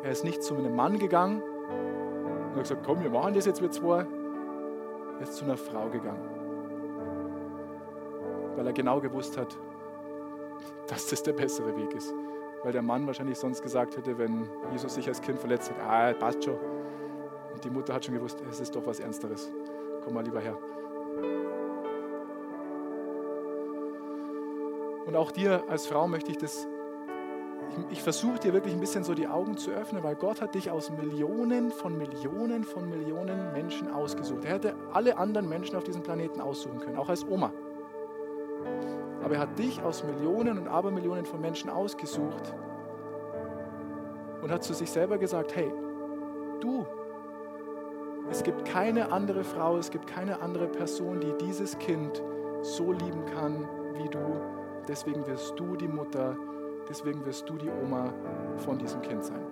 Er 0.03 0.11
ist 0.11 0.23
nicht 0.23 0.41
zu 0.41 0.55
einem 0.55 0.75
Mann 0.75 0.99
gegangen 0.99 1.41
und 1.41 2.55
hat 2.55 2.63
gesagt, 2.63 2.83
komm, 2.85 3.03
wir 3.03 3.09
machen 3.09 3.33
das 3.33 3.45
jetzt 3.45 3.61
wir 3.61 3.69
zwei. 3.69 4.05
Er 5.19 5.21
ist 5.21 5.35
zu 5.35 5.45
einer 5.45 5.57
Frau 5.57 5.89
gegangen, 5.89 6.29
weil 8.55 8.65
er 8.65 8.73
genau 8.73 8.99
gewusst 8.99 9.37
hat, 9.37 9.57
dass 10.93 11.07
das 11.07 11.23
der 11.23 11.33
bessere 11.33 11.75
Weg 11.75 11.93
ist. 11.95 12.13
Weil 12.63 12.71
der 12.71 12.83
Mann 12.83 13.07
wahrscheinlich 13.07 13.37
sonst 13.37 13.61
gesagt 13.61 13.97
hätte, 13.97 14.17
wenn 14.17 14.47
Jesus 14.71 14.93
sich 14.93 15.07
als 15.07 15.21
Kind 15.21 15.39
verletzt 15.39 15.71
hat, 15.71 15.79
ah, 15.79 16.13
passt 16.13 16.43
schon. 16.43 16.57
Und 17.51 17.63
die 17.63 17.69
Mutter 17.69 17.93
hat 17.93 18.05
schon 18.05 18.13
gewusst, 18.13 18.41
es 18.49 18.59
ist 18.59 18.75
doch 18.75 18.85
was 18.85 18.99
Ernsteres. 18.99 19.51
Komm 20.03 20.13
mal 20.13 20.23
lieber 20.23 20.39
her. 20.39 20.57
Und 25.05 25.15
auch 25.15 25.31
dir 25.31 25.63
als 25.67 25.87
Frau 25.87 26.07
möchte 26.07 26.31
ich 26.31 26.37
das, 26.37 26.67
ich, 27.89 27.97
ich 27.97 28.03
versuche 28.03 28.39
dir 28.39 28.53
wirklich 28.53 28.73
ein 28.73 28.79
bisschen 28.79 29.03
so 29.03 29.15
die 29.15 29.27
Augen 29.27 29.57
zu 29.57 29.71
öffnen, 29.71 30.03
weil 30.03 30.15
Gott 30.15 30.41
hat 30.41 30.53
dich 30.53 30.69
aus 30.69 30.91
Millionen 30.91 31.71
von 31.71 31.97
Millionen 31.97 32.63
von 32.63 32.87
Millionen 32.87 33.51
Menschen 33.51 33.91
ausgesucht. 33.91 34.45
Er 34.45 34.53
hätte 34.53 34.75
alle 34.93 35.17
anderen 35.17 35.49
Menschen 35.49 35.75
auf 35.75 35.83
diesem 35.83 36.03
Planeten 36.03 36.39
aussuchen 36.39 36.79
können, 36.79 36.97
auch 36.97 37.09
als 37.09 37.27
Oma. 37.27 37.51
Aber 39.23 39.35
er 39.35 39.41
hat 39.41 39.57
dich 39.57 39.81
aus 39.81 40.03
Millionen 40.03 40.57
und 40.57 40.67
Abermillionen 40.67 41.25
von 41.25 41.39
Menschen 41.39 41.69
ausgesucht 41.69 42.53
und 44.41 44.51
hat 44.51 44.63
zu 44.63 44.73
sich 44.73 44.91
selber 44.91 45.17
gesagt, 45.17 45.55
hey, 45.55 45.71
du, 46.59 46.85
es 48.29 48.43
gibt 48.43 48.65
keine 48.65 49.11
andere 49.11 49.43
Frau, 49.43 49.77
es 49.77 49.89
gibt 49.89 50.07
keine 50.07 50.41
andere 50.41 50.67
Person, 50.67 51.19
die 51.19 51.33
dieses 51.39 51.77
Kind 51.79 52.21
so 52.61 52.91
lieben 52.91 53.25
kann 53.25 53.67
wie 53.95 54.09
du. 54.09 54.41
Deswegen 54.87 55.25
wirst 55.27 55.57
du 55.57 55.75
die 55.75 55.87
Mutter, 55.87 56.35
deswegen 56.89 57.25
wirst 57.25 57.49
du 57.49 57.55
die 57.55 57.69
Oma 57.69 58.13
von 58.57 58.77
diesem 58.77 59.01
Kind 59.01 59.23
sein. 59.23 59.45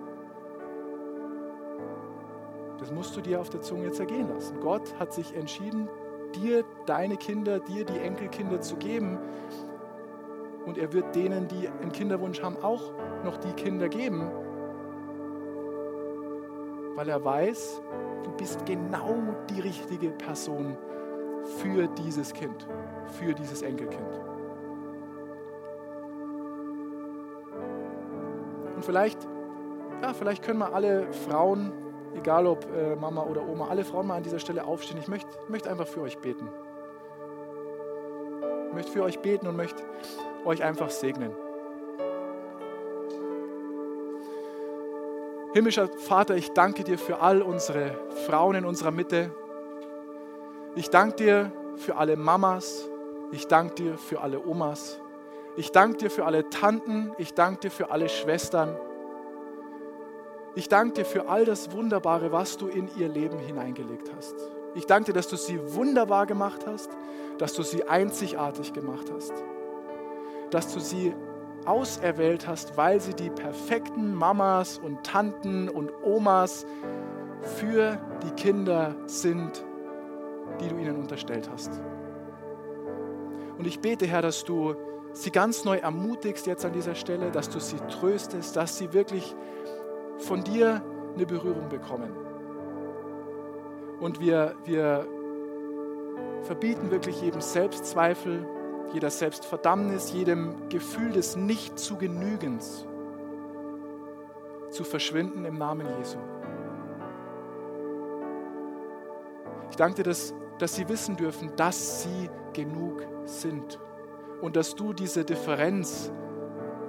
Das 2.78 2.90
musst 2.90 3.16
du 3.16 3.20
dir 3.20 3.40
auf 3.40 3.48
der 3.48 3.60
Zunge 3.60 3.90
zergehen 3.92 4.28
lassen. 4.28 4.60
Gott 4.60 4.98
hat 4.98 5.12
sich 5.12 5.34
entschieden, 5.36 5.88
dir 6.32 6.64
deine 6.86 7.16
Kinder, 7.16 7.60
dir 7.60 7.84
die 7.84 7.98
Enkelkinder 7.98 8.60
zu 8.60 8.76
geben. 8.76 9.18
Und 10.66 10.78
er 10.78 10.92
wird 10.92 11.14
denen, 11.14 11.48
die 11.48 11.68
einen 11.68 11.92
Kinderwunsch 11.92 12.42
haben, 12.42 12.56
auch 12.62 12.92
noch 13.24 13.36
die 13.38 13.52
Kinder 13.52 13.88
geben, 13.88 14.30
weil 16.94 17.08
er 17.08 17.24
weiß, 17.24 17.82
du 18.22 18.30
bist 18.32 18.64
genau 18.66 19.34
die 19.50 19.60
richtige 19.60 20.10
Person 20.10 20.76
für 21.58 21.88
dieses 21.88 22.32
Kind, 22.32 22.66
für 23.18 23.34
dieses 23.34 23.62
Enkelkind. 23.62 24.20
Und 28.76 28.84
vielleicht, 28.84 29.26
ja, 30.02 30.12
vielleicht 30.12 30.44
können 30.44 30.58
wir 30.60 30.74
alle 30.74 31.12
Frauen 31.12 31.72
egal 32.14 32.46
ob 32.46 32.66
äh, 32.74 32.96
Mama 32.96 33.22
oder 33.22 33.46
Oma, 33.46 33.68
alle 33.68 33.84
Frauen 33.84 34.06
mal 34.06 34.16
an 34.16 34.22
dieser 34.22 34.38
Stelle 34.38 34.64
aufstehen. 34.64 34.98
Ich 35.00 35.08
möchte 35.08 35.28
möcht 35.48 35.66
einfach 35.66 35.86
für 35.86 36.02
euch 36.02 36.18
beten. 36.18 36.48
Ich 38.68 38.74
möchte 38.74 38.92
für 38.92 39.02
euch 39.02 39.18
beten 39.18 39.46
und 39.46 39.56
möchte 39.56 39.82
euch 40.44 40.62
einfach 40.62 40.90
segnen. 40.90 41.32
Himmlischer 45.54 45.88
Vater, 45.88 46.34
ich 46.34 46.52
danke 46.52 46.82
dir 46.82 46.98
für 46.98 47.20
all 47.20 47.42
unsere 47.42 47.94
Frauen 48.26 48.54
in 48.56 48.64
unserer 48.64 48.90
Mitte. 48.90 49.30
Ich 50.74 50.88
danke 50.88 51.16
dir 51.16 51.52
für 51.76 51.96
alle 51.96 52.16
Mamas. 52.16 52.88
Ich 53.32 53.46
danke 53.48 53.74
dir 53.74 53.98
für 53.98 54.22
alle 54.22 54.40
Omas. 54.40 54.98
Ich 55.56 55.70
danke 55.70 55.98
dir 55.98 56.10
für 56.10 56.24
alle 56.24 56.48
Tanten. 56.48 57.12
Ich 57.18 57.34
danke 57.34 57.60
dir 57.60 57.70
für 57.70 57.90
alle 57.90 58.08
Schwestern. 58.08 58.74
Ich 60.54 60.68
danke 60.68 60.94
dir 60.94 61.04
für 61.04 61.28
all 61.28 61.44
das 61.44 61.72
Wunderbare, 61.72 62.30
was 62.30 62.58
du 62.58 62.68
in 62.68 62.88
ihr 62.98 63.08
Leben 63.08 63.38
hineingelegt 63.38 64.10
hast. 64.14 64.34
Ich 64.74 64.86
danke 64.86 65.06
dir, 65.06 65.12
dass 65.14 65.28
du 65.28 65.36
sie 65.36 65.58
wunderbar 65.74 66.26
gemacht 66.26 66.66
hast, 66.66 66.90
dass 67.38 67.54
du 67.54 67.62
sie 67.62 67.84
einzigartig 67.84 68.72
gemacht 68.72 69.10
hast, 69.14 69.32
dass 70.50 70.72
du 70.72 70.80
sie 70.80 71.14
auserwählt 71.64 72.46
hast, 72.46 72.76
weil 72.76 73.00
sie 73.00 73.14
die 73.14 73.30
perfekten 73.30 74.14
Mamas 74.14 74.78
und 74.78 75.04
Tanten 75.04 75.68
und 75.68 75.90
Omas 76.02 76.66
für 77.40 77.98
die 78.22 78.30
Kinder 78.32 78.94
sind, 79.06 79.64
die 80.60 80.68
du 80.68 80.76
ihnen 80.76 80.96
unterstellt 80.96 81.48
hast. 81.50 81.80
Und 83.56 83.66
ich 83.66 83.80
bete, 83.80 84.06
Herr, 84.06 84.22
dass 84.22 84.44
du 84.44 84.74
sie 85.12 85.30
ganz 85.30 85.64
neu 85.64 85.76
ermutigst 85.76 86.46
jetzt 86.46 86.64
an 86.64 86.72
dieser 86.72 86.94
Stelle, 86.94 87.30
dass 87.30 87.48
du 87.48 87.60
sie 87.60 87.76
tröstest, 87.88 88.56
dass 88.56 88.78
sie 88.78 88.92
wirklich 88.92 89.34
von 90.18 90.44
dir 90.44 90.82
eine 91.14 91.26
Berührung 91.26 91.68
bekommen. 91.68 92.12
Und 94.00 94.20
wir, 94.20 94.54
wir 94.64 95.06
verbieten 96.42 96.90
wirklich 96.90 97.20
jedem 97.22 97.40
Selbstzweifel, 97.40 98.46
jeder 98.92 99.10
Selbstverdammnis, 99.10 100.12
jedem 100.12 100.68
Gefühl 100.68 101.12
des 101.12 101.36
Nicht-zu-Genügens 101.36 102.86
zu 104.70 104.84
verschwinden 104.84 105.44
im 105.44 105.56
Namen 105.58 105.86
Jesu. 105.98 106.18
Ich 109.70 109.76
danke 109.76 109.96
dir, 109.96 110.02
dass, 110.02 110.34
dass 110.58 110.74
sie 110.74 110.88
wissen 110.88 111.16
dürfen, 111.16 111.52
dass 111.56 112.02
sie 112.02 112.28
genug 112.52 113.06
sind 113.24 113.78
und 114.40 114.56
dass 114.56 114.74
du 114.74 114.92
diese 114.92 115.24
Differenz 115.24 116.10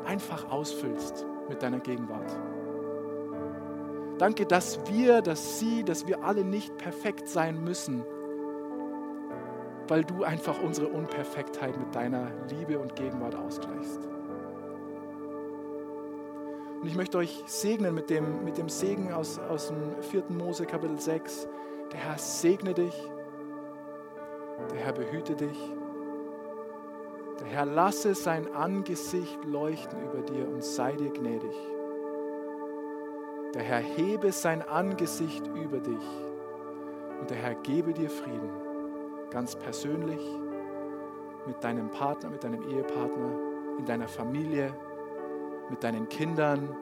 einfach 0.06 0.50
ausfüllst 0.50 1.26
mit 1.48 1.62
deiner 1.62 1.80
Gegenwart. 1.80 2.38
Danke, 4.18 4.46
dass 4.46 4.80
wir, 4.88 5.22
dass 5.22 5.60
sie, 5.60 5.84
dass 5.84 6.08
wir 6.08 6.24
alle 6.24 6.44
nicht 6.44 6.78
perfekt 6.78 7.28
sein 7.28 7.64
müssen, 7.64 8.06
weil 9.88 10.04
du 10.04 10.24
einfach 10.24 10.62
unsere 10.62 10.88
Unperfektheit 10.88 11.78
mit 11.78 11.94
deiner 11.96 12.32
Liebe 12.50 12.80
und 12.80 12.96
Gegenwart 12.96 13.36
ausgleichst. 13.36 14.08
Und 16.82 16.88
ich 16.88 16.96
möchte 16.96 17.18
euch 17.18 17.44
segnen 17.48 17.96
mit 17.96 18.10
dem, 18.10 18.44
mit 18.44 18.58
dem 18.58 18.70
Segen 18.70 19.14
aus, 19.14 19.40
aus 19.40 19.70
dem 19.70 20.02
4. 20.02 20.26
Mose 20.30 20.66
Kapitel 20.66 21.00
6. 21.00 21.48
Der 21.92 22.00
Herr 22.00 22.18
segne 22.18 22.74
dich, 22.74 22.94
der 24.72 24.80
Herr 24.80 24.94
behüte 24.94 25.36
dich, 25.36 25.58
der 27.40 27.48
Herr 27.48 27.66
lasse 27.66 28.16
sein 28.16 28.54
Angesicht 28.54 29.44
leuchten 29.46 30.02
über 30.04 30.22
dir 30.22 30.48
und 30.48 30.64
sei 30.64 30.94
dir 30.94 31.10
gnädig. 31.10 31.73
Der 33.54 33.62
Herr 33.62 33.80
hebe 33.80 34.32
sein 34.32 34.62
Angesicht 34.68 35.46
über 35.48 35.80
dich 35.80 36.08
und 37.20 37.30
der 37.30 37.38
Herr 37.38 37.54
gebe 37.56 37.94
dir 37.94 38.10
Frieden, 38.10 38.50
ganz 39.30 39.56
persönlich, 39.56 40.22
mit 41.46 41.64
deinem 41.64 41.90
Partner, 41.92 42.30
mit 42.30 42.44
deinem 42.44 42.68
Ehepartner, 42.68 43.38
in 43.78 43.86
deiner 43.86 44.08
Familie, 44.08 44.74
mit 45.70 45.84
deinen 45.84 46.10
Kindern 46.10 46.76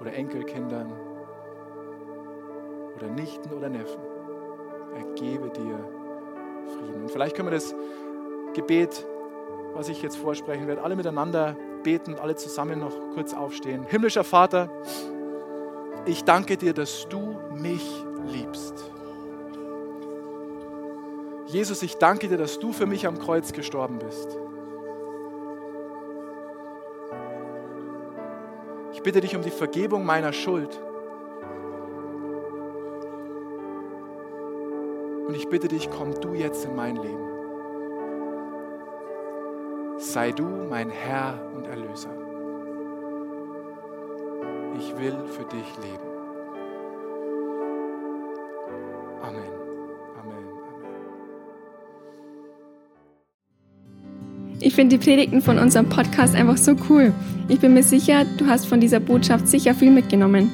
oder 0.00 0.12
Enkelkindern 0.12 0.92
oder 2.96 3.08
Nichten 3.08 3.52
oder 3.52 3.68
Neffen. 3.68 4.00
Er 4.94 5.04
gebe 5.14 5.48
dir 5.50 5.78
Frieden. 6.66 7.02
Und 7.02 7.10
vielleicht 7.10 7.34
können 7.34 7.48
wir 7.48 7.54
das 7.54 7.74
Gebet, 8.54 9.06
was 9.74 9.88
ich 9.88 10.02
jetzt 10.02 10.16
vorsprechen 10.16 10.66
werde, 10.66 10.82
alle 10.82 10.94
miteinander 10.94 11.56
beten, 11.82 12.16
alle 12.16 12.36
zusammen 12.36 12.78
noch 12.78 12.94
kurz 13.14 13.34
aufstehen. 13.34 13.84
Himmlischer 13.84 14.24
Vater, 14.24 14.68
ich 16.06 16.24
danke 16.24 16.56
dir, 16.56 16.72
dass 16.72 17.06
du 17.08 17.38
mich 17.54 18.04
liebst. 18.26 18.74
Jesus, 21.46 21.82
ich 21.82 21.96
danke 21.96 22.28
dir, 22.28 22.38
dass 22.38 22.58
du 22.58 22.72
für 22.72 22.86
mich 22.86 23.06
am 23.06 23.18
Kreuz 23.18 23.52
gestorben 23.52 23.98
bist. 23.98 24.38
Ich 28.92 29.02
bitte 29.02 29.20
dich 29.20 29.34
um 29.34 29.42
die 29.42 29.50
Vergebung 29.50 30.04
meiner 30.04 30.32
Schuld. 30.32 30.80
Und 35.26 35.34
ich 35.34 35.48
bitte 35.48 35.68
dich, 35.68 35.90
komm 35.90 36.20
du 36.20 36.34
jetzt 36.34 36.64
in 36.64 36.76
mein 36.76 36.96
Leben. 36.96 37.28
Sei 39.98 40.32
du 40.32 40.44
mein 40.44 40.90
Herr 40.90 41.40
und 41.54 41.66
Erlöser 41.66 42.19
will 45.00 45.16
für 45.28 45.44
dich 45.44 45.64
leben. 45.82 46.10
Amen. 49.22 49.50
Amen. 50.20 50.44
Amen. 50.68 50.98
Ich 54.60 54.74
finde 54.74 54.98
die 54.98 55.04
Predigten 55.04 55.40
von 55.40 55.58
unserem 55.58 55.88
Podcast 55.88 56.34
einfach 56.34 56.58
so 56.58 56.76
cool. 56.90 57.14
Ich 57.48 57.60
bin 57.60 57.72
mir 57.74 57.82
sicher, 57.82 58.26
du 58.36 58.46
hast 58.46 58.66
von 58.66 58.80
dieser 58.80 59.00
Botschaft 59.00 59.48
sicher 59.48 59.74
viel 59.74 59.90
mitgenommen. 59.90 60.50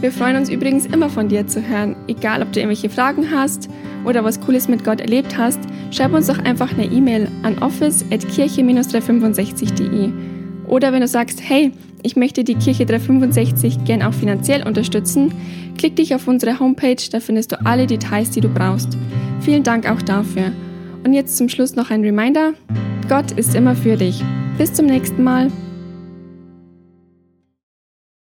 Wir 0.00 0.12
freuen 0.12 0.36
uns 0.36 0.50
übrigens 0.50 0.86
immer 0.86 1.10
von 1.10 1.28
dir 1.28 1.46
zu 1.46 1.66
hören. 1.66 1.96
Egal, 2.06 2.42
ob 2.42 2.52
du 2.52 2.60
irgendwelche 2.60 2.90
Fragen 2.90 3.32
hast 3.32 3.68
oder 4.04 4.22
was 4.22 4.40
Cooles 4.40 4.68
mit 4.68 4.84
Gott 4.84 5.00
erlebt 5.00 5.36
hast, 5.36 5.58
schreib 5.90 6.12
uns 6.12 6.28
doch 6.28 6.38
einfach 6.38 6.72
eine 6.72 6.84
E-Mail 6.84 7.26
an 7.42 7.58
office.kirche-365.de. 7.58 10.12
Oder 10.68 10.92
wenn 10.92 11.00
du 11.00 11.08
sagst, 11.08 11.40
hey, 11.42 11.72
ich 12.02 12.16
möchte 12.16 12.44
die 12.44 12.54
Kirche 12.54 12.86
365 12.86 13.84
gern 13.84 14.02
auch 14.02 14.14
finanziell 14.14 14.66
unterstützen, 14.66 15.32
klick 15.76 15.96
dich 15.96 16.14
auf 16.14 16.28
unsere 16.28 16.58
Homepage, 16.58 16.96
da 17.10 17.20
findest 17.20 17.52
du 17.52 17.64
alle 17.64 17.86
Details, 17.86 18.30
die 18.30 18.40
du 18.40 18.48
brauchst. 18.48 18.96
Vielen 19.40 19.62
Dank 19.62 19.90
auch 19.90 20.02
dafür. 20.02 20.52
Und 21.04 21.12
jetzt 21.12 21.36
zum 21.36 21.48
Schluss 21.48 21.74
noch 21.76 21.90
ein 21.90 22.02
Reminder. 22.02 22.54
Gott 23.08 23.32
ist 23.32 23.54
immer 23.54 23.74
für 23.74 23.96
dich. 23.96 24.22
Bis 24.58 24.72
zum 24.72 24.86
nächsten 24.86 25.22
Mal. 25.22 25.50